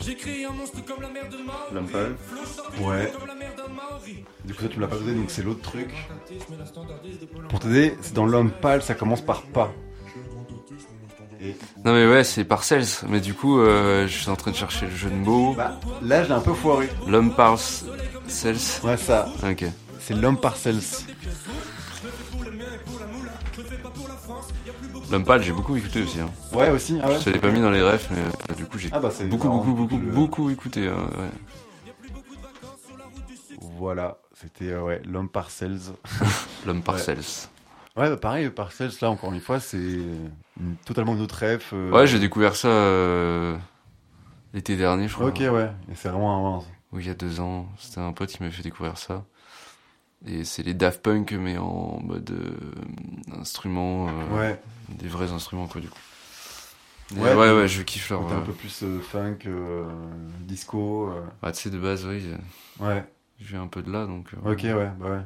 J'ai 0.00 0.16
créé 0.16 0.44
un 0.44 0.50
monstre 0.50 0.84
comme 0.84 1.00
la 1.00 1.08
mer 1.08 1.28
de 1.30 1.38
Mao. 1.38 1.54
Lampal. 1.72 2.14
Flow, 2.28 2.40
je 2.42 2.48
sors 2.48 2.70
des 2.70 2.84
Ouais. 2.84 3.12
comme 3.18 3.26
la 3.26 3.34
Maori. 3.34 4.24
Du 4.44 4.54
coup, 4.54 4.62
ça, 4.62 4.68
tu 4.68 4.76
me 4.76 4.82
l'as 4.82 4.88
pas 4.88 4.96
donné, 4.98 5.14
donc 5.14 5.30
c'est 5.30 5.42
l'autre 5.42 5.62
truc. 5.62 5.88
Pour 7.48 7.58
t'aider, 7.60 7.96
c'est 8.02 8.12
dans 8.14 8.26
l'homme 8.26 8.50
pâle, 8.50 8.82
ça 8.82 8.94
commence 8.94 9.22
par 9.22 9.42
pas. 9.42 9.72
Non 11.84 11.92
mais 11.92 12.06
ouais, 12.08 12.24
c'est 12.24 12.44
Parcells. 12.44 12.86
Mais 13.08 13.20
du 13.20 13.34
coup, 13.34 13.58
euh, 13.60 14.06
je 14.06 14.12
suis 14.18 14.30
en 14.30 14.36
train 14.36 14.50
de 14.50 14.56
chercher 14.56 14.86
le 14.86 14.94
jeu 14.96 15.10
de 15.10 15.14
mots. 15.16 15.54
bah, 15.54 15.78
là, 16.02 16.22
je 16.22 16.28
l'ai 16.28 16.34
un 16.34 16.40
peu 16.40 16.54
foiré. 16.54 16.88
L'homme 17.06 17.34
Parcells. 17.34 17.86
Ouais, 18.82 18.96
ça, 18.96 19.28
Ok. 19.48 19.64
c'est 20.00 20.14
l'homme 20.14 20.38
parcels. 20.40 20.80
L'homme 25.10 25.24
pâle, 25.24 25.42
j'ai 25.42 25.52
beaucoup 25.52 25.76
écouté 25.76 26.02
aussi. 26.02 26.18
Hein. 26.20 26.30
Ouais, 26.52 26.70
aussi. 26.70 26.98
Ah 27.02 27.08
ouais. 27.08 27.18
Je 27.24 27.30
l'ai 27.30 27.38
pas 27.38 27.50
mis 27.50 27.60
dans 27.60 27.70
les 27.70 27.82
refs, 27.82 28.08
mais 28.10 28.20
euh, 28.20 28.54
du 28.54 28.64
coup, 28.64 28.78
j'ai 28.78 28.88
Ah 28.92 28.98
bah, 29.00 29.10
beaucoup, 29.26 29.48
beaucoup, 29.48 29.74
beaucoup, 29.74 29.98
le- 29.98 30.10
beaucoup 30.10 30.50
écouté. 30.50 30.88
hein, 30.88 30.96
ouais. 31.18 31.30
Voilà, 33.78 34.18
c'était 34.40 34.70
euh, 34.72 34.82
ouais, 34.82 35.02
l'homme 35.04 35.28
parcels. 35.28 35.78
L'homme 36.66 36.82
Parcells. 36.82 37.48
Ouais, 37.96 38.08
bah 38.10 38.16
pareil, 38.16 38.50
Parcells, 38.50 38.90
là, 39.00 39.10
encore 39.10 39.32
une 39.32 39.40
fois, 39.40 39.60
c'est 39.60 39.76
une- 39.78 40.30
totalement 40.84 41.14
une 41.14 41.20
autre 41.20 41.44
ref. 41.44 41.70
euh, 41.72 41.92
Ouais, 41.92 42.06
j'ai 42.06 42.18
découvert 42.18 42.56
ça 42.56 42.68
euh, 42.68 43.56
l'été 44.52 44.76
dernier, 44.76 45.06
je 45.08 45.14
crois. 45.14 45.28
Ok, 45.28 45.38
ouais. 45.40 45.70
Et 45.90 45.94
c'est 45.94 46.08
vraiment 46.08 46.58
un. 46.58 46.64
Ou 46.92 47.00
il 47.00 47.06
y 47.06 47.10
a 47.10 47.14
deux 47.14 47.40
ans. 47.40 47.68
C'était 47.78 48.00
un 48.00 48.12
pote 48.12 48.30
qui 48.30 48.42
m'a 48.42 48.50
fait 48.50 48.62
découvrir 48.62 48.98
ça. 48.98 49.24
Et 50.26 50.44
c'est 50.44 50.62
les 50.62 50.74
Daft 50.74 51.02
Punk, 51.02 51.32
mais 51.32 51.58
en 51.58 52.00
mode 52.00 52.30
euh, 52.30 53.38
instrument. 53.40 54.08
euh, 54.08 54.36
Ouais. 54.38 54.60
Des 54.88 55.08
vrais 55.08 55.32
instruments, 55.32 55.66
quoi, 55.66 55.80
du 55.80 55.88
coup. 55.88 55.98
Ouais, 57.16 57.34
ouais, 57.34 57.52
ouais, 57.52 57.68
je 57.68 57.82
kiffe 57.82 58.10
leur. 58.10 58.20
Un 58.32 58.40
euh, 58.40 58.44
peu 58.44 58.52
plus 58.52 58.82
euh, 58.82 59.00
funk, 59.00 59.38
euh, 59.46 59.84
disco. 60.40 61.10
euh, 61.10 61.22
Bah, 61.42 61.52
tu 61.52 61.62
sais, 61.62 61.70
de 61.70 61.78
base, 61.78 62.04
oui, 62.06 62.24
Ouais. 62.80 63.04
je 63.40 63.46
viens 63.46 63.62
un 63.62 63.66
peu 63.68 63.82
de 63.82 63.90
là, 63.90 64.06
donc. 64.06 64.28
euh, 64.34 64.50
Ok, 64.52 64.62
ouais, 64.64 64.90
bah 64.98 65.10
ouais. 65.10 65.20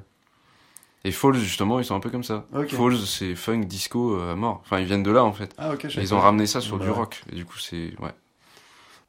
Et 1.05 1.13
Falls, 1.13 1.35
justement, 1.37 1.79
ils 1.79 1.85
sont 1.85 1.95
un 1.95 2.01
peu 2.01 2.11
comme 2.11 2.25
ça. 2.25 2.45
Ok. 2.53 2.69
Falls, 2.75 2.99
c'est 2.99 3.35
funk, 3.35 3.61
disco 3.61 4.17
euh, 4.17 4.33
à 4.33 4.35
mort. 4.35 4.61
Enfin, 4.65 4.81
ils 4.81 4.87
viennent 4.87 5.03
de 5.05 5.11
là, 5.11 5.25
en 5.25 5.33
fait. 5.33 5.55
Ah, 5.57 5.73
ok, 5.73 5.83
je 5.83 5.87
Et 5.87 5.91
savais 5.91 6.03
ils 6.07 6.15
ont 6.15 6.21
ramené 6.21 6.47
ça 6.47 6.61
sur 6.61 6.79
Bah 6.79 6.85
du 6.85 6.91
rock. 6.91 7.23
Et 7.31 7.37
du 7.37 7.45
coup, 7.45 7.59
c'est. 7.59 7.95
Ouais. 8.01 8.13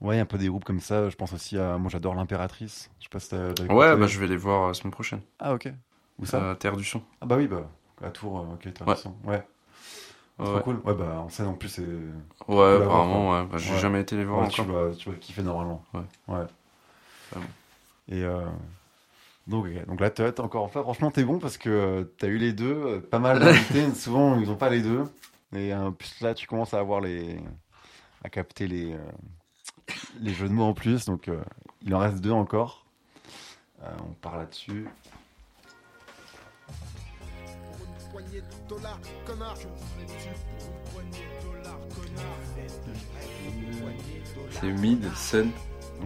Ouais, 0.01 0.15
il 0.15 0.17
y 0.17 0.19
a 0.19 0.23
un 0.23 0.25
peu 0.27 0.37
des 0.37 0.47
groupes 0.47 0.63
comme 0.65 0.79
ça. 0.79 1.09
Je 1.09 1.15
pense 1.15 1.33
aussi 1.33 1.57
à. 1.57 1.77
Moi, 1.77 1.89
j'adore 1.89 2.15
l'Impératrice. 2.15 2.89
Je 2.99 3.03
sais 3.05 3.09
pas 3.09 3.19
si 3.19 3.29
t'as. 3.29 3.53
t'as 3.53 3.73
Ouais, 3.73 3.97
bah, 3.97 4.07
je 4.07 4.19
vais 4.19 4.27
les 4.27 4.37
voir 4.37 4.67
la 4.67 4.73
semaine 4.73 4.91
prochaine. 4.91 5.21
Ah, 5.39 5.53
ok. 5.53 5.67
Où 6.19 6.25
ça? 6.25 6.51
À 6.51 6.55
Terre 6.55 6.77
du 6.77 6.83
Son. 6.83 7.01
Ah, 7.21 7.25
bah 7.25 7.35
oui, 7.37 7.47
bah. 7.47 7.67
À 8.03 8.09
Tours, 8.11 8.39
euh, 8.39 8.53
ok, 8.53 8.73
t'as 8.73 8.85
Ouais. 8.85 8.93
raison. 8.93 9.15
Ouais. 9.25 9.43
Ouais, 10.37 10.45
Trop 10.45 10.55
ouais. 10.55 10.61
cool. 10.61 10.81
Ouais, 10.85 10.93
bah, 10.93 11.19
en 11.25 11.29
scène, 11.29 11.47
en 11.47 11.53
plus, 11.53 11.67
c'est. 11.69 11.81
Ouais, 12.47 12.75
apparemment, 12.75 13.31
ouais. 13.31 13.45
Bah, 13.51 13.57
j'ai 13.57 13.73
Ouais. 13.73 13.79
jamais 13.79 14.01
été 14.01 14.15
les 14.15 14.23
voir 14.23 14.43
Ouais, 14.43 14.47
tu, 14.47 14.61
encore. 14.61 14.73
vas, 14.73 14.95
tu 14.95 15.09
vas 15.09 15.15
kiffer 15.17 15.41
normalement. 15.41 15.83
Ouais. 15.93 16.01
Ouais. 16.29 16.45
Vraiment. 17.31 17.47
Et 18.09 18.23
euh, 18.23 18.45
donc, 19.49 19.65
ok. 19.65 19.85
donc 19.87 19.99
là, 19.99 20.09
t'as 20.09 20.31
encore 20.43 20.63
enfin, 20.63 20.81
franchement, 20.83 21.11
t'es 21.11 21.23
bon 21.23 21.39
parce 21.39 21.57
que 21.57 21.69
euh, 21.69 22.03
t'as 22.17 22.27
eu 22.27 22.37
les 22.37 22.53
deux. 22.53 22.73
euh, 22.73 22.99
Pas 23.01 23.19
mal 23.19 23.39
d'invités. 23.39 23.89
souvent, 23.95 24.39
ils 24.39 24.49
ont 24.49 24.55
pas 24.57 24.69
les 24.69 24.81
deux. 24.81 25.03
Et 25.53 25.73
euh, 25.73 25.91
plus 25.91 26.21
là, 26.21 26.33
tu 26.33 26.47
commences 26.47 26.73
à 26.73 26.79
avoir 26.79 27.01
les. 27.01 27.39
à 28.23 28.29
capter 28.29 28.67
les. 28.67 28.95
les 30.19 30.33
jeux 30.33 30.47
de 30.47 30.53
mots 30.53 30.65
en 30.65 30.73
plus. 30.73 31.05
Donc, 31.05 31.27
euh, 31.27 31.41
il 31.81 31.93
en 31.95 31.99
reste 31.99 32.21
deux 32.21 32.31
encore. 32.31 32.85
Euh, 33.81 33.89
on 34.07 34.13
part 34.13 34.37
là-dessus. 34.37 34.85
C'est 44.51 44.71
Mid, 44.71 45.03
Sun. 45.15 45.51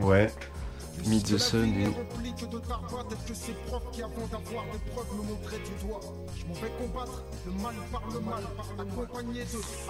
Ouais. 0.01 0.29
Mid 1.06 1.23
the 1.23 1.38
Sun 1.38 1.73
et. 1.75 1.88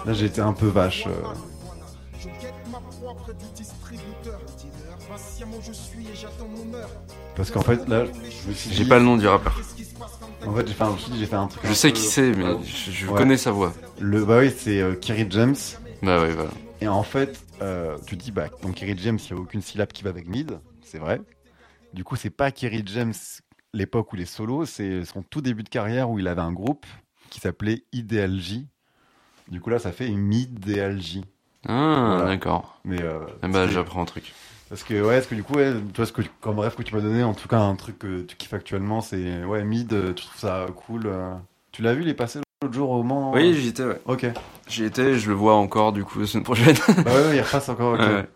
Là, 0.06 0.12
j'ai 0.12 0.26
été 0.26 0.40
un 0.40 0.52
peu 0.52 0.66
vache. 0.66 1.06
euh, 1.06 1.12
Parce 7.36 7.50
qu'en 7.50 7.62
fait, 7.62 7.88
là, 7.88 8.04
je 8.06 8.48
me 8.48 8.54
suis 8.54 8.70
J'ai 8.72 8.84
dit- 8.84 8.88
pas 8.88 8.98
le 8.98 9.04
nom 9.04 9.16
du 9.16 9.26
rappeur. 9.26 9.60
En 10.46 10.54
fait, 10.54 10.66
j'ai 10.68 10.74
fait 10.74 10.84
un, 10.84 10.96
je 10.96 11.18
j'ai 11.18 11.26
fait 11.26 11.36
un 11.36 11.46
truc. 11.46 11.62
Je 11.64 11.70
un 11.70 11.74
sais 11.74 11.88
peu- 11.88 11.94
qui 11.96 12.02
c'est, 12.02 12.30
mais 12.32 12.44
je, 12.64 12.90
je 12.90 13.06
Ouais. 13.06 13.16
connais 13.18 13.36
sa 13.36 13.50
voix. 13.50 13.72
Le, 13.98 14.24
bah 14.24 14.38
oui, 14.40 14.52
c'est 14.56 14.80
euh, 14.80 14.94
Kerry 14.94 15.26
James. 15.30 15.56
Bah 16.02 16.20
ouais, 16.20 16.32
voilà. 16.32 16.50
Et 16.80 16.88
en 16.88 17.02
fait, 17.02 17.40
euh, 17.62 17.96
tu 18.06 18.16
dis, 18.16 18.30
bah, 18.30 18.48
donc 18.62 18.74
Kerry 18.74 18.94
James, 18.98 19.18
il 19.30 19.34
n'y 19.34 19.40
a 19.40 19.42
aucune 19.42 19.62
syllabe 19.62 19.88
qui 19.92 20.02
va 20.02 20.10
avec 20.10 20.28
mid, 20.28 20.58
c'est 20.94 21.00
vrai. 21.00 21.20
Du 21.92 22.04
coup, 22.04 22.14
c'est 22.14 22.30
pas 22.30 22.52
Kerry 22.52 22.84
James 22.86 23.12
l'époque 23.72 24.12
où 24.12 24.16
il 24.16 24.22
est 24.22 24.26
solo, 24.26 24.64
c'est 24.64 25.04
son 25.04 25.22
tout 25.24 25.40
début 25.40 25.64
de 25.64 25.68
carrière 25.68 26.08
où 26.08 26.20
il 26.20 26.28
avait 26.28 26.40
un 26.40 26.52
groupe 26.52 26.86
qui 27.30 27.40
s'appelait 27.40 27.82
Ideal 27.92 28.38
J. 28.38 28.68
Du 29.48 29.60
coup, 29.60 29.70
là, 29.70 29.80
ça 29.80 29.90
fait 29.90 30.08
Mid 30.10 30.64
J. 31.00 31.24
Ah, 31.66 32.14
Voilà. 32.18 32.26
d'accord. 32.26 32.78
Mais 32.84 33.02
euh, 33.02 33.18
Eh 33.42 33.48
bah, 33.48 33.66
c'est- 33.66 33.72
j'apprends 33.72 34.02
un 34.02 34.04
truc. 34.04 34.32
parce 34.68 34.84
que 34.84 34.94
ouais, 34.94 35.16
parce 35.16 35.26
que 35.26 35.34
du 35.34 35.42
coup, 35.42 35.54
ouais, 35.54 35.72
tu 35.92 35.96
vois 35.96 36.06
ce 36.06 36.12
que 36.12 36.22
comme 36.40 36.60
rêve 36.60 36.76
que 36.76 36.84
tu 36.84 36.94
m'as 36.94 37.00
donné, 37.00 37.24
en 37.24 37.34
tout 37.34 37.48
cas 37.48 37.58
un 37.58 37.74
truc 37.74 37.98
que 37.98 38.22
tu 38.22 38.36
kiffes 38.36 38.54
actuellement, 38.54 39.00
c'est 39.00 39.42
ouais 39.42 39.64
mid. 39.64 39.92
euh, 39.92 40.12
Tu 40.14 40.26
trouves 40.26 40.38
ça 40.38 40.66
cool 40.76 41.06
euh. 41.06 41.34
Tu 41.72 41.82
l'as 41.82 41.94
vu, 41.94 42.02
il 42.02 42.08
est 42.08 42.14
passé 42.14 42.38
l'autre 42.62 42.72
jour 42.74 42.90
au 42.90 43.02
Mans. 43.02 43.32
Oui, 43.32 43.50
euh? 43.50 43.52
j'y 43.54 43.66
étais, 43.68 43.84
ouais. 43.84 44.00
Ok. 44.04 44.26
J'y 44.68 44.84
étais, 44.84 45.18
je 45.18 45.28
le 45.28 45.34
vois 45.34 45.56
encore, 45.56 45.92
du 45.92 46.04
coup, 46.04 46.20
la 46.20 46.26
semaine 46.28 46.44
prochaine. 46.44 46.76
bah 47.04 47.12
ouais, 47.12 47.26
ouais, 47.30 47.36
il 47.38 47.40
repasse 47.40 47.68
encore. 47.68 47.94
ok. 47.94 48.00
Ouais. 48.04 48.28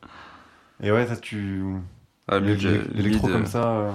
Et 0.81 0.91
ouais, 0.93 1.07
ça 1.07 1.17
tu 1.17 1.63
Ah, 2.29 2.41
mid, 2.41 2.61
l'électro 2.95 3.27
mid, 3.27 3.37
comme 3.37 3.43
euh, 3.45 3.47
ça. 3.47 3.69
euh. 3.71 3.93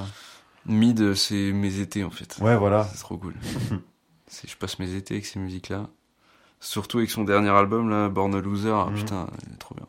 Mid, 0.65 1.13
c'est 1.13 1.51
mes 1.51 1.79
étés, 1.79 2.03
en 2.03 2.09
fait. 2.09 2.37
Ouais, 2.41 2.55
voilà. 2.57 2.83
C'est 2.85 2.99
trop 2.99 3.17
cool. 3.17 3.33
c'est, 4.27 4.49
je 4.49 4.57
passe 4.57 4.79
mes 4.79 4.93
étés 4.95 5.15
avec 5.15 5.25
ces 5.25 5.39
musiques-là. 5.39 5.87
Surtout 6.59 6.99
avec 6.99 7.11
son 7.11 7.23
dernier 7.25 7.49
album, 7.49 7.89
là, 7.89 8.09
Born 8.09 8.33
a 8.35 8.41
Loser. 8.41 8.71
Ah, 8.73 8.87
Mhm. 8.89 8.95
Putain, 8.95 9.27
il 9.47 9.53
est 9.53 9.57
trop 9.57 9.75
bien. 9.75 9.85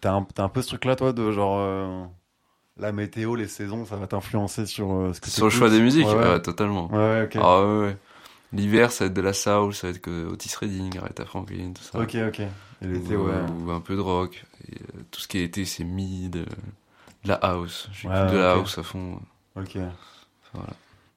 T'as 0.00 0.12
un, 0.14 0.22
t'as 0.34 0.42
un 0.44 0.48
peu 0.48 0.62
ce 0.62 0.68
truc-là, 0.68 0.96
toi, 0.96 1.12
de 1.12 1.30
genre 1.30 1.58
euh, 1.60 2.04
la 2.78 2.90
météo, 2.92 3.36
les 3.36 3.46
saisons, 3.46 3.84
ça 3.86 3.96
va 3.96 4.06
t'influencer 4.08 4.66
sur 4.66 4.92
euh, 4.92 5.12
ce 5.12 5.20
que 5.20 5.30
Sur 5.30 5.44
le 5.44 5.50
choix 5.50 5.70
des 5.70 5.80
musiques, 5.80 6.06
Ouais, 6.06 6.14
ouais. 6.14 6.28
ouais, 6.30 6.42
totalement. 6.42 6.90
Ouais, 6.90 6.96
ouais, 6.98 7.22
ok. 7.24 7.36
Ah 7.40 7.60
ouais, 7.64 7.80
ouais. 7.86 7.96
L'hiver, 8.52 8.90
ça 8.90 9.04
va 9.04 9.08
être 9.10 9.14
de 9.14 9.20
la 9.20 9.32
soul, 9.32 9.74
ça 9.74 9.86
va 9.88 9.90
être 9.92 10.00
que 10.00 10.26
Otis 10.26 10.54
Redding, 10.60 10.98
Aretha 10.98 11.24
Franklin, 11.24 11.72
tout 11.74 11.82
ça. 11.82 12.00
Ok, 12.00 12.16
ok. 12.28 12.40
Et 12.40 12.48
l'été, 12.86 13.16
ou, 13.16 13.26
ouais. 13.28 13.34
ou 13.64 13.70
un 13.70 13.80
peu 13.80 13.94
de 13.96 14.00
rock. 14.00 14.44
Et, 14.68 14.74
euh, 14.74 15.02
tout 15.10 15.20
ce 15.20 15.28
qui 15.28 15.38
est 15.38 15.44
été, 15.44 15.64
c'est 15.64 15.84
mid, 15.84 16.36
euh, 16.36 16.44
la 17.28 17.34
house. 17.36 17.88
J'écoute 17.92 18.16
Ouais, 18.16 18.32
de 18.32 18.36
la 18.38 18.52
house 18.52 18.78
à 18.78 18.82
fond. 18.82 19.20
Ok. 19.56 19.76
Voilà. 20.52 20.70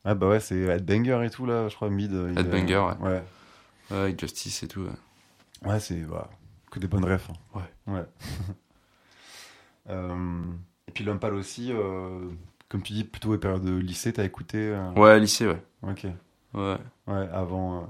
Ah 0.06 0.15
bah 0.15 0.28
ouais, 0.30 0.39
c'est 0.39 0.56
Headbanger 0.60 1.26
et 1.26 1.30
tout, 1.30 1.45
là, 1.45 1.67
je 1.67 1.76
crois, 1.76 1.89
mid. 1.89 2.12
Headbanger, 2.13 2.78
ouais. 3.02 3.08
Ouais. 3.08 3.24
Ouais, 3.91 3.98
avec 3.98 4.19
Justice 4.19 4.63
et 4.63 4.67
tout. 4.67 4.82
ouais. 4.82 5.69
Ouais, 5.69 5.80
c'est 5.80 6.02
bah, 6.02 6.30
que 6.72 6.80
des 6.80 6.88
bonnes 6.88 7.06
refs. 7.06 7.30
hein. 7.30 7.60
Ouais. 7.88 7.93
Ouais. 7.93 8.06
Euh, 9.89 10.43
et 10.88 10.91
puis 10.91 11.04
pâle 11.19 11.34
aussi, 11.34 11.72
euh, 11.72 12.19
comme 12.67 12.84
tu 12.84 12.93
dis, 12.93 13.04
plutôt 13.04 13.32
les 13.32 13.39
périodes 13.39 13.63
de 13.63 13.76
lycée, 13.76 14.13
t'as 14.13 14.24
écouté 14.24 14.58
euh, 14.60 14.91
Ouais, 14.91 15.19
lycée, 15.19 15.48
ouais. 15.48 15.62
Ok. 15.82 16.06
Ouais. 16.54 16.78
Ouais, 17.08 17.28
avant. 17.34 17.78
euh, 17.80 17.86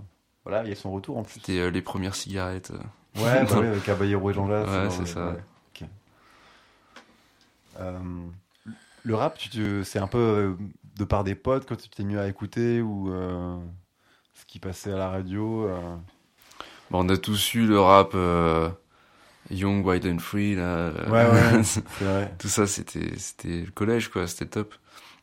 Voilà, 0.46 0.64
il 0.64 0.70
y 0.70 0.72
a 0.72 0.76
son 0.76 0.92
retour 0.94 1.18
en 1.18 1.24
plus. 1.24 1.34
C'était 1.34 1.60
euh, 1.60 1.70
les 1.72 1.82
premières 1.82 2.16
cigarettes. 2.16 2.72
euh. 2.72 3.22
Ouais, 3.22 3.46
bah 3.46 3.56
ouais, 3.60 3.68
avec 3.68 3.84
Caballero 3.84 4.30
et 4.30 4.34
Jean 4.34 4.48
Jas. 4.48 4.64
Ouais, 4.64 4.90
c'est 4.92 5.08
ça. 5.08 5.30
Ok. 5.32 5.40
Euh, 7.80 8.00
le 9.04 9.16
rap, 9.16 9.40
c'est 9.84 10.00
un 10.00 10.08
peu 10.08 10.18
euh, 10.18 10.54
de 10.98 11.04
par 11.06 11.24
des 11.24 11.36
potes 11.36 11.66
quand 11.68 11.76
tu 11.78 11.90
t'es 11.90 12.04
mis 12.04 12.18
à 12.18 12.28
écouter 12.28 12.82
ou 12.82 13.12
euh, 13.12 13.58
ce 14.34 14.46
qui 14.46 14.60
passait 14.60 14.92
à 14.92 14.98
la 14.98 15.10
radio. 15.10 15.70
Bon, 16.92 17.06
on 17.06 17.10
a 17.10 17.18
tous 17.18 17.54
eu 17.54 17.66
le 17.66 17.80
rap 17.80 18.16
Young, 19.52 19.86
Wild 19.86 20.06
and 20.06 20.20
Free, 20.20 20.56
là. 20.56 20.92
Ouais, 21.10 21.26
ouais, 21.26 21.62
vrai. 22.02 22.36
Tout 22.38 22.48
ça, 22.50 22.68
c'était, 22.68 23.18
c'était 23.18 23.62
le 23.62 23.72
collège, 23.72 24.10
quoi. 24.10 24.28
C'était 24.28 24.46
top. 24.46 24.76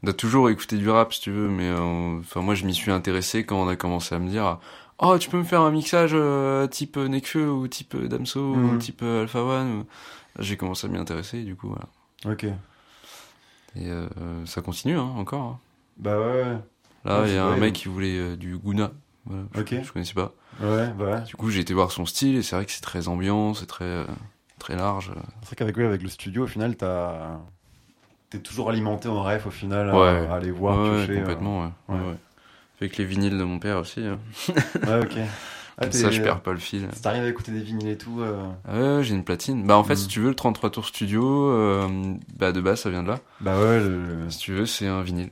On 0.03 0.09
a 0.09 0.13
toujours 0.13 0.51
écouté 0.51 0.77
du 0.77 0.89
rap, 0.91 1.13
si 1.13 1.21
tu 1.21 1.31
veux, 1.31 1.49
mais 1.49 1.71
enfin, 1.73 2.41
moi, 2.41 2.55
je 2.55 2.65
m'y 2.67 2.75
suis 2.75 2.91
intéressé 2.91 3.45
quand 3.45 3.61
on 3.61 3.69
a 3.69 3.77
commencé 3.77 4.15
à 4.15 4.19
me 4.19 4.29
dire, 4.29 4.59
oh, 4.99 5.17
tu 5.19 5.29
peux 5.31 5.39
me 5.39 5.45
faire 5.45 5.61
un 5.63 5.71
mixage 5.71 6.13
euh, 6.15 6.67
type 6.67 6.97
Nekfeu 6.97 7.49
ou 7.51 7.69
type 7.69 7.97
Damso 7.97 8.41
ou 8.41 8.57
Mhm. 8.73 8.79
type 8.79 9.03
Alpha 9.03 9.43
One. 9.43 9.85
J'ai 10.39 10.57
commencé 10.57 10.87
à 10.87 10.91
m'y 10.91 10.99
intéresser, 10.99 11.43
du 11.45 11.57
coup, 11.57 11.69
voilà. 11.69 11.87
Ok. 12.31 12.45
Et 12.45 13.91
euh, 13.91 14.09
ça 14.47 14.63
continue, 14.63 14.97
hein, 14.99 15.13
encore. 15.17 15.43
hein. 15.43 15.59
Bah 15.99 16.19
ouais, 16.19 16.25
ouais. 16.43 16.59
Là, 17.05 17.21
Ouais, 17.21 17.29
il 17.29 17.31
y 17.31 17.33
c'est 17.35 17.39
a 17.39 17.45
un 17.45 17.57
mec 17.57 17.75
qui 17.75 17.89
voulait 17.89 18.19
euh, 18.19 18.37
du 18.37 18.59
Guna. 18.59 18.91
Voilà, 19.27 19.43
je, 19.55 19.61
Ok. 19.61 19.75
je 19.83 19.93
connaissais 19.93 20.15
pas. 20.15 20.33
Ouais, 20.61 20.89
bah 20.99 21.05
ouais. 21.05 21.21
Du 21.23 21.37
coup, 21.37 21.51
j'ai 21.51 21.61
été 21.61 21.75
voir 21.75 21.91
son 21.93 22.07
style 22.07 22.37
et 22.37 22.43
c'est 22.43 22.57
vrai 22.57 22.65
que 22.65 22.73
c'est 22.73 22.81
très 22.81 23.09
ambiant, 23.09 23.55
c'est 23.55 23.67
très, 23.67 23.85
euh, 23.85 24.07
très 24.59 24.77
large. 24.77 25.13
C'est 25.41 25.47
vrai 25.49 25.57
qu'avec 25.57 25.77
lui, 25.77 25.85
avec 25.85 26.03
le 26.03 26.09
studio, 26.09 26.45
au 26.45 26.47
final, 26.47 26.77
t'as. 26.77 27.39
T'es 28.31 28.39
toujours 28.41 28.71
alimenté 28.71 29.09
en 29.09 29.23
ref 29.23 29.47
au 29.47 29.51
final 29.51 29.89
à- 29.91 29.97
Ouais. 29.97 30.27
à, 30.29 30.35
aller 30.35 30.51
voir, 30.51 30.79
ouais, 30.81 30.97
piocher. 31.05 31.13
euh. 31.13 31.21
complètement, 31.21 31.61
ouais. 31.65 31.71
ouais. 31.89 31.97
ouais, 32.01 32.07
ouais. 32.09 32.17
Avec 32.81 32.97
les 32.99 33.05
vinyles 33.05 33.39
de 33.39 33.45
mon 33.45 33.59
père 33.59 33.79
aussi. 33.79 34.01
hein. 34.05 34.19
Ouais, 34.85 35.01
ok. 35.03 35.17
Ah, 35.79 35.83
Comme 35.83 35.93
ça, 35.93 36.11
je 36.11 36.23
perds 36.23 36.41
pas 36.41 36.53
le 36.53 36.59
fil. 36.59 36.89
Si 36.95 37.03
t'arrives 37.03 37.25
à 37.25 37.29
écouter 37.29 37.53
des 37.53 37.61
vinyles 37.61 37.89
et 37.89 37.99
tout. 37.99 38.21
euh, 38.21 38.47
Ouais, 38.99 39.05
j'ai 39.05 39.15
une 39.15 39.25
platine. 39.25 39.67
Bah, 39.67 39.77
en 39.77 39.85
fait, 39.85 39.93
Mhm. 39.95 39.99
si 40.01 40.09
tu 40.09 40.21
veux, 40.21 40.29
le 40.31 40.35
33 40.35 40.71
tours 40.71 40.87
studio, 40.87 41.51
euh, 41.51 41.87
bah, 42.37 42.53
de 42.53 42.61
base, 42.63 42.81
ça 42.81 42.91
vient 42.91 43.03
de 43.03 43.09
là. 43.09 43.21
Bah 43.41 43.61
ouais, 43.61 43.81
le. 43.81 44.31
Si 44.31 44.39
tu 44.39 44.53
veux, 44.55 44.65
c'est 44.67 44.87
un 44.87 45.03
vinyle. 45.03 45.31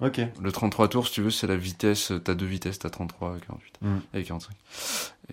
Ok. 0.00 0.20
Le 0.40 0.50
33 0.50 0.88
tours, 0.88 1.06
si 1.06 1.12
tu 1.12 1.22
veux, 1.22 1.30
c'est 1.30 1.46
la 1.46 1.56
vitesse, 1.56 2.10
euh, 2.10 2.18
t'as 2.18 2.34
deux 2.34 2.46
vitesses, 2.46 2.78
t'as 2.78 2.90
33 2.90 3.36
et 3.36 3.40
48. 3.46 3.74
Mhm. 3.82 4.00
Et 4.14 4.22
45. 4.24 4.52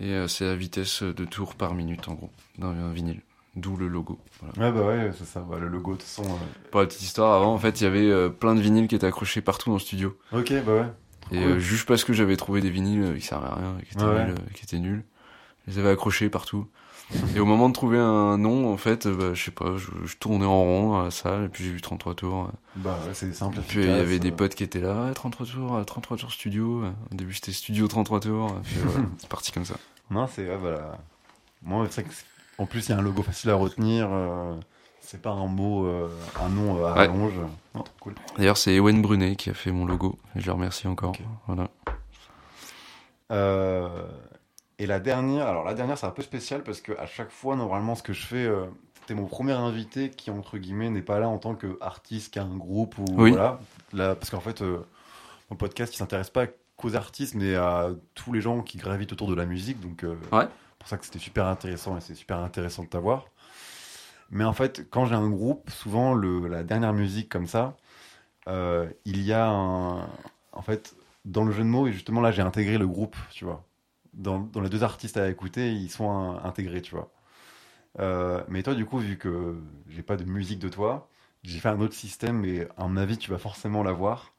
Et 0.00 0.10
euh, 0.12 0.28
c'est 0.28 0.44
la 0.44 0.54
vitesse 0.56 1.02
de 1.02 1.24
tours 1.24 1.54
par 1.54 1.74
minute, 1.74 2.06
en 2.08 2.14
gros, 2.14 2.30
d'un 2.58 2.92
vinyle. 2.92 3.20
D'où 3.56 3.76
le 3.76 3.88
logo. 3.88 4.20
Voilà. 4.40 4.70
Ouais, 4.72 4.78
bah 4.80 4.86
ouais, 4.86 5.10
c'est 5.18 5.24
ça. 5.26 5.40
Bah, 5.40 5.56
le 5.58 5.66
logo, 5.66 5.92
de 5.94 5.96
toute 5.96 6.06
façon. 6.06 6.22
euh, 6.24 6.68
Pour 6.70 6.80
la 6.80 6.86
petite 6.86 7.02
histoire, 7.02 7.34
avant, 7.34 7.52
en 7.52 7.58
fait, 7.58 7.80
il 7.80 7.84
y 7.84 7.86
avait 7.88 8.08
euh, 8.08 8.28
plein 8.28 8.54
de 8.54 8.60
vinyles 8.60 8.86
qui 8.86 8.94
étaient 8.94 9.08
accrochés 9.08 9.40
partout 9.40 9.70
dans 9.70 9.74
le 9.76 9.80
studio. 9.80 10.16
Ok, 10.32 10.52
bah 10.64 10.72
ouais. 10.72 10.86
Et 11.32 11.36
Cool. 11.38 11.46
euh, 11.52 11.58
juste 11.58 11.86
parce 11.86 12.04
que 12.04 12.12
j'avais 12.12 12.36
trouvé 12.36 12.60
des 12.60 12.70
vinyles 12.70 13.02
euh, 13.02 13.14
qui 13.16 13.22
servaient 13.26 13.48
à 13.48 13.54
rien, 13.54 13.76
qui 13.86 13.94
étaient, 13.94 14.04
Ouais, 14.04 14.24
nuls, 14.26 14.34
euh, 14.38 14.50
qui 14.54 14.64
étaient 14.64 14.78
nuls, 14.78 15.04
Je 15.66 15.72
les 15.72 15.78
avais 15.78 15.90
accrochés 15.90 16.28
partout. 16.30 16.66
Et 17.34 17.40
au 17.40 17.44
moment 17.44 17.68
de 17.68 17.74
trouver 17.74 17.98
un 17.98 18.38
nom, 18.38 18.72
en 18.72 18.76
fait, 18.76 19.06
euh, 19.06 19.14
bah, 19.16 19.34
je 19.34 19.44
sais 19.44 19.50
pas, 19.50 19.76
je, 19.76 19.88
je 20.06 20.16
tournais 20.16 20.44
en 20.46 20.62
rond 20.62 20.98
à 21.00 21.04
la 21.04 21.10
salle, 21.10 21.44
et 21.44 21.48
puis 21.48 21.64
j'ai 21.64 21.70
vu 21.72 21.80
33 21.80 22.14
tours. 22.14 22.50
Bah 22.76 22.98
ouais, 23.06 23.14
c'est 23.14 23.32
simple. 23.32 23.58
Et 23.58 23.62
puis 23.62 23.80
il 23.82 23.86
y 23.88 23.90
avait 24.00 24.18
des 24.20 24.30
potes 24.30 24.54
qui 24.54 24.62
étaient 24.64 24.80
là, 24.80 25.06
Ouais, 25.06 25.14
33 25.14 25.44
tours, 25.46 25.74
euh, 25.76 25.84
33 25.84 26.16
tours 26.16 26.32
studio. 26.32 26.84
Au 26.84 27.14
début 27.14 27.34
c'était 27.34 27.52
studio 27.52 27.88
33 27.88 28.20
tours, 28.20 28.48
et 28.50 28.62
puis 28.62 28.76
voilà, 28.84 29.06
c'est 29.18 29.28
parti 29.28 29.50
comme 29.52 29.64
ça. 29.64 29.74
Non, 30.10 30.26
c'est 30.28 30.48
ouais, 30.48 30.56
voilà. 30.56 30.98
Moi, 31.62 31.86
c'est 31.90 32.02
vrai 32.02 32.10
que 32.10 32.14
c'est- 32.16 32.24
en 32.58 32.66
plus 32.66 32.86
il 32.86 32.90
y 32.90 32.92
a 32.92 32.98
un 32.98 33.02
logo 33.02 33.22
facile 33.22 33.50
à 33.50 33.54
retenir. 33.54 34.08
euh, 34.10 34.54
c'est 35.10 35.20
pas 35.20 35.30
un 35.30 35.46
mot, 35.48 35.86
euh, 35.86 36.08
un 36.40 36.48
nom 36.48 36.76
euh, 36.78 36.86
à 36.86 36.92
Ouais. 36.92 36.98
rallonge. 37.08 37.34
Non, 37.74 37.82
cool. 37.98 38.14
D'ailleurs 38.36 38.56
c'est 38.56 38.72
Ewen 38.74 39.02
Brunet 39.02 39.34
qui 39.34 39.50
a 39.50 39.54
fait 39.54 39.72
mon 39.72 39.84
logo, 39.84 40.18
et 40.36 40.40
je 40.40 40.46
le 40.46 40.52
remercie 40.52 40.86
encore. 40.86 41.14
Voilà. 41.48 41.68
Euh, 43.32 44.06
et 44.78 44.86
la 44.86 45.00
dernière, 45.00 45.46
alors 45.46 45.64
la 45.64 45.74
dernière 45.74 45.98
c'est 45.98 46.06
un 46.06 46.10
peu 46.10 46.22
spécial 46.22 46.62
parce 46.62 46.80
que 46.80 46.92
à 46.98 47.06
chaque 47.06 47.30
fois 47.30 47.56
normalement 47.56 47.94
ce 47.94 48.02
que 48.02 48.12
je 48.12 48.24
fais, 48.24 48.44
euh, 48.46 48.66
t'es 49.06 49.14
mon 49.14 49.26
premier 49.26 49.52
invité 49.52 50.10
qui 50.10 50.30
entre 50.30 50.58
guillemets 50.58 50.90
n'est 50.90 51.02
pas 51.02 51.18
là 51.18 51.28
en 51.28 51.38
tant 51.38 51.54
qu'artiste, 51.54 52.32
qui 52.32 52.38
a 52.38 52.44
un 52.44 52.56
groupe 52.56 52.96
ou 52.98 53.04
Oui. 53.16 53.30
voilà. 53.32 53.58
Là, 53.92 54.14
parce 54.14 54.30
qu'en 54.30 54.40
fait, 54.40 54.62
mon 55.50 55.56
podcast 55.56 55.92
il 55.94 55.96
s'intéresse 55.98 56.30
pas 56.30 56.46
qu'aux 56.76 56.94
artistes 56.94 57.34
mais 57.34 57.54
à 57.56 57.88
tous 58.14 58.32
les 58.32 58.40
gens 58.40 58.62
qui 58.62 58.78
gravitent 58.78 59.12
autour 59.12 59.26
de 59.28 59.34
la 59.34 59.44
musique. 59.46 59.80
Donc 59.80 60.04
Ouais. 60.32 60.46
pour 60.78 60.88
ça 60.88 60.96
que 60.96 61.04
c'était 61.04 61.18
super 61.18 61.46
intéressant 61.46 61.96
et 61.96 62.00
c'est 62.00 62.14
super 62.14 62.38
intéressant 62.38 62.84
de 62.84 62.88
t'avoir. 62.88 63.26
Mais 64.30 64.44
en 64.44 64.52
fait, 64.52 64.88
quand 64.90 65.06
j'ai 65.06 65.14
un 65.14 65.28
groupe, 65.30 65.70
souvent 65.70 66.14
le, 66.14 66.46
la 66.48 66.62
dernière 66.62 66.92
musique 66.92 67.28
comme 67.28 67.46
ça, 67.46 67.76
euh, 68.48 68.88
il 69.04 69.22
y 69.22 69.32
a 69.32 69.48
un, 69.48 70.02
en 70.52 70.62
fait, 70.62 70.96
dans 71.24 71.44
le 71.44 71.52
jeu 71.52 71.62
de 71.62 71.68
mots, 71.68 71.86
et 71.88 71.92
justement 71.92 72.20
là 72.20 72.32
j'ai 72.32 72.42
intégré 72.42 72.78
le 72.78 72.86
groupe, 72.88 73.16
tu 73.32 73.44
vois. 73.44 73.64
Dans, 74.14 74.40
dans 74.40 74.60
les 74.60 74.70
deux 74.70 74.82
artistes 74.84 75.16
à 75.16 75.28
écouter, 75.30 75.72
ils 75.72 75.90
sont 75.90 76.38
intégrés, 76.44 76.82
tu 76.82 76.94
vois. 76.94 77.10
Euh, 78.00 78.42
mais 78.48 78.62
toi, 78.62 78.74
du 78.74 78.86
coup, 78.86 78.98
vu 78.98 79.18
que 79.18 79.56
j'ai 79.88 80.02
pas 80.02 80.16
de 80.16 80.24
musique 80.24 80.58
de 80.60 80.68
toi, 80.68 81.08
j'ai 81.42 81.58
fait 81.60 81.68
un 81.68 81.80
autre 81.80 81.94
système, 81.94 82.44
et 82.44 82.66
à 82.76 82.86
mon 82.88 82.96
avis, 82.96 83.18
tu 83.18 83.30
vas 83.30 83.38
forcément 83.38 83.82
l'avoir 83.82 84.32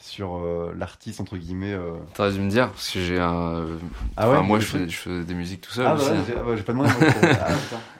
sur 0.00 0.36
euh, 0.38 0.72
l'artiste, 0.76 1.20
entre 1.20 1.36
guillemets. 1.36 1.72
euh. 1.72 1.92
T'aurais 2.14 2.32
dû 2.32 2.40
me 2.40 2.50
dire, 2.50 2.70
parce 2.70 2.90
que 2.90 3.00
j'ai 3.00 3.18
un. 3.20 3.54
euh, 3.56 3.78
Ah 4.16 4.28
enfin, 4.30 4.42
moi 4.42 4.58
je 4.58 4.66
fais, 4.66 4.88
je 4.88 4.96
fais 4.96 5.24
des 5.24 5.34
musiques 5.34 5.60
tout 5.60 5.72
seul 5.72 5.86
Ah, 5.86 5.94
bah, 5.94 6.02
ouais, 6.04 6.10
hein. 6.10 6.24
j'ai 6.26 6.34
ah, 6.36 6.42
bah, 6.42 6.56
j'ai 6.56 6.62
pas 6.62 6.72
demandé. 6.72 6.90
Ah. 7.40 7.48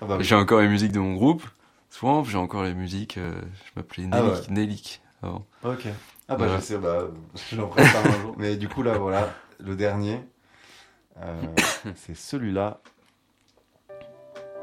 Ah, 0.00 0.04
bah, 0.06 0.16
oui. 0.18 0.24
J'ai 0.24 0.34
encore 0.34 0.60
les 0.60 0.68
musiques 0.68 0.92
de 0.92 0.98
mon 1.00 1.14
groupe. 1.14 1.42
Souvent, 1.90 2.24
j'ai 2.24 2.38
encore 2.38 2.62
les 2.64 2.74
musiques. 2.74 3.18
euh, 3.18 3.32
je 3.64 3.70
m'appelais 3.76 4.08
Ah 4.12 4.24
ouais. 4.24 4.30
Nelik 4.48 5.00
avant. 5.22 5.44
Ok. 5.64 5.86
Ah 6.28 6.36
bah 6.36 6.46
je 6.56 6.62
sais, 6.62 6.78
bah, 6.78 7.08
j'en 7.52 7.66
prépare 7.66 8.06
un 8.06 8.20
jour. 8.22 8.34
Mais 8.38 8.56
du 8.56 8.68
coup 8.68 8.82
là, 8.84 8.96
voilà, 8.96 9.28
le 9.58 9.74
dernier, 9.74 10.20
c'est 11.96 12.16
celui-là. 12.16 12.80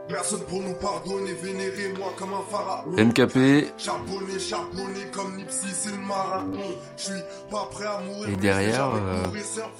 Personne 0.09 0.39
pour 0.45 0.61
nous 0.61 0.73
pardonner, 0.75 1.33
vénérer 1.33 1.93
moi 1.97 2.13
comme 2.17 2.29
un 2.33 2.41
pharaon. 2.49 2.91
NKP, 2.97 3.73
Charbonné, 3.77 4.39
charbonné 4.39 5.05
comme 5.11 5.35
Nipsey, 5.35 5.67
c'est 5.73 5.91
le 5.91 5.97
marathon. 5.97 6.47
Je 6.95 7.03
suis 7.03 7.13
pas 7.51 7.67
prêt 7.71 7.85
à 7.85 7.99
mourir. 7.99 8.29
Et 8.29 8.35
derrière, 8.37 8.89
euh, 8.95 9.23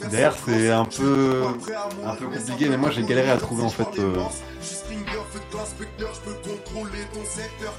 derrière, 0.09 0.35
c'est 0.45 0.69
un 0.69 0.83
peu- 0.83 0.91
suis 0.91 1.03
pas 1.03 1.53
prêt 1.65 1.75
à 1.75 1.95
mourir, 1.95 2.11
un 2.11 2.15
peu 2.15 2.25
compliqué, 2.25 2.69
mais 2.69 2.77
moi, 2.77 2.89
j'ai 2.91 3.03
galéré 3.03 3.29
à 3.31 3.37
trouver, 3.37 3.63
en 3.63 3.69
fait, 3.69 3.83
euh, 3.99 4.11
les 4.11 4.17
morses. 4.19 4.37
Je 4.59 4.65
suis 4.65 4.75
stringer, 4.75 5.05
fait 5.31 5.51
de 5.51 5.57
l'inspecteur, 5.57 6.09
je 6.13 6.19
peux 6.29 6.49
contrôler 6.49 7.03
ton 7.13 7.23
secteur. 7.23 7.73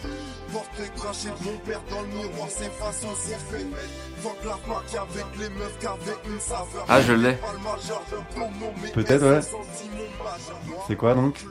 Portrait 0.53 0.91
craché 0.97 1.29
de 1.29 1.45
mon 1.51 1.59
père 1.59 1.81
dans 1.91 2.01
le 2.01 2.07
miroir, 2.09 2.49
c'est 2.49 2.73
façon 2.73 3.09
c'est 3.23 3.33
fait. 3.57 3.67
Fuck 4.23 4.37
la 4.45 4.57
marque 4.67 4.95
avec 4.95 5.27
les 5.39 5.51
meufs 5.51 5.79
qu'avec 5.81 6.17
une 6.27 6.41
saveur. 6.41 6.87
Ah, 6.89 7.03
je 7.03 7.13
l'ai. 7.13 7.35
Pas 7.35 7.53
le 7.53 7.59
majeur, 7.59 8.03
je 8.11 8.17
prends 8.35 8.51
mon 8.59 8.73
mec, 8.83 8.93
Peut-être, 8.95 9.23
ouais. 9.29 9.41
C'est 10.89 10.97
quoi 10.97 11.15
donc? 11.15 11.45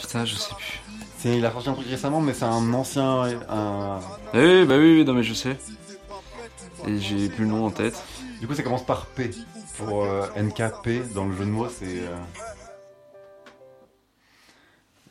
Putain, 0.00 0.24
je 0.24 0.34
sais 0.34 0.54
plus. 0.54 0.80
C'est 1.18 1.36
il 1.36 1.44
a 1.44 1.50
sorti 1.50 1.68
un 1.68 1.74
truc 1.74 1.88
récemment, 1.88 2.20
mais 2.20 2.32
c'est 2.32 2.44
un 2.44 2.72
ancien, 2.74 3.24
un. 3.48 4.00
Eh 4.34 4.64
bah 4.64 4.76
oui, 4.78 4.98
oui, 4.98 5.04
non 5.04 5.14
mais 5.14 5.22
je 5.24 5.34
sais. 5.34 5.56
Et 6.86 6.98
j'ai 6.98 7.28
plus 7.28 7.44
le 7.44 7.50
nom 7.50 7.66
en 7.66 7.70
tête. 7.70 8.00
Du 8.40 8.46
coup, 8.46 8.54
ça 8.54 8.62
commence 8.62 8.86
par 8.86 9.06
P 9.06 9.30
pour 9.76 10.04
euh, 10.04 10.26
NKP 10.36 11.12
dans 11.14 11.26
le 11.26 11.36
jeu 11.36 11.44
de 11.44 11.50
mots, 11.50 11.68
c'est 11.68 11.86
euh, 11.86 12.16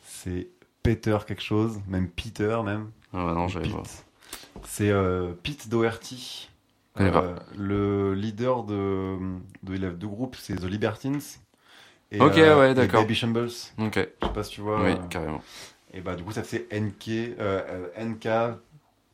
c'est 0.04 0.48
Peter 0.82 1.18
quelque 1.26 1.42
chose, 1.42 1.80
même 1.86 2.08
Peter 2.08 2.58
même. 2.64 2.90
Ah 3.12 3.24
bah 3.26 3.34
non, 3.34 3.48
j'avais 3.48 3.66
Pete. 3.66 3.76
pas. 3.76 3.82
C'est 4.66 4.90
euh, 4.90 5.32
Pete 5.42 5.68
Doherty. 5.68 6.50
Euh, 7.00 7.36
le 7.56 8.14
leader 8.14 8.64
de, 8.64 9.16
de, 9.62 9.74
il 9.76 9.84
a 9.84 9.90
deux 9.90 10.08
groupes, 10.08 10.36
c'est 10.36 10.56
The 10.56 10.64
Libertines. 10.64 11.20
Et, 12.10 12.20
Ok, 12.20 12.34
ouais, 12.36 12.70
et 12.70 12.74
d'accord. 12.74 13.02
Baby 13.02 13.14
Shambles. 13.14 13.50
Ok, 13.78 13.94
Je 13.94 14.26
sais 14.26 14.32
pas 14.34 14.42
si 14.42 14.50
tu 14.52 14.60
vois. 14.62 14.82
oui, 14.82 14.92
euh, 14.92 14.96
carrément. 15.10 15.42
et 15.92 16.00
bah 16.00 16.14
du 16.14 16.22
coup 16.22 16.32
ça 16.32 16.42
fait 16.42 16.66
NK, 16.72 17.08
euh, 17.08 17.60
euh, 17.98 18.04
NK 18.04 18.28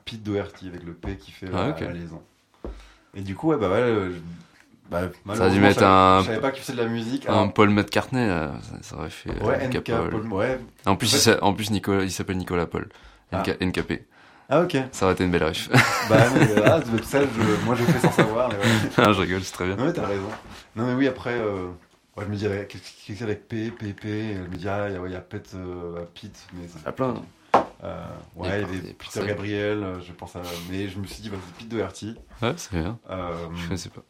Pete 0.04 0.22
Doherty 0.22 0.68
avec 0.68 0.82
le 0.84 0.92
P 0.92 1.16
qui 1.16 1.32
fait 1.32 1.46
Ah, 1.52 1.74
la, 1.78 1.86
la 1.86 1.92
liaison. 1.92 2.22
Et 3.14 3.22
du 3.22 3.34
coup 3.34 3.48
ouais 3.48 3.56
bah 3.56 3.68
ouais, 3.68 3.76
euh, 3.78 4.12
je- 4.12 4.18
bah, 4.90 5.08
Ça 5.34 5.46
a 5.46 5.50
dû 5.50 5.58
mettre 5.60 5.80
je 5.80 5.84
un- 5.84 6.20
Je 6.20 6.26
savais 6.26 6.40
pas 6.40 6.50
que 6.52 6.58
c'est 6.60 6.74
de 6.74 6.78
la 6.82 6.86
musique. 6.86 7.26
Un 7.28 7.32
Alors, 7.32 7.52
Paul 7.54 7.70
McCartney, 7.70 8.26
là, 8.28 8.52
ça, 8.62 8.76
ça 8.82 8.96
aurait 8.96 9.10
fait. 9.10 9.30
euh, 9.30 9.44
ouais 9.44 9.66
NK 9.66 9.76
NK 9.78 9.84
Paul. 9.90 10.10
Paul- 10.10 10.32
ouais. 10.34 10.60
En 10.86 10.94
plus, 10.96 11.12
En 11.14 11.16
il 11.16 11.20
s'a- 11.20 11.42
en 11.44 11.52
plus 11.54 11.70
Nicolas, 11.70 12.02
il 12.04 12.12
s'appelle 12.12 12.36
Nicolas 12.36 12.66
Paul. 12.66 12.88
Ah. 13.32 13.38
NK 13.42 13.56
NKP. 13.60 14.04
Ah 14.50 14.60
ok. 14.60 14.76
Ça 14.92 15.06
aurait 15.06 15.14
été 15.14 15.24
une 15.24 15.30
belle 15.30 15.42
riff. 15.44 15.68
Bah 16.10 16.18
mais, 16.34 16.62
ah, 16.64 16.80
ça 17.02 17.20
je- 17.22 17.64
moi 17.64 17.74
j'ai 17.74 17.84
fait 17.84 17.98
sans 17.98 18.12
savoir. 18.12 18.50
Mais 18.50 18.56
ouais. 18.58 18.64
Ah, 18.98 19.12
je 19.12 19.20
rigole, 19.22 19.42
c'est 19.42 19.52
très 19.54 19.66
bien. 19.66 19.76
Non 19.76 19.86
mais 19.86 19.92
t'as 19.94 20.06
raison. 20.06 20.28
Non 20.76 20.86
mais 20.86 20.92
oui 20.94 21.08
après, 21.08 21.32
euh, 21.32 21.68
ouais, 22.16 22.24
je 22.24 22.30
me 22.30 22.36
dis 22.36 22.44
qu'est-ce 22.68 23.04
qu'il 23.06 23.16
y 23.16 23.20
a 23.20 23.24
avec 23.24 23.48
P, 23.48 23.70
P, 23.70 23.92
P, 23.92 24.08
et 24.08 24.34
je 24.36 24.40
me 24.42 24.56
dis 24.56 24.68
ah 24.68 24.88
il 24.88 24.94
y 24.94 24.96
a, 24.96 25.00
ouais, 25.00 25.10
il 25.10 25.12
y 25.12 25.16
a 25.16 25.20
Pete, 25.20 25.52
euh, 25.54 26.04
Pete, 26.14 26.46
mais 26.54 26.68
ça- 26.68 26.78
À 26.86 26.92
plein. 26.92 27.14
euh, 27.82 28.04
Il 28.36 28.42
ouais 28.42 28.58
y 28.58 28.62
parti, 28.62 28.76
avait 28.78 28.92
pour 28.94 29.08
Peter 29.08 29.20
ça. 29.20 29.26
Gabriel, 29.26 29.82
euh, 29.82 30.00
je 30.00 30.12
pense 30.12 30.36
à, 30.36 30.42
mais 30.70 30.88
je 30.88 30.98
me 30.98 31.06
suis 31.06 31.22
dit 31.22 31.30
bah 31.30 31.36
c'est 31.44 31.54
Pete 31.56 31.68
Doherty. 31.68 32.16
Ouais, 32.42 32.54
c'est 32.56 32.72
bien. 32.72 32.98
Euh, 33.10 33.48
Je 33.54 33.64
connaissais 33.64 33.90
pas. 33.90 34.02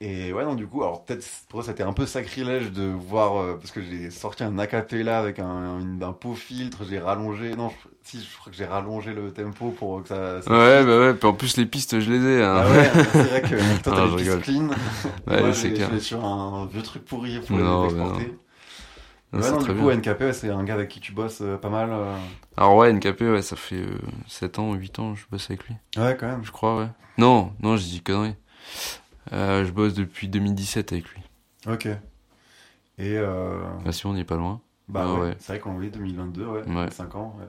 Et 0.00 0.32
ouais 0.32 0.44
non 0.44 0.54
du 0.54 0.66
coup 0.68 0.82
alors 0.82 1.04
peut-être 1.04 1.26
pour 1.48 1.62
ça 1.64 1.72
c'était 1.72 1.82
un 1.82 1.92
peu 1.92 2.06
sacrilège 2.06 2.70
de 2.70 2.84
voir 2.84 3.36
euh, 3.38 3.56
parce 3.56 3.72
que 3.72 3.82
j'ai 3.82 4.10
sorti 4.10 4.44
un 4.44 4.56
acapella 4.58 5.18
avec 5.18 5.40
un, 5.40 5.80
une- 5.80 6.02
un 6.02 6.12
pot 6.12 6.34
filtre, 6.34 6.84
j'ai 6.88 7.00
rallongé, 7.00 7.56
non 7.56 7.68
je- 7.70 7.88
si 8.04 8.20
je 8.22 8.38
crois 8.38 8.50
que 8.52 8.56
j'ai 8.56 8.64
rallongé 8.64 9.12
le 9.12 9.32
tempo 9.32 9.70
pour 9.70 10.02
que 10.02 10.08
ça. 10.08 10.40
ça 10.40 10.50
Ouais, 10.50 10.84
bah 10.84 10.98
ouais, 11.00 11.14
puis 11.14 11.28
en 11.28 11.34
plus 11.34 11.56
les 11.58 11.66
pistes, 11.66 12.00
je 12.00 12.10
les 12.10 12.38
ai. 12.38 12.42
Hein. 12.42 12.62
Ah 12.64 12.70
ouais, 12.70 12.90
c'est 13.12 13.22
vrai 13.24 13.42
que 13.42 13.82
toi 13.82 13.92
t'as 13.92 14.06
je 14.06 14.16
les 14.16 14.16
pistes 14.16 14.42
clean. 14.42 14.68
Ouais, 15.26 15.40
Moi, 15.40 15.52
c'est 15.52 15.70
je- 15.70 15.74
clair. 15.74 15.90
Je 15.92 15.98
sur 15.98 16.24
un 16.24 16.66
vieux 16.66 16.82
truc 16.82 17.04
pourri 17.04 17.38
pour 17.40 17.58
Non, 17.58 17.82
les 17.82 17.94
exporter. 17.94 18.32
Non, 19.32 19.40
Ouais, 19.40 19.50
non, 19.50 19.58
du 19.58 19.66
coup, 19.74 19.74
bien. 19.74 19.96
NKP, 19.96 20.20
ouais, 20.22 20.32
c'est 20.32 20.48
un 20.48 20.64
gars 20.64 20.74
avec 20.74 20.88
qui 20.88 21.00
tu 21.00 21.12
bosses 21.12 21.42
euh, 21.42 21.58
pas 21.58 21.68
mal. 21.68 21.90
euh. 21.92 22.16
Alors 22.56 22.76
ouais, 22.76 22.90
NKP, 22.90 23.22
ouais, 23.30 23.42
ça 23.42 23.56
fait 23.56 23.76
euh, 23.82 23.98
7 24.26 24.58
ans, 24.58 24.72
8 24.72 24.98
ans, 25.00 25.14
je 25.14 25.24
bosse 25.30 25.50
avec 25.50 25.64
lui. 25.68 25.74
Ouais, 25.98 26.16
quand 26.18 26.28
même. 26.28 26.44
Je 26.44 26.50
crois, 26.50 26.78
ouais. 26.78 26.88
Non, 27.18 27.52
non, 27.60 27.76
j'ai 27.76 27.88
dit 27.90 28.00
conneries. 28.00 28.36
Euh, 29.32 29.64
je 29.64 29.70
bosse 29.72 29.94
depuis 29.94 30.28
2017 30.28 30.92
avec 30.92 31.08
lui. 31.08 31.20
Ok. 31.66 31.86
Et 31.86 33.16
euh, 33.16 33.60
Bah 33.84 33.92
si, 33.92 34.06
on 34.06 34.12
n'est 34.14 34.24
pas 34.24 34.36
loin. 34.36 34.60
bah 34.88 35.04
Ah 35.06 35.12
ouais, 35.14 35.20
ouais. 35.20 35.36
c'est 35.38 35.52
vrai 35.52 35.60
qu'on 35.60 35.80
est 35.82 35.88
2022, 35.90 36.46
ouais, 36.46 36.62
Ouais. 36.68 36.90
5 36.90 37.14
ans. 37.14 37.36
Ouais. 37.38 37.46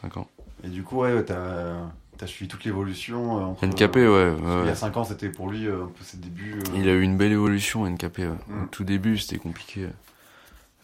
5 0.00 0.16
ans. 0.16 0.28
Et 0.64 0.68
du 0.68 0.82
coup, 0.82 0.98
ouais, 0.98 1.24
t'as 1.24 1.76
as 2.20 2.26
suivi 2.26 2.48
toute 2.48 2.64
l'évolution. 2.64 3.38
euh, 3.38 3.42
entre- 3.42 3.66
NKP, 3.66 3.96
ouais. 3.96 4.06
ouais, 4.06 4.36
Il 4.62 4.66
y 4.66 4.70
a 4.70 4.74
5 4.76 4.96
ans, 4.96 5.04
c'était 5.04 5.28
pour 5.30 5.50
lui 5.50 5.66
euh, 5.66 5.84
un 5.84 5.88
peu 5.88 6.04
ses 6.04 6.18
débuts. 6.18 6.58
euh. 6.60 6.72
Il 6.76 6.88
a 6.88 6.92
eu 6.92 7.02
une 7.02 7.16
belle 7.16 7.32
évolution, 7.32 7.84
NKP. 7.86 8.18
ouais. 8.18 8.28
Mm. 8.48 8.62
Au 8.64 8.66
tout 8.66 8.84
début, 8.84 9.18
c'était 9.18 9.38
compliqué. 9.38 9.88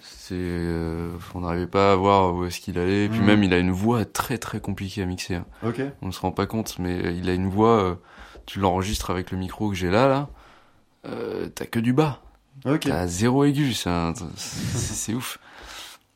C'est, 0.00 0.34
euh, 0.36 1.10
on 1.34 1.40
n'arrivait 1.40 1.66
pas 1.66 1.92
à 1.92 1.96
voir 1.96 2.34
où 2.34 2.44
est-ce 2.44 2.60
qu'il 2.60 2.78
allait. 2.78 3.04
Et 3.04 3.08
puis 3.08 3.20
Mm. 3.20 3.24
même, 3.24 3.42
il 3.44 3.52
a 3.54 3.58
une 3.58 3.70
voix 3.70 4.04
très 4.04 4.38
très 4.38 4.60
compliquée 4.60 5.02
à 5.02 5.06
mixer. 5.06 5.36
hein. 5.36 5.44
Ok. 5.64 5.80
On 6.02 6.10
se 6.12 6.20
rend 6.20 6.32
pas 6.32 6.46
compte, 6.46 6.78
mais 6.78 7.14
il 7.16 7.28
a 7.28 7.34
une 7.34 7.48
voix. 7.48 7.82
euh, 7.82 7.94
tu 8.48 8.58
l'enregistres 8.60 9.10
avec 9.10 9.30
le 9.30 9.38
micro 9.38 9.68
que 9.68 9.76
j'ai 9.76 9.90
là, 9.90 10.08
là. 10.08 10.28
euh, 11.06 11.48
t'as 11.54 11.66
que 11.66 11.78
du 11.78 11.92
bas. 11.92 12.20
Ok. 12.64 12.80
T'as 12.80 13.06
zéro 13.06 13.44
aigu. 13.44 13.72
C'est 13.74 13.90
un- 13.90 14.14
c'est 14.36 14.76
c'est 14.76 15.14
ouf. 15.14 15.38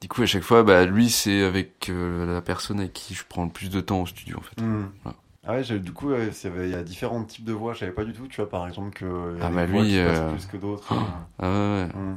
Du 0.01 0.09
coup, 0.09 0.22
à 0.22 0.26
chaque 0.26 0.43
fois, 0.43 0.64
bah, 0.64 0.85
lui, 0.85 1.11
c'est 1.11 1.43
avec 1.45 1.89
euh, 1.89 2.26
la 2.35 2.41
personne 2.43 2.80
avec 2.80 2.93
qui 2.93 3.14
je 3.14 3.22
prends 3.28 3.45
le 3.45 3.51
plus 3.51 3.70
de 3.70 3.80
temps 3.80 4.01
au 4.01 4.07
studio, 4.07 4.39
en 4.39 4.43
fait. 4.43 4.61
Hmm. 4.61 4.89
Voilà. 5.05 5.16
Ah 5.45 5.53
ouais, 5.55 5.78
du 5.78 5.93
coup, 5.93 6.12
il 6.14 6.68
y 6.70 6.74
a 6.74 6.83
différents 6.83 7.22
types 7.24 7.45
de 7.45 7.53
voix. 7.53 7.74
Je 7.74 7.80
savais 7.80 7.93
pas 7.93 8.05
du 8.05 8.12
tout, 8.12 8.26
tu 8.28 8.37
vois, 8.41 8.49
par 8.49 8.66
exemple, 8.66 8.91
que 8.97 9.35
il 9.35 9.39
y 9.39 9.43
a 9.43 9.47
Ah 9.47 9.51
bah 9.51 9.66
voix 9.66 9.83
lui, 9.83 9.91
qui 9.91 9.99
euh, 9.99 10.33
plus 10.33 10.47
que 10.47 10.57
d'autres. 10.57 10.93
Ah 11.39 11.49
ouais, 11.51 11.83
ouais. 11.85 11.89
Hmm. 11.95 12.16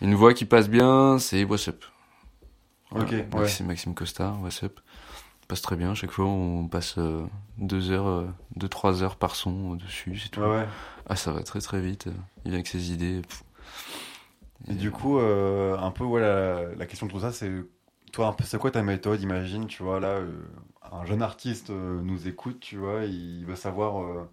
Une 0.00 0.14
voix 0.14 0.32
qui 0.32 0.44
passe 0.44 0.68
bien, 0.68 1.18
c'est 1.18 1.44
What's 1.44 1.68
Up. 1.68 1.84
Voilà. 2.90 3.04
Ok, 3.06 3.12
ouais. 3.12 3.26
Maxime, 3.34 3.66
Maxime 3.66 3.94
Costa, 3.94 4.34
What's 4.42 4.62
Up. 4.62 4.80
Passe 5.48 5.62
très 5.62 5.76
bien. 5.76 5.94
Chaque 5.94 6.10
fois, 6.10 6.26
on 6.26 6.68
passe 6.68 6.96
euh, 6.98 7.24
deux 7.56 7.90
heures, 7.90 8.06
euh, 8.06 8.26
deux, 8.56 8.68
trois 8.68 9.02
heures 9.02 9.16
par 9.16 9.34
son 9.34 9.74
euh, 9.74 9.76
dessus, 9.76 10.18
c'est 10.18 10.28
tout. 10.28 10.40
Ouais. 10.40 10.66
Ah, 11.08 11.16
ça 11.16 11.32
va 11.32 11.42
très 11.42 11.60
très 11.60 11.80
vite. 11.80 12.06
Il 12.44 12.50
vient 12.50 12.54
avec 12.54 12.66
ses 12.66 12.92
idées. 12.92 13.22
Et 14.68 14.74
du 14.74 14.90
coup, 14.90 15.18
euh, 15.18 15.78
un 15.78 15.90
peu, 15.90 16.04
ouais, 16.04 16.20
la, 16.20 16.86
question 16.86 17.06
de 17.06 17.12
tout 17.12 17.20
ça, 17.20 17.32
c'est 17.32 17.50
toi, 18.12 18.28
un 18.28 18.32
peu, 18.32 18.44
c'est 18.44 18.58
quoi 18.58 18.70
ta 18.70 18.82
méthode? 18.82 19.22
Imagine, 19.22 19.66
tu 19.66 19.82
vois, 19.82 20.00
là, 20.00 20.08
euh, 20.08 20.30
un 20.92 21.04
jeune 21.04 21.22
artiste 21.22 21.70
euh, 21.70 22.00
nous 22.02 22.28
écoute, 22.28 22.60
tu 22.60 22.76
vois, 22.76 23.04
il 23.04 23.44
veut 23.46 23.56
savoir, 23.56 24.02
euh, 24.02 24.28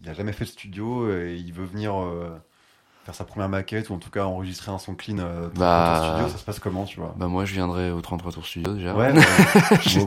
il 0.00 0.08
a 0.08 0.14
jamais 0.14 0.32
fait 0.32 0.44
de 0.44 0.50
studio 0.50 1.12
et 1.12 1.36
il 1.36 1.52
veut 1.52 1.64
venir 1.64 1.94
euh, 1.94 2.36
faire 3.04 3.14
sa 3.14 3.24
première 3.24 3.48
maquette 3.48 3.90
ou 3.90 3.94
en 3.94 3.98
tout 3.98 4.10
cas 4.10 4.24
enregistrer 4.24 4.70
un 4.70 4.78
son 4.78 4.94
clean 4.94 5.18
euh, 5.18 5.48
dans 5.54 5.60
Bah, 5.60 6.12
studio, 6.14 6.28
ça 6.32 6.38
se 6.38 6.44
passe 6.44 6.58
comment, 6.60 6.84
tu 6.84 7.00
vois 7.00 7.14
Bah 7.16 7.26
moi 7.26 7.44
je 7.44 7.52
viendrai 7.52 7.90
au 7.90 8.00
33 8.00 8.30
Tours 8.32 8.46
Studio 8.46 8.74
déjà. 8.74 8.94
Ouais, 8.94 9.12
moi, 9.12 9.22
moi 9.22 9.78
aussi. 9.82 9.98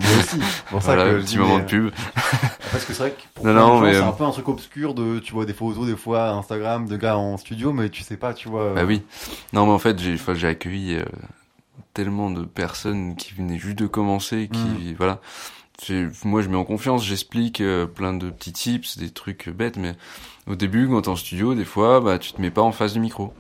Pour 0.69 0.81
ça 0.81 0.95
Voilà, 0.95 1.11
que 1.11 1.21
petit 1.21 1.37
moment 1.37 1.57
mais- 1.57 1.63
de 1.63 1.67
pub. 1.67 1.91
Parce 2.71 2.85
que 2.85 2.93
c'est 2.93 2.99
vrai 2.99 3.11
que 3.11 3.21
pour 3.33 3.45
Non, 3.45 3.53
non, 3.53 3.79
mais, 3.81 3.93
c'est 3.93 3.99
euh, 3.99 4.07
un 4.07 4.11
peu 4.13 4.23
un 4.23 4.31
truc 4.31 4.47
obscur 4.47 4.93
de, 4.93 5.19
tu 5.19 5.33
vois, 5.33 5.45
des 5.45 5.53
photos 5.53 5.85
des 5.87 5.95
fois 5.97 6.29
Instagram 6.29 6.87
de 6.87 6.95
gars 6.97 7.17
en 7.17 7.37
studio, 7.37 7.73
mais 7.73 7.89
tu 7.89 8.03
sais 8.03 8.17
pas, 8.17 8.33
tu 8.33 8.47
vois. 8.49 8.73
Bah 8.73 8.83
oui. 8.85 9.03
Non 9.53 9.65
mais 9.65 9.71
en 9.73 9.79
fait 9.79 9.99
j'ai 9.99 10.17
j'ai 10.35 10.47
accueilli 10.47 10.95
euh, 10.95 11.03
tellement 11.93 12.29
de 12.31 12.43
personnes 12.45 13.15
qui 13.15 13.33
venaient 13.33 13.57
juste 13.57 13.77
de 13.79 13.87
commencer, 13.87 14.49
qui 14.51 14.59
Mm. 14.59 14.95
voilà. 14.97 15.19
Moi 16.23 16.41
je 16.41 16.49
mets 16.49 16.55
en 16.57 16.65
confiance, 16.65 17.03
j'explique 17.05 17.61
euh, 17.61 17.85
plein 17.85 18.13
de 18.13 18.29
petits 18.29 18.53
tips, 18.53 18.97
des 18.97 19.09
trucs 19.09 19.49
bêtes, 19.49 19.77
mais 19.77 19.95
au 20.47 20.55
début 20.55 20.87
quand 20.87 21.01
t'es 21.03 21.09
en 21.09 21.15
studio, 21.15 21.53
des 21.55 21.65
fois 21.65 21.99
bah 22.01 22.17
tu 22.19 22.31
te 22.33 22.41
mets 22.41 22.51
pas 22.51 22.61
en 22.61 22.71
face 22.71 22.93
du 22.93 22.99
micro. 22.99 23.33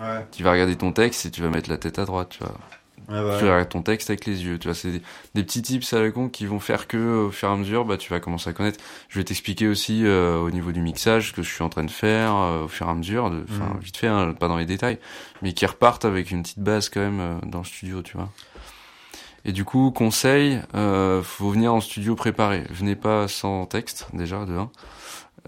Ouais, 0.00 0.26
Tu 0.32 0.42
vas 0.42 0.52
regarder 0.52 0.76
ton 0.76 0.92
texte 0.92 1.26
et 1.26 1.30
tu 1.30 1.42
vas 1.42 1.48
mettre 1.50 1.68
la 1.70 1.76
tête 1.78 1.98
à 1.98 2.04
droite, 2.04 2.30
tu 2.30 2.38
vois. 2.38 2.54
ouais, 3.08 3.30
ouais. 3.30 3.38
Tu 3.38 3.44
regardes 3.44 3.68
ton 3.68 3.82
texte 3.82 4.10
avec 4.10 4.24
les 4.26 4.42
yeux, 4.44 4.58
tu 4.58 4.68
vois, 4.68 4.74
c'est 4.74 4.90
des, 4.92 5.02
des 5.34 5.44
petits 5.44 5.60
tips 5.62 5.92
à 5.92 6.00
la 6.00 6.10
con 6.10 6.28
qui 6.28 6.46
vont 6.46 6.60
faire 6.60 6.86
que 6.88 7.26
au 7.26 7.30
fur 7.30 7.48
et 7.48 7.52
à 7.52 7.56
mesure, 7.56 7.84
bah 7.84 7.96
tu 7.98 8.10
vas 8.10 8.20
commencer 8.20 8.48
à 8.48 8.52
connaître. 8.52 8.78
Je 9.08 9.18
vais 9.18 9.24
t'expliquer 9.24 9.68
aussi 9.68 10.04
euh, 10.06 10.38
au 10.38 10.50
niveau 10.50 10.72
du 10.72 10.80
mixage 10.80 11.28
ce 11.28 11.32
que 11.34 11.42
je 11.42 11.52
suis 11.52 11.62
en 11.62 11.68
train 11.68 11.84
de 11.84 11.90
faire 11.90 12.34
euh, 12.34 12.64
au 12.64 12.68
fur 12.68 12.86
et 12.86 12.90
à 12.90 12.94
mesure, 12.94 13.26
enfin 13.50 13.74
Mhm. 13.74 13.80
vite 13.80 13.96
fait, 13.98 14.06
hein, 14.08 14.32
pas 14.32 14.48
dans 14.48 14.56
les 14.56 14.66
détails, 14.66 14.98
mais 15.42 15.52
qui 15.52 15.66
repartent 15.66 16.04
avec 16.06 16.30
une 16.30 16.42
petite 16.42 16.60
base 16.60 16.88
quand 16.88 17.00
même 17.00 17.20
euh, 17.20 17.34
dans 17.46 17.58
le 17.58 17.64
studio, 17.66 18.02
tu 18.02 18.16
vois. 18.16 18.30
Et 19.44 19.52
du 19.52 19.64
coup, 19.64 19.90
conseil, 19.90 20.60
euh, 20.74 21.22
faut 21.22 21.50
venir 21.50 21.74
en 21.74 21.80
studio 21.80 22.14
préparé. 22.14 22.64
Venez 22.70 22.94
pas 22.94 23.26
sans 23.28 23.66
texte 23.66 24.06
déjà 24.12 24.44
de 24.44 24.52
un. 24.56 24.70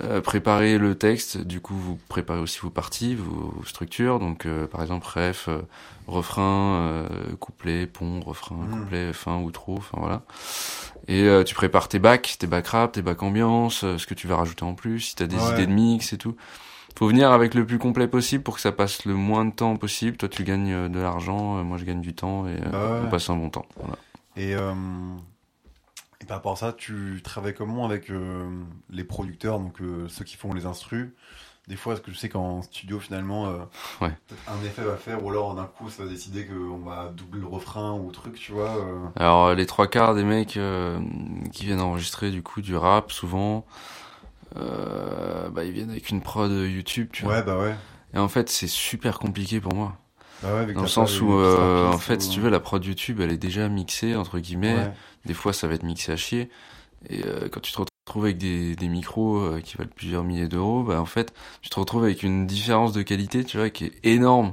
Euh, 0.03 0.21
préparez 0.21 0.77
le 0.79 0.97
texte, 0.97 1.39
du 1.39 1.61
coup 1.61 1.75
vous 1.77 1.97
préparez 2.09 2.41
aussi 2.41 2.59
vos 2.59 2.71
parties, 2.71 3.15
vos 3.15 3.55
structures, 3.65 4.19
donc 4.19 4.45
euh, 4.45 4.67
par 4.67 4.83
exemple 4.83 5.07
ref, 5.07 5.47
euh, 5.49 5.63
refrain, 6.09 6.75
euh, 7.09 7.09
couplet, 7.39 7.87
pont, 7.87 8.21
refrain, 8.21 8.57
Mhm. 8.57 8.71
couplet, 8.73 9.13
fin, 9.13 9.37
outro, 9.39 9.77
enfin 9.79 9.99
voilà. 10.01 10.23
Et 11.07 11.23
euh, 11.23 11.45
tu 11.45 11.55
prépares 11.55 11.89
tes 11.89 12.01
bacs, 12.01 12.37
tes 12.41 12.49
bacs 12.49 12.67
rap, 12.69 12.93
tes 12.93 13.03
bacs 13.03 13.23
ambiance, 13.23 13.85
euh, 13.85 13.99
ce 13.99 14.07
que 14.07 14.15
tu 14.15 14.27
vas 14.27 14.37
rajouter 14.37 14.65
en 14.65 14.75
plus, 14.75 15.01
si 15.01 15.15
t'as 15.15 15.27
des 15.27 15.37
Ouais. 15.37 15.51
idées 15.53 15.67
de 15.67 15.73
mix 15.73 16.13
et 16.13 16.19
tout. 16.19 16.35
Faut 16.97 17.09
venir 17.09 17.33
avec 17.33 17.55
le 17.55 17.67
plus 17.67 17.79
complet 17.79 18.07
possible 18.07 18.45
pour 18.45 18.55
que 18.55 18.61
ça 18.61 18.71
passe 18.73 19.05
le 19.05 19.15
moins 19.15 19.45
de 19.45 19.53
temps 19.53 19.77
possible. 19.77 20.17
Toi 20.17 20.29
tu 20.29 20.45
gagnes 20.45 20.73
euh, 20.73 20.89
de 20.89 21.01
l'argent, 21.01 21.59
euh, 21.59 21.63
moi 21.65 21.77
je 21.79 21.85
gagne 21.85 22.01
du 22.01 22.15
temps 22.15 22.47
et 22.47 22.53
euh, 22.53 22.71
Bah 22.71 22.93
ouais. 22.93 23.01
on 23.07 23.11
passe 23.11 23.29
un 23.31 23.37
bon 23.37 23.51
temps. 23.51 23.67
Voilà. 23.77 23.97
Et, 24.37 24.55
euh, 24.55 24.73
et 26.21 26.25
par 26.27 26.37
rapport 26.39 26.53
à 26.53 26.57
ça, 26.57 26.73
tu 26.73 27.21
travailles 27.23 27.55
comment 27.55 27.85
avec 27.85 28.11
euh, 28.11 28.49
les 28.91 29.05
producteurs, 29.05 29.59
donc 29.59 29.81
euh, 29.81 30.07
ceux 30.09 30.25
qui 30.25 30.37
font 30.37 30.53
les 30.55 30.67
instrus? 30.67 31.11
Des 31.67 31.77
fois, 31.77 31.95
parce 31.95 32.05
que 32.05 32.13
je 32.13 32.19
sais 32.19 32.29
qu'en 32.29 32.61
studio, 32.61 33.01
finalement, 33.01 33.47
Ouais. 34.03 34.13
un 34.49 34.65
effet 34.67 34.83
va 34.83 34.97
faire, 34.97 35.25
ou 35.25 35.31
alors 35.31 35.55
d'un 35.55 35.65
coup, 35.65 35.89
ça 35.89 36.03
va 36.05 36.11
décider 36.11 36.47
qu'on 36.47 36.77
va 36.85 37.09
doubler 37.09 37.41
le 37.41 37.47
refrain 37.47 37.93
ou 37.95 38.11
truc, 38.13 38.35
tu 38.35 38.53
vois. 38.53 38.85
Alors 39.17 39.55
les 39.55 39.65
trois 39.65 39.87
quarts 39.87 40.15
des 40.15 40.25
mecs 40.25 40.59
qui 41.53 41.65
viennent 41.65 41.81
enregistrer 41.81 42.31
du 42.31 42.43
coup 42.43 42.61
du 42.61 42.77
rap 42.77 43.11
souvent, 43.13 43.65
bah 44.55 45.65
ils 45.65 45.73
viennent 45.73 45.91
avec 45.91 46.11
une 46.11 46.21
prod 46.23 46.51
YouTube, 46.51 47.09
tu 47.13 47.25
vois. 47.25 47.35
Ouais, 47.35 47.43
bah 47.43 47.59
ouais. 47.59 47.75
Et 48.15 48.19
en 48.19 48.29
fait 48.29 48.49
c'est 48.49 48.69
super 48.69 49.19
compliqué 49.19 49.61
pour 49.61 49.75
moi. 49.75 49.97
Bah 50.43 50.55
ouais 50.55 50.61
avec 50.61 50.77
Dans 50.77 50.83
le 50.83 50.89
sens 50.89 51.21
où, 51.21 51.33
euh, 51.33 51.89
en 51.91 51.99
fait, 51.99 52.21
si 52.21 52.29
tu 52.29 52.41
veux, 52.41 52.51
la 52.51 52.61
prod 52.61 52.85
YouTube, 52.85 53.21
elle 53.21 53.33
est 53.33 53.39
déjà 53.39 53.69
mixée, 53.69 54.15
entre 54.15 54.39
guillemets. 54.39 54.75
Ouais. 54.75 54.93
Des 55.25 55.33
fois, 55.33 55.53
ça 55.53 55.67
va 55.67 55.75
être 55.75 55.85
mixé 55.85 56.13
à 56.13 56.17
chier. 56.17 56.51
Et 57.09 57.25
euh, 57.25 57.49
quand 57.51 57.61
tu 57.61 57.73
te 57.73 57.79
retrouves 57.79 58.25
avec 58.25 58.37
des, 58.37 58.77
des 58.77 58.89
micros 58.89 59.39
euh, 59.39 59.61
qui 59.61 59.77
valent 59.77 59.91
plusieurs 59.95 60.25
milliers 60.25 60.49
d'euros, 60.49 60.83
bah, 60.83 61.01
en 61.01 61.07
fait, 61.07 61.33
tu 61.63 61.71
te 61.71 61.79
retrouves 61.81 62.05
avec 62.05 62.23
une 62.23 62.47
différence 62.47 62.93
de 62.93 63.03
qualité, 63.03 63.45
tu 63.45 63.57
vois, 63.57 63.71
qui 63.71 63.87
est 63.87 63.93
énorme. 64.05 64.53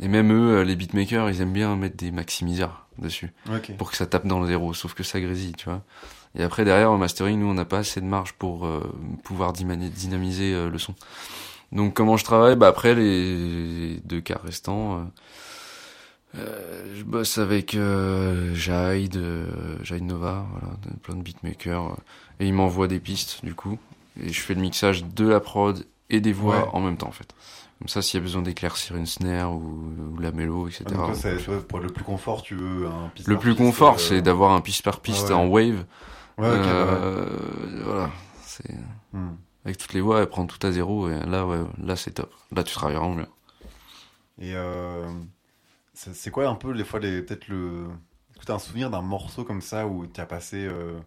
Et 0.00 0.08
même 0.08 0.32
eux, 0.32 0.58
euh, 0.58 0.64
les 0.64 0.76
beatmakers, 0.76 1.30
ils 1.30 1.40
aiment 1.40 1.52
bien 1.52 1.74
mettre 1.74 1.96
des 1.96 2.10
maximiseurs 2.12 2.86
dessus 2.98 3.32
Ok. 3.52 3.72
pour 3.76 3.90
que 3.90 3.96
ça 3.96 4.06
tape 4.06 4.26
dans 4.26 4.38
le 4.40 4.46
zéro, 4.46 4.72
sauf 4.74 4.94
que 4.94 5.02
ça 5.02 5.20
grésille, 5.20 5.54
tu 5.54 5.64
vois. 5.64 5.82
Et 6.36 6.42
après, 6.42 6.64
derrière, 6.64 6.90
au 6.90 6.96
mastering, 6.96 7.38
nous, 7.38 7.46
on 7.46 7.54
n'a 7.54 7.64
pas 7.64 7.78
assez 7.78 8.00
de 8.00 8.06
marge 8.06 8.32
pour 8.32 8.66
euh, 8.66 8.80
pouvoir 9.22 9.52
dynamiser 9.52 10.52
euh, 10.54 10.68
le 10.68 10.78
son. 10.78 10.94
Donc, 11.72 11.94
comment 11.94 12.16
je 12.16 12.24
travaille? 12.24 12.56
Bah 12.56 12.68
après, 12.68 12.94
les 12.94 14.00
deux 14.04 14.20
quarts 14.20 14.42
restants, 14.42 14.98
euh, 14.98 15.02
euh, 16.38 16.94
je 16.96 17.04
bosse 17.04 17.38
avec 17.38 17.74
euh, 17.74 18.54
Jaid, 18.54 19.16
euh, 19.16 19.46
Nova, 20.00 20.44
voilà, 20.52 20.74
plein 21.02 21.14
de 21.14 21.22
beatmakers, 21.22 21.96
et 22.40 22.46
ils 22.46 22.52
m'envoient 22.54 22.88
des 22.88 22.98
pistes, 23.00 23.44
du 23.44 23.54
coup. 23.54 23.78
Et 24.20 24.32
je 24.32 24.40
fais 24.40 24.54
le 24.54 24.60
mixage 24.60 25.04
de 25.04 25.28
la 25.28 25.40
prod 25.40 25.84
et 26.10 26.20
des 26.20 26.32
voix 26.32 26.56
Ouais. 26.64 26.68
en 26.72 26.80
même 26.80 26.96
temps, 26.96 27.08
en 27.08 27.12
fait. 27.12 27.28
Comme 27.78 27.88
ça, 27.88 28.02
s'il 28.02 28.18
y 28.18 28.22
a 28.22 28.24
besoin 28.24 28.42
d'éclaircir 28.42 28.96
une 28.96 29.06
snare 29.06 29.52
ou, 29.52 29.84
ou 30.14 30.18
la 30.20 30.32
mélo, 30.32 30.68
etc. 30.68 30.84
Ah, 30.90 31.12
donc 31.12 31.44
toi, 31.44 31.62
pour 31.68 31.78
le 31.80 31.88
plus 31.88 32.04
confort, 32.04 32.42
tu 32.42 32.54
veux 32.54 32.86
un 32.86 33.08
piste 33.14 33.28
le 33.28 33.34
par 33.34 33.42
plus 33.42 33.50
piste, 33.52 33.58
confort, 33.64 34.00
c'est 34.00 34.22
d'avoir 34.22 34.52
un 34.52 34.60
piste 34.60 34.82
par 34.84 35.00
piste 35.00 35.26
Ah 35.30 35.34
ouais. 35.34 35.40
en 35.40 35.46
wave. 35.46 35.84
Ouais, 36.38 36.50
bah 36.50 36.50
ouais. 36.50 36.60
Euh, 36.66 37.82
Voilà. 37.84 38.10
C'est 38.42 38.64
Hmm. 39.12 39.34
avec 39.64 39.78
toutes 39.78 39.92
les 39.94 40.00
voix, 40.00 40.20
elle 40.20 40.26
prend 40.28 40.46
tout 40.46 40.64
à 40.66 40.72
zéro 40.72 41.08
et 41.08 41.20
là, 41.26 41.46
ouais, 41.46 41.60
là 41.82 41.96
c'est 41.96 42.10
top. 42.12 42.32
Là, 42.52 42.64
tu 42.64 42.74
travailles 42.74 42.96
vraiment 42.96 43.14
bien. 43.14 43.28
Et 44.40 44.52
euh, 44.54 45.06
c'est 45.94 46.30
quoi 46.30 46.48
un 46.48 46.54
peu, 46.56 46.74
des 46.74 46.84
fois, 46.84 47.00
les, 47.00 47.22
peut-être 47.22 47.48
le. 47.48 47.86
Est-ce 48.32 48.40
que 48.40 48.46
tu 48.46 48.52
as 48.52 48.56
un 48.56 48.58
souvenir 48.58 48.90
d'un 48.90 49.02
morceau 49.02 49.44
comme 49.44 49.62
ça 49.62 49.86
où 49.86 50.06
tu 50.06 50.20
as 50.20 50.26
passé 50.26 50.66
euh, 50.66 50.98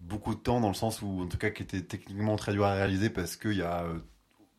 beaucoup 0.00 0.34
de 0.34 0.40
temps 0.40 0.60
dans 0.60 0.68
le 0.68 0.74
sens 0.74 1.02
où, 1.02 1.22
en 1.22 1.26
tout 1.26 1.38
cas, 1.38 1.50
qui 1.50 1.62
était 1.62 1.82
techniquement 1.82 2.36
très 2.36 2.52
dur 2.52 2.64
à 2.64 2.74
réaliser 2.74 3.10
parce 3.10 3.36
qu'il 3.36 3.54
y 3.54 3.62
a, 3.62 3.84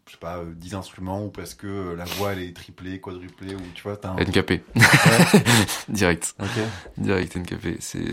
je 0.08 0.12
sais 0.14 0.20
pas, 0.20 0.38
euh, 0.40 0.54
10 0.56 0.76
instruments 0.76 1.26
ou 1.26 1.30
parce 1.30 1.56
que 1.56 1.94
la 1.94 2.06
voix 2.06 2.34
elle 2.34 2.40
est 2.44 2.56
triplée, 2.56 3.02
quadruplée 3.02 3.56
ou 3.56 3.62
tu 3.76 3.84
vois, 3.84 3.98
t'as 3.98 4.12
un. 4.12 4.18
NKP. 4.18 4.64
Direct. 5.90 6.36
Direct 6.98 7.36
NKP. 7.38 7.78
C'est. 7.80 8.06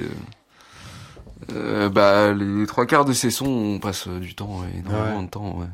Euh, 1.53 1.89
bah, 1.89 2.33
les 2.33 2.67
trois 2.67 2.87
quarts 2.87 3.05
de 3.05 3.13
ces 3.13 3.31
sons, 3.31 3.47
on 3.47 3.79
passe 3.79 4.09
euh, 4.09 4.19
du 4.19 4.35
temps, 4.35 4.61
ouais, 4.61 4.69
énormément 4.79 5.19
Ouais. 5.19 5.25
de 5.25 5.31
temps, 5.31 5.59
ouais. 5.59 5.67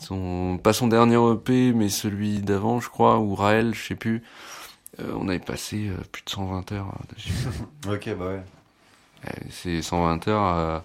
Son, 0.00 0.60
pas 0.62 0.72
son 0.72 0.86
dernier 0.86 1.16
EP, 1.32 1.72
mais 1.72 1.88
celui 1.88 2.40
d'avant, 2.40 2.80
je 2.80 2.88
crois, 2.88 3.18
ou 3.18 3.34
Raël, 3.34 3.74
je 3.74 3.82
sais 3.88 3.94
plus. 3.96 4.22
Euh, 5.00 5.12
on 5.18 5.28
avait 5.28 5.38
passé 5.40 5.88
euh, 5.88 5.96
plus 6.12 6.22
de 6.24 6.30
120 6.30 6.72
heures 6.72 6.94
dessus. 7.14 7.32
Ok, 7.88 8.08
bah 8.16 8.26
ouais. 8.28 8.42
C'est 9.50 9.82
120 9.82 10.28
heures 10.28 10.42
à, 10.42 10.84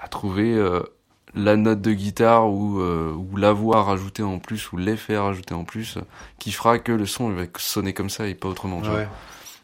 à 0.00 0.08
trouver 0.08 0.56
la 1.34 1.56
note 1.56 1.80
de 1.80 1.92
guitare 1.92 2.48
ou, 2.48 2.80
ou 2.80 3.36
la 3.36 3.52
voix 3.52 3.82
rajoutée 3.82 4.22
en 4.22 4.38
plus 4.38 4.70
ou 4.72 4.76
l'effet 4.76 5.18
rajouté 5.18 5.52
en 5.54 5.64
plus 5.64 5.98
qui 6.38 6.52
fera 6.52 6.78
que 6.78 6.92
le 6.92 7.06
son 7.06 7.28
il 7.30 7.36
va 7.36 7.44
sonner 7.58 7.92
comme 7.92 8.08
ça 8.10 8.28
et 8.28 8.34
pas 8.36 8.48
autrement. 8.48 8.80
tu 8.82 8.88
vois. 8.88 8.98
Ouais. 9.00 9.08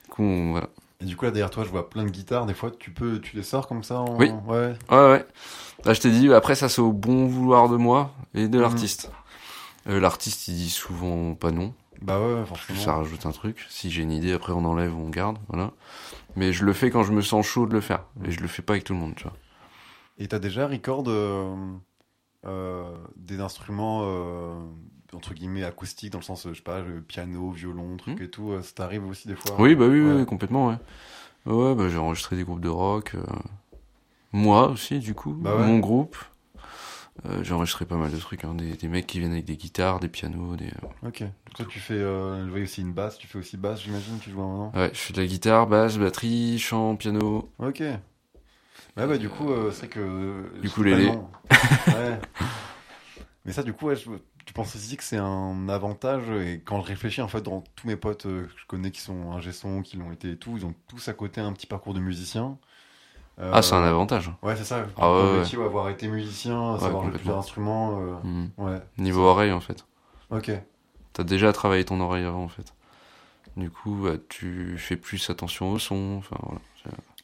Du 0.05 0.11
coup, 0.11 0.23
on- 0.25 0.51
voilà. 0.51 0.69
Et 1.01 1.05
du 1.05 1.17
coup, 1.17 1.25
là, 1.27 1.31
derrière 1.31 1.51
toi, 1.51 1.65
je 1.65 1.69
vois 1.69 1.91
plein 1.91 2.05
de 2.05 2.11
guitares. 2.11 2.47
Des 2.47 2.55
fois, 2.55 2.71
tu 2.71 2.91
peux, 2.91 3.21
tu 3.21 3.37
les 3.37 3.43
sors 3.43 3.69
comme 3.69 3.83
ça 3.83 4.01
en... 4.01 4.17
Oui. 4.17 4.31
Ouais. 4.47 4.75
Ouais, 4.91 4.97
ouais. 5.11 5.27
Là, 5.85 5.93
je 5.93 6.01
t'ai 6.01 6.11
dit, 6.11 6.33
après, 6.33 6.55
ça, 6.55 6.69
c'est 6.69 6.81
au 6.81 6.93
bon 6.93 7.27
vouloir 7.27 7.69
de 7.69 7.77
moi 7.77 8.13
et 8.35 8.49
de 8.49 8.57
Mhm. 8.57 8.63
l'artiste. 8.63 9.11
Euh, 9.89 10.01
l'artiste, 10.01 10.49
il 10.49 10.55
dit 10.55 10.71
souvent 10.71 11.35
pas 11.35 11.51
non. 11.51 11.75
Bah 12.03 12.21
ouais, 12.21 12.45
forcément. 12.45 12.79
Ça 12.79 12.95
rajoute 12.95 13.25
un 13.27 13.31
truc. 13.33 13.65
Si 13.69 13.91
j'ai 13.91 14.03
une 14.03 14.13
idée, 14.13 14.33
après, 14.33 14.53
on 14.53 14.65
enlève, 14.65 14.95
on 14.97 15.09
garde. 15.11 15.39
Voilà. 15.49 15.71
Mais 16.35 16.53
je 16.53 16.65
le 16.65 16.73
fais 16.73 16.91
quand 16.91 17.03
je 17.03 17.13
me 17.13 17.21
sens 17.23 17.47
chaud 17.47 17.67
de 17.67 17.73
le 17.73 17.81
faire. 17.81 18.05
Et 18.25 18.31
je 18.31 18.41
le 18.41 18.49
fais 18.49 18.63
pas 18.63 18.73
avec 18.75 18.85
tout 18.85 18.93
le 18.95 18.99
monde, 18.99 19.15
tu 19.17 19.23
vois. 19.25 19.33
Et 20.19 20.29
t'as 20.29 20.39
déjà 20.39 20.67
record 20.67 21.05
euh, 21.09 21.55
euh, 22.47 22.85
des 23.17 23.41
instruments 23.41 24.03
euh, 24.05 24.55
entre 25.15 25.35
guillemets 25.35 25.65
acoustiques 25.65 26.13
dans 26.13 26.19
le 26.19 26.25
sens, 26.25 26.47
euh, 26.47 26.51
je 26.53 26.57
sais 26.59 26.63
pas, 26.63 26.81
le 26.81 27.01
piano, 27.01 27.51
violon, 27.51 27.97
truc 27.97 28.19
Hmm. 28.21 28.23
et 28.23 28.31
tout. 28.31 28.51
euh, 28.53 28.63
Ça 28.63 28.73
t'arrive 28.75 29.05
aussi 29.07 29.29
des 29.29 29.37
fois 29.37 29.57
Oui, 29.59 29.75
bah 29.75 29.87
oui, 29.87 30.01
oui, 30.01 30.07
Ouais. 30.11 30.17
oui, 30.21 30.27
complètement, 30.27 30.69
ouais. 30.69 30.77
Ouais, 31.47 31.75
bah 31.75 31.89
j'ai 31.89 31.99
enregistré 31.99 32.37
des 32.37 32.45
groupes 32.45 32.61
de 32.61 32.69
rock. 32.69 33.13
euh, 33.15 33.23
Moi 34.33 34.69
aussi, 34.69 34.99
du 34.99 35.15
coup. 35.15 35.33
Bah 35.33 35.57
ouais. 35.57 35.67
Mon 35.67 35.79
groupe. 35.79 36.17
Euh, 37.25 37.43
j'ai 37.43 37.55
enregistré 37.55 37.87
pas 37.87 37.97
mal 37.97 38.11
de 38.11 38.19
trucs, 38.19 38.45
hein, 38.45 38.53
des, 38.55 38.77
des 38.77 38.89
mecs 38.89 39.07
qui 39.07 39.19
viennent 39.21 39.33
avec 39.33 39.47
des 39.47 39.57
guitares, 39.57 40.01
des 40.01 40.09
pianos, 40.09 40.55
des... 40.57 40.71
Ok. 41.03 41.25
Toi, 41.55 41.65
tu 41.67 41.81
fais, 41.81 41.95
euh, 41.95 42.47
je 42.47 42.63
aussi 42.63 42.83
une 42.83 42.93
basse. 42.93 43.17
Tu 43.17 43.27
fais 43.27 43.39
aussi 43.39 43.57
basse, 43.57 43.81
j'imagine. 43.83 44.19
Tu 44.19 44.31
joues 44.31 44.43
un. 44.43 44.71
Ouais, 44.75 44.91
je 44.93 44.99
fais 44.99 45.13
de 45.15 45.23
la 45.23 45.27
guitare, 45.27 45.67
basse, 45.67 45.97
batterie, 45.97 46.59
chant, 46.59 46.95
piano. 46.97 47.51
Ok. 47.59 47.81
Ouais, 47.81 49.07
bah 49.07 49.17
du 49.17 49.29
coup, 49.31 49.51
euh, 49.51 49.71
c'est 49.71 49.87
vrai 49.87 49.89
que. 49.89 50.61
Du 50.61 50.69
coup, 50.69 50.83
les- 50.83 51.07
ouais. 51.89 52.19
Mais 53.47 53.53
ça, 53.53 53.63
du 53.63 53.73
coup, 53.73 53.87
ouais, 53.87 53.97
je- 53.97 54.11
tu 54.47 54.55
penses 54.55 54.75
aussi 54.75 54.97
que 54.97 55.05
c'est 55.05 55.19
un 55.19 55.69
avantage. 55.69 56.31
Et 56.31 56.63
quand 56.65 56.81
je 56.81 56.87
réfléchis, 56.87 57.21
en 57.21 57.29
fait, 57.29 57.43
dans 57.43 57.63
tous 57.75 57.87
mes 57.87 57.97
potes 57.97 58.25
euh, 58.27 58.45
que 58.47 58.61
je 58.61 58.67
connais 58.67 58.91
qui 58.91 59.01
sont 59.01 59.33
ingé 59.33 59.53
son, 59.53 59.83
qui 59.83 59.97
l'ont 59.99 60.13
été 60.13 60.31
et 60.31 60.37
tout, 60.37 60.57
ils 60.57 60.65
ont 60.65 60.75
tous 60.89 61.09
à 61.09 61.13
côté 61.13 61.41
un 61.43 61.53
petit 61.53 61.67
parcours 61.67 61.93
de 61.93 62.01
musicien. 62.01 62.57
Euh, 63.39 63.51
Ah, 63.53 63.61
c'est 63.61 63.75
un 63.75 63.83
avantage. 63.85 64.31
Ouais, 64.43 64.57
c'est 64.57 64.65
ça. 64.65 64.87
Ah 64.97 65.13
ouais, 65.13 65.41
ouais. 65.41 65.65
avoir 65.65 65.91
été 65.91 66.09
musicien, 66.09 66.73
Ouais, 66.73 66.81
savoir 66.81 67.03
jouer 67.05 67.13
plusieurs 67.13 67.39
instruments. 67.39 68.01
euh, 68.01 68.15
Mhm. 68.25 68.51
Ouais. 68.57 68.81
Niveau 68.97 69.23
oreille, 69.23 69.53
en 69.53 69.61
fait. 69.61 69.85
Ok. 70.31 70.51
T'as 71.13 71.25
déjà 71.25 71.53
travaillé 71.53 71.85
ton 71.85 72.01
oreille 72.01 72.25
avant, 72.25 72.45
en 72.45 72.49
fait. 72.49 72.73
Du 73.57 73.71
coup, 73.71 73.95
bah, 74.03 74.17
tu 74.29 74.77
fais 74.79 74.97
plus 74.97 75.29
attention 75.31 75.71
au 75.73 75.79
son. 75.79 76.17
Enfin, 76.19 76.37
voilà. 76.43 76.61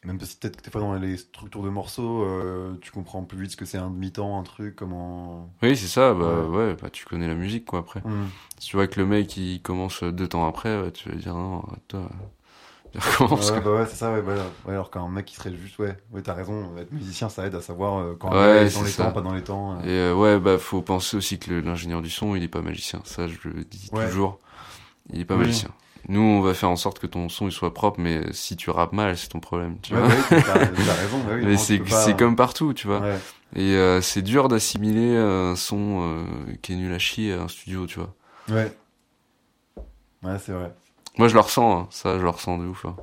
Même 0.05 0.21
si 0.21 0.37
peut-être 0.37 0.57
que 0.57 0.63
des 0.65 0.71
fois 0.71 0.81
dans 0.81 0.95
les 0.95 1.17
structures 1.17 1.63
de 1.63 1.69
morceaux, 1.71 2.25
euh, 2.25 2.77
tu 2.81 2.91
comprends 2.91 3.23
plus 3.25 3.41
vite 3.41 3.53
ce 3.53 3.57
que 3.57 3.65
c'est 3.65 3.79
un 3.79 3.91
demi-temps, 3.91 4.39
un 4.39 4.43
truc, 4.43 4.75
comment. 4.77 5.49
Oui, 5.63 5.77
c'est 5.77 5.87
ça, 5.87 6.13
bah 6.13 6.43
Ouais. 6.43 6.49
ouais, 6.49 6.75
bah 6.75 6.91
tu 6.91 7.05
connais 7.05 7.29
la 7.29 7.35
musique 7.35 7.65
quoi 7.67 7.81
après. 7.81 8.03
Hmm. 8.05 8.27
Si 8.59 8.69
tu 8.71 8.77
vois 8.77 8.89
que 8.89 8.99
le 9.01 9.07
mec 9.07 9.37
il 9.37 9.63
commence 9.63 10.03
deux 10.03 10.29
temps 10.29 10.47
après, 10.49 10.91
tu 10.93 11.09
vas 11.09 11.15
dire 11.17 11.35
non, 11.35 11.63
toi, 11.89 12.11
tu 12.93 12.99
recommences 12.99 13.53
Ouais, 13.53 13.61
bah 13.61 13.75
ouais, 13.75 13.87
c'est 13.87 13.97
ça, 13.97 14.13
ouais, 14.13 14.23
bah, 14.23 14.35
ouais, 14.67 14.73
alors 14.73 14.91
qu'un 14.91 15.09
mec 15.09 15.27
qui 15.27 15.37
serait 15.37 15.55
juste, 15.57 15.79
ouais, 15.79 15.97
ouais, 16.11 16.23
t'as 16.23 16.35
raison, 16.35 16.77
être 16.77 16.93
musicien, 16.93 17.29
ça 17.29 17.47
aide 17.47 17.55
à 17.55 17.63
savoir 17.63 17.99
euh, 18.01 18.17
quand 18.19 18.31
Ouais, 18.33 18.67
est 18.67 18.75
dans 18.75 18.83
les 18.83 18.91
ça. 18.91 19.05
temps, 19.05 19.13
pas 19.13 19.21
dans 19.23 19.35
les 19.35 19.45
temps. 19.45 19.79
euh. 19.79 19.83
Et 19.85 19.91
euh, 19.91 20.15
ouais, 20.15 20.39
bah 20.41 20.59
faut 20.59 20.83
penser 20.83 21.17
aussi 21.17 21.39
que 21.39 21.53
l'ingénieur 21.53 22.03
du 22.03 22.11
son 22.11 22.35
il 22.37 22.43
est 22.43 22.49
pas 22.49 22.63
magicien, 22.63 23.01
ça 23.05 23.29
je 23.29 23.37
le 23.49 23.65
dis 23.65 23.91
toujours. 23.91 24.39
Il 25.13 25.21
est 25.21 25.25
pas 25.25 25.37
Oui. 25.37 25.47
magicien. 25.47 25.71
Nous 26.09 26.21
on 26.21 26.41
va 26.41 26.53
faire 26.55 26.71
en 26.71 26.77
sorte 26.77 26.99
que 26.99 27.07
ton 27.07 27.29
son 27.29 27.47
il 27.49 27.53
soit 27.53 27.73
propre, 27.75 28.01
mais 28.01 28.33
si 28.33 28.57
tu 28.57 28.71
rappes 28.71 28.93
mal 28.93 29.17
c'est 29.17 29.29
ton 29.29 29.41
problème, 29.41 29.77
tu 29.83 29.95
Ouais, 29.95 30.01
vois. 30.01 30.09
bah 30.09 30.15
oui, 30.19 30.25
t'as 30.29 30.43
t'as 30.43 30.95
raison, 30.95 31.19
bah 31.21 31.33
oui, 31.37 31.43
mais 31.45 31.53
non, 31.53 31.59
c'est 31.59 31.79
pas- 31.79 32.05
c'est 32.05 32.17
comme 32.17 32.37
partout, 32.37 32.75
tu 32.75 32.87
vois. 32.87 33.01
Ouais, 33.01 33.19
Et 33.55 33.75
euh, 33.77 34.01
c'est 34.01 34.23
dur 34.23 34.49
d'assimiler 34.49 35.17
un 35.17 35.55
son 35.57 36.01
euh, 36.03 36.25
qui 36.63 36.73
est 36.73 36.77
nul 36.77 36.93
à 36.93 36.99
chier 36.99 37.35
à 37.35 37.43
un 37.43 37.49
studio, 37.49 37.87
tu 37.87 37.99
vois. 38.01 38.15
ouais. 38.51 38.73
Ouais, 40.23 40.39
c'est 40.39 40.53
vrai. 40.53 40.73
Moi, 41.19 41.29
je 41.29 41.35
le 41.35 41.41
ressens, 41.41 41.79
hein. 41.81 41.87
ça, 41.91 42.17
je 42.19 42.23
le 42.23 42.29
ressens 42.31 42.59
de 42.59 42.67
ouf. 42.67 42.85
hein. 42.87 42.97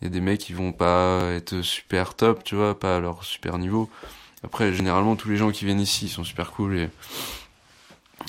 Il 0.00 0.04
y 0.04 0.06
a 0.08 0.10
des 0.10 0.20
mecs 0.20 0.40
qui 0.40 0.52
vont 0.52 0.72
pas 0.72 1.30
être 1.32 1.62
super 1.62 2.14
top, 2.14 2.44
tu 2.44 2.54
vois, 2.56 2.78
pas 2.78 2.96
à 2.96 3.00
leur 3.00 3.24
super 3.24 3.58
niveau. 3.58 3.90
Après, 4.44 4.72
généralement, 4.72 5.16
tous 5.16 5.28
les 5.30 5.36
gens 5.36 5.50
qui 5.50 5.64
viennent 5.64 5.80
ici 5.80 6.06
ils 6.06 6.10
sont 6.10 6.24
super 6.24 6.52
cool 6.52 6.76
et, 6.78 6.90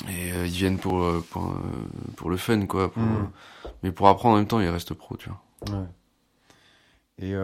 et 0.08 0.32
euh, 0.32 0.46
ils 0.46 0.52
viennent 0.52 0.78
pour, 0.78 1.02
euh, 1.02 1.24
pour, 1.30 1.44
euh, 1.50 1.54
pour 2.16 2.30
le 2.30 2.36
fun, 2.36 2.66
quoi. 2.66 2.92
pour- 2.92 3.02
Mhm. 3.02 3.30
Mais 3.82 3.92
pour 3.92 4.08
apprendre 4.08 4.34
en 4.34 4.38
même 4.38 4.46
temps, 4.46 4.60
ils 4.60 4.68
restent 4.68 4.94
pro, 4.94 5.16
tu 5.16 5.28
vois. 5.28 5.78
Ouais. 5.80 5.86
Et 7.18 7.34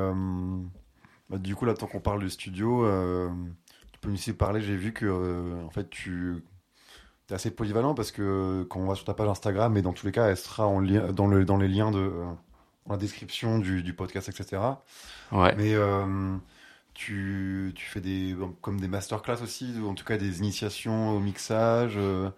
bah, 1.30 1.38
du 1.38 1.54
coup, 1.54 1.64
là, 1.64 1.74
tant 1.74 1.86
qu'on 1.86 2.00
parle 2.00 2.20
du 2.20 2.30
studio, 2.30 2.84
tu 3.92 3.98
peux 4.00 4.08
nous 4.08 4.14
aussi 4.14 4.32
parler. 4.32 4.60
J'ai 4.60 4.76
vu 4.76 4.92
que, 4.92 5.64
en 5.64 5.70
fait, 5.70 5.88
tu 5.90 6.42
es 7.30 7.34
assez 7.34 7.50
polyvalent 7.50 7.94
parce 7.94 8.12
que 8.12 8.66
quand 8.68 8.80
on 8.80 8.86
va 8.86 8.94
sur 8.94 9.04
ta 9.06 9.14
page 9.14 9.28
Instagram, 9.28 9.76
et 9.76 9.82
dans 9.82 9.92
tous 9.94 10.04
les 10.06 10.12
cas, 10.12 10.26
elle 10.26 10.36
sera 10.36 10.66
en 10.66 10.82
dans, 10.82 11.26
le, 11.26 11.44
dans 11.44 11.56
les 11.56 11.68
liens 11.68 11.90
de 11.90 12.12
dans 12.86 12.94
la 12.94 12.98
description 12.98 13.58
du, 13.60 13.82
du 13.82 13.94
podcast, 13.94 14.28
etc. 14.28 14.60
Ouais. 15.30 15.54
Mais 15.56 15.72
tu, 16.94 17.72
tu 17.74 17.86
fais 17.86 18.00
des 18.00 18.36
comme 18.60 18.80
des 18.80 18.88
masterclass 18.88 19.42
aussi, 19.42 19.74
ou 19.80 19.88
en 19.88 19.94
tout 19.94 20.04
cas 20.04 20.16
des 20.18 20.38
initiations 20.40 21.10
au 21.10 21.20
mixage. 21.20 21.94
euh, 21.96 22.30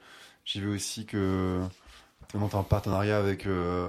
J'ai 0.44 0.60
vu 0.60 0.74
aussi 0.74 1.06
que 1.06 1.60
tu 2.28 2.38
montes 2.38 2.54
en 2.54 2.64
partenariat 2.64 3.18
avec 3.18 3.46
euh, 3.46 3.88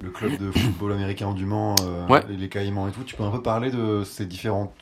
le 0.00 0.10
club 0.10 0.36
de 0.36 0.52
football 0.52 0.92
américain 0.92 1.32
du 1.34 1.46
Mans, 1.46 1.76
euh, 1.82 2.08
Ouais. 2.08 2.24
les, 2.28 2.36
les 2.36 2.48
Caïmans 2.48 2.88
et 2.88 2.92
tout. 2.92 3.04
Tu 3.04 3.16
peux 3.16 3.24
un 3.24 3.30
peu 3.30 3.42
parler 3.42 3.70
de 3.70 4.04
ces 4.04 4.26
différentes 4.26 4.74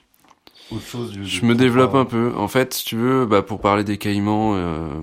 du, 1.10 1.24
Je 1.26 1.44
me 1.44 1.54
développe 1.54 1.94
un 1.94 2.04
peu. 2.04 2.32
En 2.36 2.48
fait, 2.48 2.74
si 2.74 2.84
tu 2.84 2.96
veux, 2.96 3.26
bah, 3.26 3.42
pour 3.42 3.60
parler 3.60 3.84
des 3.84 3.98
Caïmans, 3.98 4.52
euh, 4.54 5.00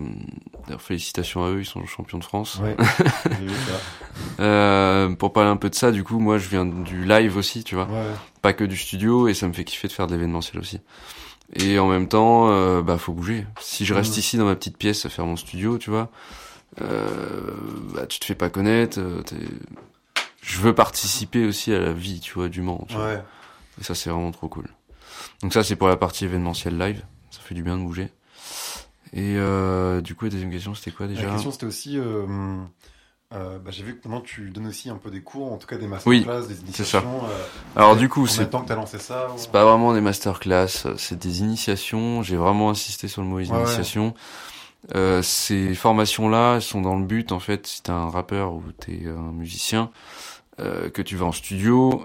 d'ailleurs, 0.66 0.82
félicitations 0.82 1.44
à 1.44 1.50
eux, 1.50 1.60
ils 1.62 1.66
sont 1.66 1.86
champions 1.86 2.18
de 2.18 2.24
France. 2.24 2.60
Ouais, 2.64 2.76
j'ai 3.40 3.46
vu 3.46 3.54
ça. 3.54 4.42
Euh, 4.44 5.10
pour 5.16 5.34
parler 5.34 5.50
un 5.50 5.58
peu 5.58 5.70
de 5.70 5.76
ça, 5.76 5.92
du 5.92 6.04
coup, 6.04 6.20
moi, 6.20 6.38
je 6.38 6.50
viens 6.50 6.66
du 6.66 7.06
live 7.06 7.38
aussi, 7.38 7.64
tu 7.64 7.76
vois. 7.76 7.86
Ouais, 7.86 8.06
pas 8.42 8.54
que 8.54 8.64
du 8.64 8.78
studio 8.78 9.28
et 9.28 9.34
ça 9.34 9.48
me 9.48 9.54
fait 9.54 9.64
kiffer 9.64 9.88
de 9.88 9.94
faire 9.94 10.08
de 10.08 10.14
l'événementiel 10.14 10.60
aussi. 10.60 10.80
Et 11.56 11.80
en 11.80 11.88
même 11.88 12.08
temps, 12.08 12.50
euh, 12.52 12.82
bah 12.84 12.98
faut 13.00 13.12
bouger. 13.14 13.46
Si 13.60 13.84
je 13.86 13.94
reste 13.96 14.18
ici 14.18 14.38
dans 14.38 14.46
ma 14.46 14.56
petite 14.56 14.78
pièce 14.78 15.06
à 15.06 15.10
faire 15.10 15.26
mon 15.26 15.36
studio, 15.36 15.78
tu 15.80 15.90
vois, 15.90 16.10
euh, 16.82 17.52
bah 17.94 18.06
tu 18.06 18.20
te 18.20 18.26
fais 18.26 18.36
pas 18.36 18.50
connaître. 18.50 19.00
t'es- 19.26 19.36
Je 20.42 20.60
veux 20.60 20.74
participer 20.76 21.46
aussi 21.46 21.74
à 21.74 21.80
la 21.80 21.92
vie, 21.94 22.20
tu 22.20 22.34
vois, 22.36 22.50
du 22.50 22.62
Mans. 22.62 22.86
tu 22.88 22.96
vois. 22.96 23.06
ouais. 23.06 23.24
Et 23.82 23.84
ça 23.84 23.96
c'est 23.96 24.10
vraiment 24.12 24.32
trop 24.32 24.48
cool. 24.48 24.68
Donc 25.42 25.54
ça 25.54 25.64
c'est 25.64 25.76
pour 25.76 25.88
la 25.88 25.98
partie 25.98 26.26
événementielle 26.26 26.78
live. 26.78 27.04
Ça 27.32 27.40
fait 27.42 27.56
du 27.56 27.64
bien 27.64 27.78
de 27.78 27.84
bouger. 27.84 28.10
Et 29.14 29.36
euh, 29.38 30.02
du 30.02 30.16
coup 30.16 30.26
la 30.26 30.32
deuxième 30.32 30.52
question 30.52 30.76
c'était 30.76 30.92
quoi 30.92 31.08
déjà 31.08 31.24
La 31.28 31.32
question 31.32 31.52
c'était 31.52 31.66
aussi. 31.66 31.98
euh, 31.98 32.26
euh, 33.34 33.60
bah, 33.60 33.72
J'ai 33.72 33.84
vu 33.84 33.94
que 34.00 34.08
maintenant 34.08 34.22
tu 34.22 34.50
donnes 34.50 34.68
aussi 34.68 34.90
un 34.90 34.98
peu 34.98 35.12
des 35.12 35.22
cours, 35.22 35.52
en 35.54 35.58
tout 35.58 35.68
cas 35.68 35.78
des 35.78 35.88
Oui, 36.06 36.26
masterclass, 36.26 36.48
des 36.48 36.56
c'est 36.74 36.84
ça. 36.84 37.00
initiations. 37.00 37.26
euh, 37.26 37.46
Alors 37.76 37.96
du 37.96 38.10
coup 38.10 38.28
c'est 38.28 38.50
temps 38.50 38.62
que 38.62 38.68
t'as 38.68 38.76
lancé 38.76 38.98
ça 39.00 39.28
ou- 39.30 39.38
C'est 39.38 39.52
pas 39.52 39.66
vraiment 39.66 39.94
des 39.94 40.02
masterclass, 40.02 40.68
c'est 40.98 41.18
des 41.20 41.40
initiations. 41.42 42.22
J'ai 42.24 42.38
vraiment 42.38 42.70
insisté 42.70 43.08
sur 43.08 43.22
le 43.22 43.28
mot 43.28 43.38
ouais. 43.38 43.46
initiation. 43.46 44.14
Euh, 44.96 45.22
ces 45.22 45.76
formations-là 45.76 46.56
elles 46.56 46.62
sont 46.62 46.82
dans 46.82 46.98
le 46.98 47.06
but, 47.06 47.32
en 47.34 47.40
fait, 47.40 47.68
si 47.68 47.84
t'es 47.84 47.92
un 47.92 48.10
rappeur 48.10 48.54
ou 48.54 48.64
t'es 48.80 49.02
un 49.08 49.32
musicien, 49.34 49.92
euh, 50.60 50.90
que 50.90 51.02
tu 51.02 51.16
vas 51.18 51.26
en 51.26 51.32
studio, 51.34 52.02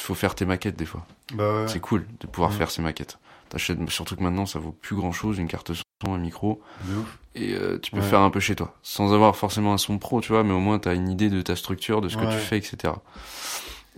faut 0.00 0.14
faire 0.14 0.34
tes 0.34 0.44
maquettes 0.44 0.76
des 0.76 0.86
fois. 0.86 1.04
Bah 1.34 1.62
ouais. 1.62 1.68
C'est 1.68 1.80
cool 1.80 2.06
de 2.20 2.26
pouvoir 2.26 2.50
Mhm. 2.50 2.56
faire 2.58 2.70
ces 2.70 2.82
maquettes. 2.82 3.18
T'achètes, 3.50 3.78
surtout 3.90 4.16
que 4.16 4.22
maintenant 4.22 4.46
ça 4.46 4.58
vaut 4.58 4.72
plus 4.72 4.96
grand-chose, 4.96 5.38
une 5.38 5.48
carte 5.48 5.72
son, 5.74 6.14
un 6.14 6.18
micro, 6.18 6.60
De 6.84 6.96
ouf. 6.96 7.18
et 7.34 7.54
euh, 7.54 7.78
tu 7.80 7.90
peux 7.92 7.98
Ouais. 7.98 8.02
faire 8.02 8.20
un 8.20 8.30
peu 8.30 8.40
chez 8.40 8.56
toi, 8.56 8.74
sans 8.82 9.12
avoir 9.12 9.36
forcément 9.36 9.72
un 9.72 9.78
son 9.78 9.98
pro, 9.98 10.20
tu 10.20 10.32
vois, 10.32 10.42
mais 10.42 10.52
au 10.52 10.58
moins 10.58 10.78
t'as 10.78 10.94
une 10.94 11.08
idée 11.08 11.28
de 11.30 11.40
ta 11.42 11.54
structure, 11.54 12.00
de 12.00 12.08
ce 12.08 12.16
que 12.16 12.24
tu 12.24 12.36
fais, 12.38 12.56
etc. 12.58 12.94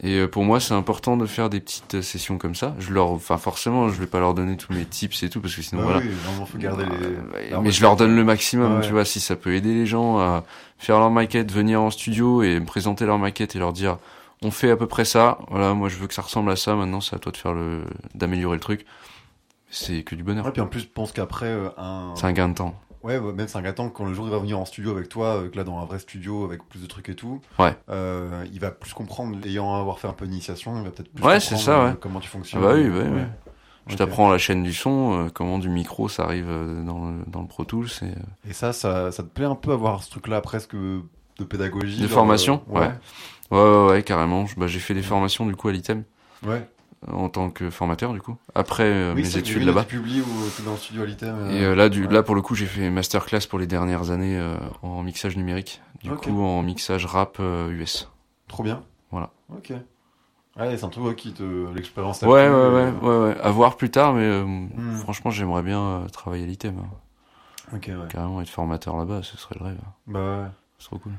Et 0.02 0.18
euh, 0.18 0.28
pour 0.28 0.44
moi, 0.44 0.60
c'est 0.60 0.74
important 0.74 1.16
de 1.16 1.24
faire 1.24 1.48
des 1.48 1.58
petites 1.58 1.94
euh, 1.94 2.02
sessions 2.02 2.36
comme 2.36 2.54
ça. 2.54 2.74
Je 2.78 2.92
leur, 2.92 3.10
enfin 3.12 3.38
forcément, 3.38 3.88
je 3.88 3.98
vais 3.98 4.06
pas 4.06 4.20
leur 4.20 4.34
donner 4.34 4.58
tous 4.58 4.74
mes 4.74 4.84
tips 4.84 5.22
et 5.22 5.30
tout 5.30 5.40
parce 5.40 5.54
que 5.54 5.62
sinon 5.62 5.80
Bah 5.82 5.86
voilà. 5.92 6.00
oui, 6.06 6.10
vraiment, 6.22 6.44
faut 6.44 6.58
garder 6.58 6.84
les. 6.84 7.06
Euh, 7.06 7.50
la 7.52 7.60
mais 7.60 7.70
je 7.70 7.80
leur 7.80 7.96
donne 7.96 8.14
le 8.14 8.22
maximum, 8.24 8.76
Ouais. 8.80 8.86
tu 8.86 8.92
vois, 8.92 9.06
si 9.06 9.20
ça 9.20 9.36
peut 9.36 9.54
aider 9.54 9.72
les 9.72 9.86
gens 9.86 10.18
à 10.18 10.44
faire 10.76 10.98
leur 10.98 11.10
maquette, 11.10 11.50
venir 11.50 11.80
en 11.80 11.90
studio 11.90 12.42
et 12.42 12.60
me 12.60 12.66
présenter 12.66 13.06
leur 13.06 13.16
maquette 13.18 13.56
et 13.56 13.58
leur 13.58 13.72
dire 13.72 13.96
on 14.42 14.50
fait 14.50 14.70
à 14.70 14.76
peu 14.76 14.86
près 14.86 15.04
ça, 15.04 15.38
voilà, 15.48 15.74
moi 15.74 15.88
je 15.88 15.96
veux 15.96 16.06
que 16.06 16.14
ça 16.14 16.22
ressemble 16.22 16.50
à 16.50 16.56
ça, 16.56 16.74
maintenant 16.74 17.00
c'est 17.00 17.16
à 17.16 17.18
toi 17.18 17.32
de 17.32 17.36
faire 17.36 17.52
le 17.54 17.84
d'améliorer 18.14 18.56
le 18.56 18.60
truc. 18.60 18.86
C'est 19.68 20.02
que 20.04 20.14
du 20.14 20.22
bonheur. 20.22 20.44
Ouais, 20.46 20.52
puis 20.52 20.60
en 20.60 20.68
plus, 20.68 20.80
je 20.80 20.86
pense 20.86 21.10
qu'après, 21.10 21.46
euh, 21.46 21.68
un. 21.76 22.14
C'est 22.16 22.26
un 22.26 22.32
gain 22.32 22.48
de 22.48 22.54
temps. 22.54 22.74
Ouais, 23.02 23.20
même 23.20 23.46
c'est 23.48 23.58
un 23.58 23.62
gâteau 23.62 23.88
quand 23.90 24.04
le 24.04 24.14
jour 24.14 24.26
il 24.26 24.30
va 24.30 24.38
venir 24.38 24.58
en 24.58 24.64
studio 24.64 24.90
avec 24.92 25.08
toi, 25.08 25.36
euh, 25.36 25.48
que 25.48 25.56
là 25.56 25.64
dans 25.64 25.78
un 25.78 25.84
vrai 25.84 25.98
studio 25.98 26.44
avec 26.44 26.66
plus 26.68 26.80
de 26.80 26.86
trucs 26.86 27.08
et 27.08 27.14
tout, 27.14 27.40
Ouais. 27.58 27.76
euh, 27.88 28.44
il 28.52 28.58
va 28.60 28.70
plus 28.70 28.94
comprendre, 28.94 29.36
ayant 29.46 29.74
avoir 29.74 29.98
fait 29.98 30.08
un 30.08 30.12
peu 30.12 30.26
d'initiation, 30.26 30.76
il 30.78 30.84
va 30.84 30.90
peut-être 30.90 31.12
plus 31.12 31.22
Ouais, 31.24 31.34
comprendre 31.38 31.42
c'est 31.42 31.56
ça, 31.56 31.84
ouais. 31.84 31.92
comment 32.00 32.20
tu 32.20 32.28
fonctionnes. 32.28 32.62
Ah 32.64 32.68
bah 32.68 32.74
oui, 32.74 32.88
bah 32.88 32.96
oui, 33.02 33.08
Ouais. 33.10 33.14
ouais. 33.16 33.28
Je 33.88 33.94
t'apprends 33.96 34.28
la 34.30 34.38
chaîne 34.38 34.64
du 34.64 34.72
son, 34.72 35.26
euh, 35.26 35.28
comment 35.32 35.58
du 35.60 35.68
micro 35.68 36.08
ça 36.08 36.24
arrive 36.24 36.48
euh, 36.48 36.82
dans 36.84 37.04
le, 37.10 37.24
dans 37.28 37.40
le 37.42 37.46
Pro 37.46 37.64
Tools 37.64 37.86
et, 38.02 38.06
euh, 38.06 38.50
Et 38.50 38.52
ça, 38.52 38.72
ça, 38.72 39.12
ça 39.12 39.22
te 39.22 39.28
plaît 39.28 39.44
un 39.44 39.54
peu 39.54 39.70
avoir 39.72 40.02
ce 40.02 40.10
truc-là 40.10 40.40
presque 40.40 40.74
de 41.38 41.44
pédagogie 41.44 42.00
De 42.00 42.08
formation, 42.08 42.62
euh, 42.70 42.78
ouais. 42.80 42.90
Ouais, 43.50 43.58
ouais, 43.60 43.86
ouais, 43.92 44.02
carrément. 44.02 44.44
Bah, 44.56 44.66
j'ai 44.66 44.78
fait 44.80 44.94
des 44.94 45.02
formations 45.02 45.46
du 45.46 45.54
coup 45.56 45.68
à 45.68 45.72
l'ITEM 45.72 46.04
Ouais. 46.44 46.68
euh, 47.08 47.12
en 47.12 47.28
tant 47.28 47.50
que 47.50 47.70
formateur 47.70 48.12
du 48.12 48.20
coup. 48.20 48.36
Après 48.54 48.84
euh, 48.84 49.14
oui, 49.14 49.22
mes 49.22 49.36
études 49.36 49.62
là-bas. 49.62 49.84
Tu 49.84 49.96
publies 49.96 50.20
ou 50.20 50.24
tu 50.54 50.62
es 50.62 50.64
dans 50.64 50.72
le 50.72 50.76
studio 50.78 51.02
à 51.02 51.06
l'item. 51.06 51.50
Et 51.50 51.74
là, 51.74 51.88
du, 51.88 52.06
ouais. 52.06 52.12
là 52.12 52.22
pour 52.22 52.34
le 52.34 52.42
coup, 52.42 52.54
j'ai 52.54 52.66
fait 52.66 52.90
masterclass 52.90 53.46
pour 53.48 53.58
les 53.58 53.66
dernières 53.66 54.10
années 54.10 54.40
en 54.82 55.02
mixage 55.02 55.36
numérique. 55.36 55.80
Du 56.02 56.10
coup, 56.10 56.42
en 56.42 56.62
mixage 56.62 57.06
rap 57.06 57.38
US. 57.70 58.08
Trop 58.48 58.62
bien. 58.62 58.82
Voilà. 59.10 59.30
Ok. 59.54 59.72
Ouais, 60.58 60.74
c'est 60.76 60.84
un 60.84 60.88
truc 60.88 61.04
ouais, 61.04 61.14
qui 61.14 61.32
te. 61.34 61.70
L'expérience 61.74 62.22
Ouais, 62.22 62.28
ouais, 62.28 62.48
ouais, 62.48 62.90
ouais, 63.02 63.18
ouais. 63.28 63.36
À 63.42 63.50
voir 63.50 63.76
plus 63.76 63.90
tard, 63.90 64.14
mais 64.14 64.22
euh, 64.22 64.42
Hmm. 64.44 64.94
franchement, 65.02 65.30
j'aimerais 65.30 65.62
bien 65.62 65.80
euh, 65.80 66.08
travailler 66.08 66.44
à 66.44 66.46
l'ITEM. 66.46 66.78
hein. 66.78 67.76
Ok, 67.76 67.88
ouais. 67.88 68.08
Carrément 68.08 68.40
être 68.40 68.48
formateur 68.48 68.96
là-bas, 68.96 69.22
ce 69.22 69.36
serait 69.36 69.56
le 69.60 69.66
rêve. 69.66 69.78
Bah 70.06 70.18
ouais. 70.44 70.48
C'est 70.78 70.86
trop 70.86 70.98
cool. 70.98 71.12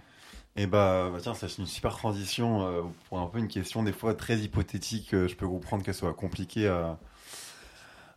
Et 0.59 0.65
bah, 0.65 1.09
bah 1.11 1.19
tiens, 1.21 1.33
c'est 1.35 1.55
une 1.59 1.67
super 1.67 1.95
transition 1.95 2.65
euh, 2.67 2.81
pour 3.09 3.19
un 3.19 3.27
peu 3.27 3.37
une 3.37 3.47
question 3.47 3.83
des 3.83 3.91
fois 3.91 4.13
très 4.15 4.37
hypothétique. 4.39 5.13
euh, 5.13 5.27
je 5.27 5.35
peux 5.35 5.47
comprendre 5.47 5.83
qu'elle 5.83 5.93
soit 5.93 6.13
compliquée 6.13 6.67
à, 6.67 6.97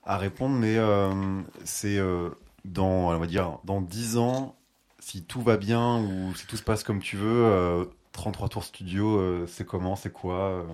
à 0.04 0.16
répondre, 0.16 0.56
mais 0.56 0.76
euh, 0.78 1.42
c'est 1.64 1.98
dans, 2.64 3.10
on 3.10 3.18
va 3.18 3.26
dire, 3.26 3.58
dans 3.64 3.80
10 3.82 4.16
ans, 4.16 4.54
si 5.00 5.22
tout 5.22 5.42
va 5.42 5.56
bien 5.58 5.98
ou 5.98 6.34
si 6.34 6.46
tout 6.46 6.56
se 6.56 6.62
passe 6.62 6.82
comme 6.82 7.00
tu 7.00 7.16
veux, 7.18 7.44
euh, 7.44 7.84
33 8.12 8.48
tours 8.48 8.64
studio, 8.64 9.46
c'est 9.46 9.66
comment, 9.66 9.94
c'est 9.94 10.12
quoi 10.12 10.64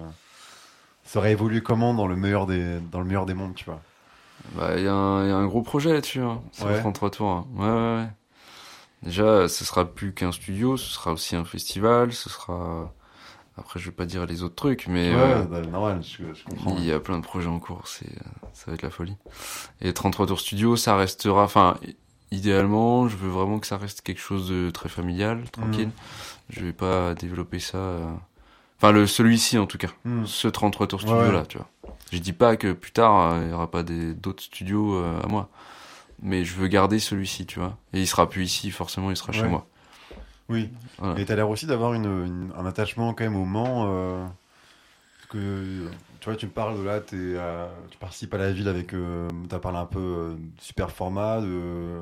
Ça 1.04 1.18
aurait 1.18 1.32
évolué 1.32 1.60
comment 1.62 1.94
dans 1.94 2.06
le 2.06 2.16
meilleur 2.16 2.46
des, 2.46 2.78
dans 2.92 3.00
le 3.00 3.06
meilleur 3.06 3.26
des 3.26 3.34
mondes, 3.34 3.54
tu 3.56 3.64
vois? 3.64 3.80
Bah, 4.54 4.74
il 4.76 4.84
y, 4.84 4.88
a 4.88 4.92
un 4.94 5.24
il 5.24 5.28
y 5.28 5.32
a 5.32 5.36
un 5.36 5.46
gros 5.46 5.62
projet 5.62 5.92
là-dessus, 5.92 6.20
hein, 6.20 6.40
sur 6.52 6.66
Ouais. 6.66 6.80
33 6.80 7.10
tours. 7.10 7.28
hein. 7.28 7.46
Ouais, 7.56 7.66
ouais, 7.66 7.96
ouais. 8.04 8.08
Déjà, 9.07 9.48
ce 9.48 9.64
sera 9.64 9.84
plus 9.86 10.12
qu'un 10.12 10.32
studio, 10.32 10.76
ce 10.76 10.90
sera 10.92 11.12
aussi 11.12 11.34
un 11.36 11.44
festival, 11.44 12.12
ce 12.12 12.28
sera. 12.28 12.92
Après, 13.59 13.80
je 13.80 13.86
vais 13.86 13.94
pas 13.94 14.04
dire 14.04 14.26
les 14.26 14.42
autres 14.42 14.54
trucs, 14.57 14.86
mais 14.86 15.14
euh, 15.14 15.42
bah, 15.44 15.62
normal, 15.62 16.02
je, 16.02 16.34
je 16.34 16.44
comprends. 16.44 16.76
il 16.76 16.84
y 16.84 16.92
a 16.92 17.00
plein 17.00 17.18
de 17.18 17.24
projets 17.24 17.48
en 17.48 17.59
cours, 17.59 17.86
c'est, 17.88 18.12
ça 18.52 18.64
va 18.66 18.74
être 18.74 18.82
la 18.82 18.90
folie. 18.90 19.16
Et 19.80 19.94
33 19.94 20.26
tours 20.26 20.40
studio, 20.40 20.76
ça 20.76 20.94
restera, 20.96 21.44
enfin, 21.44 21.78
idéalement, 22.32 23.09
je 23.09 23.16
veux 23.16 23.30
vraiment 23.30 23.59
que 23.59 23.66
ça 23.66 23.78
reste 23.78 24.02
quelque 24.02 24.20
chose 24.20 24.48
de 24.50 24.70
très 24.70 24.88
familial, 24.90 25.48
tranquille. 25.50 25.90
Je 26.50 26.64
vais 26.64 26.72
pas 26.74 27.14
développer 27.14 27.59
ça. 27.61 27.78
euh, 27.78 28.12
Enfin, 28.78 28.92
le 28.92 29.07
celui-ci 29.07 29.57
en 29.57 29.64
tout 29.66 29.78
cas, 29.78 29.88
Hmm. 30.04 30.26
ce 30.26 30.48
33 30.48 30.86
tours 30.88 31.00
Ouais, 31.00 31.07
studio 31.07 31.26
ouais. 31.28 31.32
là, 31.32 31.46
tu 31.46 31.57
vois. 31.57 31.66
Je 32.12 32.18
dis 32.18 32.34
pas 32.34 32.57
que 32.59 32.72
plus 32.74 32.92
tard 32.92 33.32
euh, 33.32 33.42
il 33.44 33.50
y 33.50 33.52
aura 33.54 33.70
pas 33.70 33.82
des 33.82 34.12
d'autres 34.12 34.42
studios 34.42 34.96
euh, 34.96 35.18
à 35.22 35.26
moi, 35.28 35.48
mais 36.22 36.44
je 36.44 36.54
veux 36.54 36.68
garder 36.68 36.98
celui-ci, 36.98 37.46
tu 37.46 37.58
vois. 37.58 37.76
Et 37.92 38.00
il 38.00 38.06
sera 38.06 38.28
plus 38.28 38.44
ici, 38.44 38.70
forcément, 38.70 39.10
il 39.10 39.16
sera 39.16 39.32
chez 39.32 39.42
moi. 39.48 39.66
Oui. 40.48 40.70
Voilà. 40.98 41.20
Et 41.20 41.24
t'as 41.24 41.34
l'air 41.36 41.50
aussi 41.50 41.66
d'avoir 41.66 41.94
une, 41.94 42.04
une- 42.04 42.52
un 42.56 42.66
attachement 42.66 43.14
quand 43.14 43.24
même 43.24 43.36
au 43.36 43.44
Mans. 43.44 43.86
euh, 43.88 44.24
que 45.28 45.88
tu 46.20 46.24
vois, 46.28 46.36
tu 46.36 46.46
me 46.46 46.50
parles 46.52 46.78
de 46.78 46.82
là, 46.84 47.00
euh, 47.12 47.68
tu 47.90 47.98
participes 47.98 48.32
à 48.34 48.38
la 48.38 48.52
ville 48.52 48.68
avec. 48.68 48.94
Euh, 48.94 49.28
T'as 49.48 49.58
parlé 49.58 49.78
un 49.78 49.86
peu 49.86 49.98
euh, 49.98 50.34
de 50.34 50.60
super 50.60 50.90
format, 50.90 51.40
de. 51.40 52.00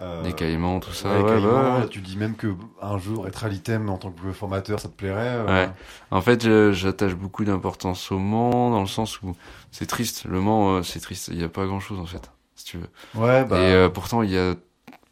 euh, 0.00 0.22
Des 0.22 0.32
caïmans, 0.32 0.80
tout 0.80 0.92
ça. 0.92 1.10
ouais, 1.20 1.24
caïmans. 1.28 1.86
Tu 1.88 2.00
dis 2.00 2.16
même 2.16 2.36
que 2.36 2.54
un 2.80 2.98
jour 2.98 3.26
être 3.26 3.44
à 3.44 3.48
l'item 3.48 3.88
en 3.90 3.98
tant 3.98 4.10
que 4.12 4.32
formateur, 4.32 4.78
ça 4.80 4.88
te 4.88 4.94
plairait. 4.94 5.36
euh, 5.36 5.46
Ouais. 5.66 5.70
En 6.10 6.20
fait, 6.20 6.72
j'attache 6.72 7.14
beaucoup 7.14 7.44
d'importance 7.44 8.12
au 8.12 8.18
Mans, 8.18 8.70
dans 8.70 8.80
le 8.80 8.86
sens 8.86 9.20
où 9.22 9.34
c'est 9.72 9.86
triste. 9.86 10.24
Le 10.24 10.40
Mans, 10.40 10.82
c'est 10.84 11.00
triste. 11.00 11.28
Il 11.28 11.38
n'y 11.38 11.44
a 11.44 11.48
pas 11.48 11.66
grand-chose, 11.66 11.98
en 11.98 12.06
fait, 12.06 12.30
si 12.54 12.64
tu 12.64 12.78
veux. 12.78 12.88
Ouais, 13.14 13.44
bah. 13.44 13.58
Et 13.60 13.72
euh, 13.72 13.88
pourtant, 13.88 14.22
il 14.22 14.30
y 14.30 14.38
a 14.38 14.54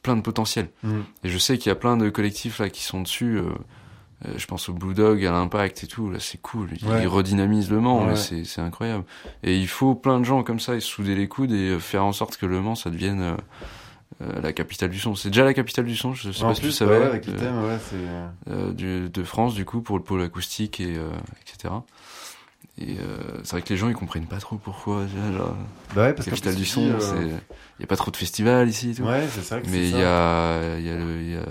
plein 0.02 0.16
de 0.16 0.22
potentiel. 0.22 0.68
hmm. 0.82 1.00
Et 1.24 1.28
je 1.28 1.38
sais 1.38 1.58
qu'il 1.58 1.68
y 1.68 1.72
a 1.72 1.76
plein 1.76 1.96
de 1.96 2.08
collectifs 2.10 2.58
là 2.58 2.68
qui 2.70 2.82
sont 2.82 3.00
dessus. 3.02 3.36
euh, 3.38 3.44
euh, 4.26 4.32
je 4.36 4.46
pense 4.46 4.68
au 4.68 4.74
Blue 4.74 4.92
Dog, 4.94 5.24
à 5.24 5.30
l'Impact 5.32 5.82
et 5.84 5.86
tout. 5.86 6.10
Là, 6.10 6.18
c'est 6.20 6.40
cool. 6.40 6.68
Ils 6.80 6.86
Ouais. 6.86 7.06
redynamisent 7.06 7.70
le 7.70 7.80
Mans. 7.80 8.06
Ouais. 8.06 8.16
C'est 8.16 8.44
c'est 8.44 8.60
incroyable. 8.60 9.04
Et 9.42 9.56
il 9.56 9.66
faut 9.68 9.94
plein 9.94 10.20
de 10.20 10.24
gens 10.24 10.42
comme 10.42 10.60
ça 10.60 10.74
et 10.74 10.80
souder 10.80 11.14
les 11.14 11.26
coudes 11.28 11.52
et 11.52 11.70
euh, 11.70 11.78
faire 11.78 12.04
en 12.04 12.12
sorte 12.12 12.36
que 12.36 12.44
le 12.46 12.60
Mans, 12.60 12.74
ça 12.74 12.90
devienne 12.90 13.20
euh, 13.22 13.36
euh, 14.22 14.40
la 14.42 14.52
capitale 14.52 14.90
du 14.90 14.98
son. 14.98 15.14
C'est 15.14 15.30
déjà 15.30 15.44
la 15.44 15.54
capitale 15.54 15.86
du 15.86 15.96
son. 15.96 16.12
Je 16.12 16.32
sais 16.32 16.44
en 16.44 16.48
pas 16.48 16.54
si 16.54 16.60
tu 16.60 16.70
savais. 16.72 16.98
ouais, 16.98 17.04
avec 17.06 17.24
c'est. 17.24 17.32
euh, 18.50 18.72
du- 18.72 19.08
de 19.08 19.22
France 19.24 19.54
du 19.54 19.64
coup 19.64 19.80
pour 19.80 19.96
le 19.96 20.04
pôle 20.04 20.20
acoustique 20.20 20.80
et 20.80 20.96
euh, 20.98 21.10
etc. 21.42 21.72
Et 22.78 22.96
euh, 22.98 23.40
c'est 23.44 23.50
vrai 23.52 23.62
que 23.62 23.68
les 23.68 23.76
gens 23.76 23.88
ils 23.88 23.94
comprennent 23.94 24.26
pas 24.26 24.38
trop 24.38 24.56
pourquoi. 24.56 25.06
Genre, 25.06 25.54
Bah 25.94 26.02
ouais, 26.04 26.12
parce 26.14 26.24
que 26.26 26.30
capitale 26.30 26.54
du 26.54 26.64
son, 26.64 26.80
dis, 26.82 26.90
euh, 26.90 26.98
c'est 27.00 27.26
il 27.78 27.82
y 27.82 27.84
a 27.84 27.86
pas 27.86 27.96
trop 27.96 28.10
de 28.10 28.16
festivals 28.16 28.68
ici 28.68 28.90
et 28.90 28.94
tout. 28.94 29.02
Ouais, 29.02 29.26
c'est 29.30 29.42
ça. 29.42 29.60
que 29.60 29.68
Mais 29.68 29.88
il 29.90 29.96
y 29.98 30.02
a 30.02 30.78
il 30.78 30.86
y 30.86 30.90
a 30.90 30.96
le 30.96 31.20
il 31.20 31.30
y 31.32 31.36
a 31.36 31.42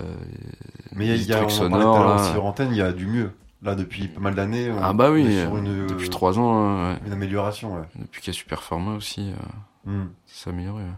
Mais 0.96 1.06
il 1.06 1.08
y 1.08 1.12
a, 1.12 1.16
il 1.16 1.26
y 1.26 1.32
a 1.32 1.44
on 1.64 1.76
l'heure 1.78 2.16
là. 2.16 2.32
sur 2.32 2.44
antenne, 2.46 2.70
il 2.72 2.78
y 2.78 2.82
a 2.82 2.92
du 2.92 3.06
mieux. 3.06 3.30
Là, 3.62 3.74
depuis 3.74 4.08
pas 4.08 4.20
mal 4.20 4.34
d'années. 4.34 4.72
Ah 4.80 4.94
bah 4.94 5.10
oui, 5.10 5.26
est 5.26 5.42
sur 5.42 5.56
une, 5.58 5.86
depuis 5.86 6.08
trois 6.08 6.38
ans, 6.38 6.54
hein, 6.54 6.92
ouais. 6.94 6.98
Une 7.06 7.12
amélioration, 7.12 7.74
ouais. 7.76 7.82
depuis 7.98 8.22
qu'il 8.22 8.32
y 8.32 8.36
a 8.36 8.38
super 8.38 8.62
format 8.62 8.94
aussi, 8.94 9.30
euh, 9.30 9.90
Hmm. 9.90 10.06
ça 10.26 10.44
s'est 10.44 10.50
amélioré. 10.50 10.82
ouais. 10.82 10.88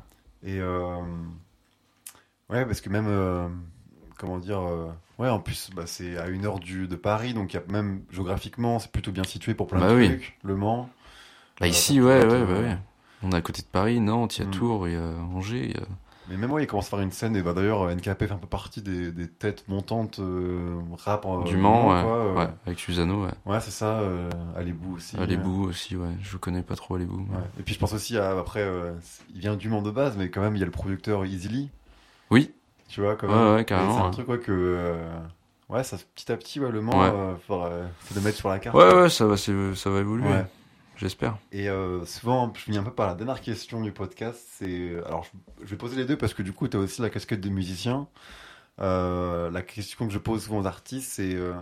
Et 0.50 0.60
euh, 0.60 0.96
ouais, 2.50 2.64
parce 2.64 2.80
que 2.80 2.88
même 2.88 3.06
euh, 3.08 3.48
comment 4.18 4.38
dire, 4.38 4.60
euh, 4.60 4.88
ouais, 5.18 5.28
en 5.28 5.40
plus, 5.40 5.70
bah, 5.74 5.84
c'est 5.86 6.16
à 6.18 6.28
une 6.28 6.44
heure 6.46 6.58
du 6.60 6.88
de 6.88 6.96
Paris, 6.96 7.34
donc 7.34 7.52
il 7.52 7.56
y 7.56 7.60
a 7.60 7.62
même 7.72 8.02
géographiquement, 8.10 8.78
c'est 8.78 8.90
plutôt 8.92 9.12
bien 9.12 9.24
situé 9.24 9.54
pour 9.54 9.66
plein 9.66 9.80
Bah 9.80 9.90
de 9.90 9.96
oui. 9.96 10.08
trucs. 10.08 10.38
Le 10.42 10.56
Mans. 10.56 10.88
Bah 11.60 11.66
Euh, 11.66 11.68
ici 11.70 12.00
ouais 12.00 12.24
ouais 12.26 12.42
ouais. 12.44 12.78
On 13.22 13.30
est 13.30 13.36
à 13.36 13.42
côté 13.42 13.62
de 13.62 13.66
Paris, 13.68 14.00
Nantes, 14.00 14.36
il 14.38 14.40
y 14.40 14.44
a 14.44 14.48
Hmm. 14.48 14.50
Tours, 14.52 14.88
il 14.88 14.94
y 14.94 14.96
a 14.96 15.02
Angers. 15.34 15.64
il 15.66 15.70
y 15.72 15.80
a- 15.80 15.86
Mais 16.28 16.36
même 16.36 16.50
ouais, 16.52 16.62
il 16.64 16.66
commence 16.66 16.86
à 16.86 16.90
faire 16.90 17.00
une 17.00 17.10
scène 17.12 17.36
et 17.36 17.42
bah 17.42 17.52
d'ailleurs 17.52 17.88
NKP 17.90 18.26
fait 18.26 18.32
un 18.32 18.36
peu 18.38 18.46
partie 18.46 18.80
des, 18.80 19.12
des 19.12 19.28
têtes 19.28 19.68
montantes 19.68 20.18
euh, 20.20 20.80
rap 21.04 21.26
du 21.44 21.56
Mans, 21.56 21.88
ouais, 21.94 22.02
quoi, 22.02 22.32
ouais, 22.34 22.48
avec 22.66 22.78
Susano, 22.78 23.24
ouais. 23.24 23.32
Ouais, 23.44 23.60
c'est 23.60 23.70
ça. 23.72 24.00
Euh, 24.00 24.30
à 24.56 24.62
l'Ébou 24.62 24.96
aussi. 24.96 25.16
À 25.18 25.26
l'Ébou 25.26 25.64
aussi, 25.68 25.96
ouais. 25.96 26.14
Je 26.22 26.36
connais 26.36 26.62
pas 26.62 26.74
trop 26.76 26.96
l'Ébou. 26.96 27.18
Ouais. 27.18 27.38
Et 27.60 27.62
puis 27.62 27.74
je 27.74 27.78
pense 27.80 27.92
aussi 27.92 28.16
à 28.18 28.38
après, 28.38 28.64
il 29.34 29.40
vient 29.40 29.56
du 29.56 29.68
Mans 29.68 29.82
de 29.82 29.90
base, 29.90 30.16
mais 30.16 30.30
quand 30.30 30.40
même 30.40 30.56
il 30.56 30.60
y 30.60 30.62
a 30.62 30.66
le 30.66 30.72
producteur 30.72 31.26
Easily. 31.26 31.70
Oui. 32.30 32.52
Tu 32.92 33.00
vois, 33.00 33.16
quand 33.16 33.26
Ouais, 33.26 33.56
ouais, 33.56 33.64
carrément, 33.64 33.96
C'est 33.96 34.04
un 34.04 34.10
truc 34.10 34.28
ouais, 34.28 34.38
que. 34.38 34.52
euh, 34.52 35.18
Ouais, 35.70 35.82
ça, 35.82 35.96
petit 36.14 36.30
à 36.30 36.36
petit, 36.36 36.60
ouais, 36.60 36.70
le 36.70 36.82
Mans, 36.82 36.92
Ouais. 36.92 37.10
euh, 37.10 37.36
faudra- 37.36 37.70
c'est 38.02 38.14
de 38.14 38.20
mettre 38.20 38.36
sur 38.36 38.50
la 38.50 38.58
carte. 38.58 38.76
Ouais, 38.76 38.92
ouais, 38.94 39.08
ça 39.08 39.24
va, 39.26 39.38
ça 39.38 39.50
va 39.90 40.00
évoluer. 40.00 40.28
J'espère. 40.96 41.38
Et 41.52 41.70
euh, 41.70 42.04
souvent, 42.04 42.52
je 42.54 42.60
finis 42.60 42.76
un 42.76 42.82
peu 42.82 42.92
par 42.92 43.06
la 43.06 43.14
dernière 43.14 43.40
question 43.40 43.80
du 43.80 43.92
podcast. 43.92 44.46
C'est 44.58 44.94
alors, 45.06 45.26
je, 45.62 45.66
vais 45.70 45.76
poser 45.76 45.96
les 45.96 46.04
deux 46.04 46.18
parce 46.18 46.34
que 46.34 46.42
du 46.42 46.52
coup, 46.52 46.68
tu 46.68 46.76
as 46.76 46.80
aussi 46.80 47.00
la 47.00 47.08
casquette 47.08 47.40
de 47.40 47.48
musicien. 47.48 48.08
Euh, 48.78 49.50
la 49.50 49.62
question 49.62 50.06
que 50.06 50.12
je 50.12 50.18
pose 50.18 50.44
souvent 50.44 50.60
aux 50.60 50.66
artistes, 50.66 51.10
c'est 51.12 51.34
euh, 51.34 51.54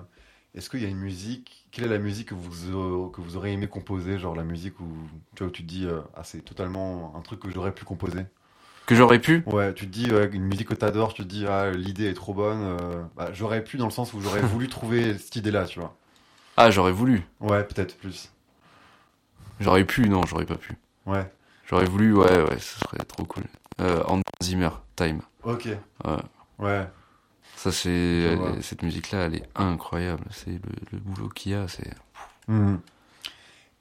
est-ce 0.56 0.68
qu'il 0.68 0.82
y 0.82 0.84
a 0.84 0.88
une 0.88 0.98
musique 0.98 1.68
Quelle 1.70 1.84
est 1.84 1.88
la 1.88 1.98
musique 1.98 2.30
que 2.30 2.34
vous 2.34 2.72
aurez, 2.74 3.12
que 3.12 3.20
vous 3.20 3.36
aurez 3.36 3.52
aimé 3.52 3.68
composer 3.68 4.18
Genre 4.18 4.34
la 4.34 4.42
musique 4.42 4.80
où 4.80 4.88
tu 5.36 5.44
vois 5.44 5.48
où 5.50 5.52
tu 5.52 5.62
te 5.62 5.68
dis 5.68 5.86
ah 6.16 6.24
c'est 6.24 6.40
totalement 6.44 7.14
un 7.16 7.20
truc 7.20 7.38
que 7.38 7.50
j'aurais 7.50 7.72
pu 7.72 7.84
composer? 7.84 8.26
Que 8.90 8.96
j'aurais 8.96 9.20
pu 9.20 9.44
Ouais, 9.46 9.72
tu 9.72 9.86
te 9.86 9.92
dis 9.92 10.10
une 10.32 10.42
musique 10.42 10.66
que 10.66 10.74
t'adores, 10.74 11.14
tu 11.14 11.22
te 11.22 11.28
dis 11.28 11.46
ah 11.46 11.70
l'idée 11.70 12.06
est 12.10 12.12
trop 12.14 12.34
bonne. 12.34 12.60
euh, 12.60 13.04
bah, 13.16 13.28
j'aurais 13.32 13.62
pu 13.62 13.76
dans 13.76 13.84
le 13.84 13.92
sens 13.92 14.12
où 14.14 14.20
j'aurais 14.20 14.40
voulu 14.40 14.66
trouver 14.68 15.16
cette 15.16 15.36
idée-là, 15.36 15.66
tu 15.66 15.78
vois. 15.78 15.94
Ah, 16.56 16.72
j'aurais 16.72 16.90
voulu. 16.90 17.22
Ouais, 17.38 17.62
peut-être 17.62 17.96
plus. 17.96 18.32
J'aurais 19.60 19.84
pu, 19.84 20.08
non, 20.08 20.22
j'aurais 20.26 20.44
pas 20.44 20.56
pu. 20.56 20.74
Ouais. 21.06 21.24
J'aurais 21.68 21.84
voulu, 21.84 22.12
ouais, 22.14 22.42
ouais, 22.42 22.58
ce 22.58 22.80
serait 22.80 23.04
trop 23.06 23.22
cool. 23.26 23.44
Euh, 23.80 24.02
Hans 24.08 24.22
Zimmer, 24.42 24.70
Time. 24.96 25.20
Ok. 25.44 25.68
Ouais. 26.04 26.16
Ouais. 26.58 26.88
Ça, 27.54 27.70
c'est. 27.70 28.36
Cette 28.60 28.82
musique-là, 28.82 29.26
elle 29.26 29.36
est 29.36 29.48
incroyable. 29.54 30.24
C'est 30.32 30.50
le, 30.50 30.58
le 30.90 30.98
boulot 30.98 31.28
qu'il 31.28 31.52
y 31.52 31.54
a, 31.54 31.68
c'est. 31.68 31.92
Mhm. 32.48 32.80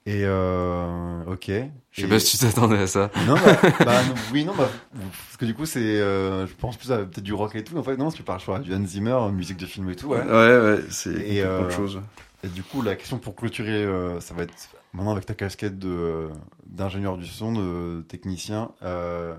Et 0.06 0.22
euh, 0.24 1.22
ok. 1.26 1.50
Je 1.92 2.00
sais 2.00 2.06
Et- 2.06 2.08
pas 2.10 2.18
si 2.18 2.38
tu 2.38 2.44
t'attendais 2.44 2.78
à 2.78 2.86
ça. 2.86 3.10
Non, 3.26 3.34
bah, 3.34 3.60
bah, 3.84 4.02
non, 4.04 4.14
oui, 4.32 4.44
non, 4.44 4.54
bah, 4.56 4.68
parce 4.94 5.36
que 5.38 5.44
du 5.44 5.54
coup, 5.54 5.66
c'est, 5.66 5.80
euh, 6.00 6.46
je 6.46 6.54
pense 6.54 6.76
plus 6.76 6.90
à 6.92 6.98
peut-être 6.98 7.20
du 7.20 7.34
rock 7.34 7.54
et 7.54 7.62
tout. 7.64 7.76
En 7.76 7.82
fait, 7.82 7.96
non, 7.96 8.10
tu 8.10 8.22
parles, 8.22 8.40
je 8.40 8.44
crois, 8.46 8.58
du 8.60 8.74
Hans 8.74 8.84
Zimmer, 8.86 9.18
musique 9.32 9.58
de 9.58 9.66
film 9.66 9.90
et 9.90 9.96
tout, 9.96 10.08
ouais. 10.08 10.22
ouais, 10.22 10.78
c'est 10.90 11.10
Et, 11.12 11.42
euh, 11.42 11.68
chose. 11.70 12.00
Et 12.42 12.48
du 12.48 12.62
coup, 12.62 12.80
la 12.82 12.96
question 12.96 13.18
pour 13.18 13.36
clôturer, 13.36 13.84
euh, 13.84 14.20
ça 14.20 14.32
va 14.34 14.44
être 14.44 14.54
maintenant 14.94 15.12
avec 15.12 15.26
ta 15.26 15.34
casquette 15.34 15.78
de 15.78 16.28
d'ingénieur 16.66 17.18
du 17.18 17.26
son, 17.26 17.52
de 17.52 18.02
technicien, 18.08 18.70
euh, 18.82 19.34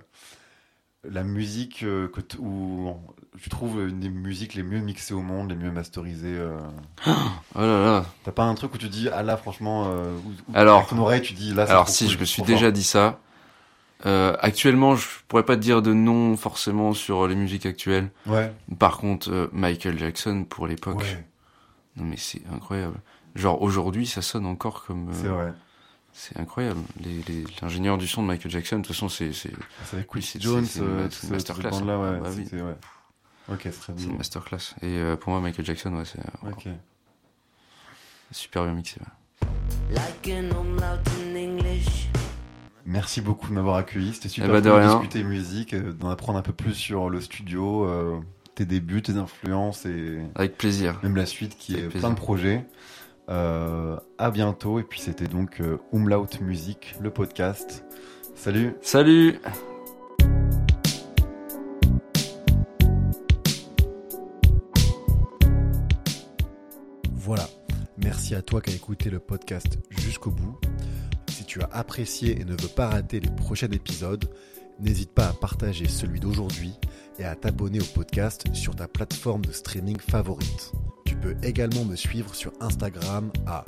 la 1.09 1.23
musique 1.23 1.83
euh, 1.83 2.07
que 2.07 2.21
t- 2.21 2.37
où 2.39 2.95
tu 3.41 3.49
trouves 3.49 3.87
une 3.89 3.99
des 3.99 4.09
musiques 4.09 4.53
les 4.53 4.63
mieux 4.63 4.79
mixées 4.79 5.13
au 5.13 5.21
monde, 5.21 5.49
les 5.49 5.55
mieux 5.55 5.71
masterisées. 5.71 6.35
euh, 6.37 6.59
Oh 7.07 7.59
là 7.61 7.83
là. 7.83 8.05
T'as 8.23 8.31
pas 8.31 8.43
un 8.43 8.53
truc 8.55 8.73
où 8.75 8.77
tu 8.77 8.87
dis 8.89 9.09
ah 9.11 9.23
là 9.23 9.35
franchement, 9.37 9.87
euh, 9.89 10.15
où- 10.25 10.51
où 10.51 10.55
Alors- 10.55 10.77
avec 10.77 10.89
ton 10.89 10.99
oreille 10.99 11.21
tu 11.21 11.33
dis 11.33 11.53
là. 11.53 11.65
c'est 11.65 11.71
Alors 11.71 11.85
trop 11.85 11.93
si, 11.93 12.05
cool, 12.05 12.13
je 12.13 12.19
me 12.19 12.25
suis 12.25 12.41
trop 12.43 12.51
déjà 12.51 12.65
fort. 12.67 12.71
dit 12.73 12.83
ça. 12.83 13.19
Euh, 14.05 14.35
actuellement, 14.39 14.95
je 14.95 15.05
pourrais 15.27 15.45
pas 15.45 15.55
te 15.55 15.61
dire 15.61 15.81
de 15.83 15.93
nom 15.93 16.35
forcément 16.35 16.93
sur 16.93 17.27
les 17.27 17.35
musiques 17.35 17.67
actuelles. 17.67 18.09
Ouais. 18.25 18.51
Par 18.79 18.97
contre, 18.97 19.31
euh, 19.31 19.47
Michael 19.53 19.99
Jackson 19.99 20.43
pour 20.49 20.65
l'époque. 20.67 20.97
Ouais. 20.99 21.25
Non 21.97 22.05
mais 22.05 22.17
c'est 22.17 22.41
incroyable. 22.53 22.95
Genre 23.35 23.61
aujourd'hui, 23.61 24.05
ça 24.07 24.21
sonne 24.21 24.45
encore 24.45 24.85
comme. 24.85 25.09
euh, 25.09 25.13
C'est 25.13 25.27
vrai. 25.27 25.53
C'est 26.13 26.37
incroyable. 26.39 26.79
L'ingénieur 27.61 27.97
du 27.97 28.07
son 28.07 28.21
de 28.21 28.27
Michael 28.27 28.51
Jackson, 28.51 28.77
de 28.77 28.81
toute 28.81 28.93
façon, 28.93 29.09
c'est 29.09 29.31
c'est 29.33 29.51
C'est 29.85 29.97
avec 29.97 30.13
Oui, 30.13 30.19
Quincy 30.21 30.33
c'est- 30.33 30.41
Jones, 30.41 30.65
c'est 30.65 30.79
une- 30.79 31.09
c'est 31.11 31.29
masterclass, 31.31 31.69
band-là, 31.71 31.99
ouais. 31.99 32.19
Bah 32.19 32.29
oui. 32.35 32.43
c'était- 32.43 32.61
ouais. 32.61 32.75
Ok, 33.49 33.59
c'est 33.63 33.71
très 33.71 33.81
c'est 33.87 33.93
bien. 33.93 34.09
une 34.09 34.17
masterclass. 34.17 34.75
Et 34.81 34.85
euh, 34.97 35.15
pour 35.15 35.31
moi, 35.31 35.41
Michael 35.41 35.65
Jackson, 35.65 35.93
ouais, 35.95 36.05
c'est 36.05 36.19
euh, 36.19 36.51
Ok. 36.51 36.67
super 38.31 38.63
bien 38.65 38.73
mixé. 38.73 38.99
ouais. 38.99 39.47
Like 39.95 40.27
an 40.27 40.55
umlaut 40.59 41.01
in 41.21 41.35
English. 41.35 42.07
Merci 42.85 43.21
beaucoup 43.21 43.47
de 43.47 43.53
m'avoir 43.53 43.75
accueilli. 43.77 44.13
C'était 44.13 44.29
super 44.29 44.49
Eh 44.49 44.53
bah, 44.53 44.61
de 44.61 44.69
rien. 44.69 44.95
discuter 44.99 45.23
musique, 45.23 45.73
euh, 45.73 45.91
d'en 45.93 46.09
apprendre 46.09 46.39
un 46.39 46.41
peu 46.41 46.53
plus 46.53 46.73
sur 46.73 47.09
le 47.09 47.21
studio, 47.21 47.85
euh, 47.85 48.19
tes 48.55 48.65
débuts, 48.65 49.01
tes 49.01 49.15
influences 49.17 49.85
et 49.85 50.19
Avec 50.35 50.57
plaisir. 50.57 50.99
même 51.03 51.15
la 51.15 51.25
suite 51.25 51.57
qui 51.57 51.73
Avec 51.73 51.85
est 51.85 51.87
plaisir. 51.89 52.07
plein 52.07 52.15
de 52.15 52.19
projets. 52.19 52.65
Euh, 53.29 53.97
à 54.17 54.31
bientôt. 54.31 54.79
Et 54.79 54.83
puis 54.83 54.99
c'était 54.99 55.27
donc 55.27 55.61
euh, 55.61 55.77
Umlaut 55.93 56.27
Musique, 56.41 56.95
le 56.99 57.11
podcast. 57.11 57.83
Salut. 58.35 58.75
Salut 58.81 59.39
Voilà. 67.13 67.47
Merci 67.97 68.33
à 68.33 68.41
toi 68.41 68.61
qui 68.61 68.71
as 68.71 68.75
écouté 68.75 69.09
le 69.09 69.19
podcast 69.19 69.77
jusqu'au 69.89 70.31
bout. 70.31 70.59
Si 71.27 71.45
tu 71.45 71.61
as 71.61 71.69
apprécié 71.71 72.41
et 72.41 72.45
ne 72.45 72.51
veux 72.51 72.67
pas 72.75 72.89
rater 72.89 73.19
les 73.19 73.29
prochains 73.29 73.71
épisodes, 73.71 74.29
n'hésite 74.79 75.11
pas 75.11 75.27
à 75.27 75.33
partager 75.33 75.87
celui 75.87 76.19
d'aujourd'hui 76.19 76.73
et 77.19 77.23
à 77.23 77.35
t'abonner 77.35 77.79
au 77.79 77.85
podcast 77.93 78.45
sur 78.53 78.75
ta 78.75 78.87
plateforme 78.87 79.45
de 79.45 79.51
streaming 79.51 79.99
favorite. 79.99 80.71
Tu 81.11 81.17
peux 81.17 81.35
également 81.43 81.83
me 81.83 81.97
suivre 81.97 82.33
sur 82.33 82.53
Instagram 82.61 83.33
à 83.45 83.65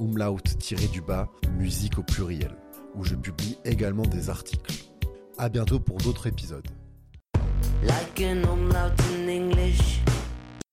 umlaut-du-bas 0.00 1.28
musique 1.56 1.98
au 2.00 2.02
pluriel, 2.02 2.50
où 2.96 3.04
je 3.04 3.14
publie 3.14 3.56
également 3.64 4.02
des 4.02 4.28
articles. 4.28 4.74
À 5.38 5.48
bientôt 5.48 5.78
pour 5.78 5.98
d'autres 5.98 6.26
épisodes. 6.26 6.66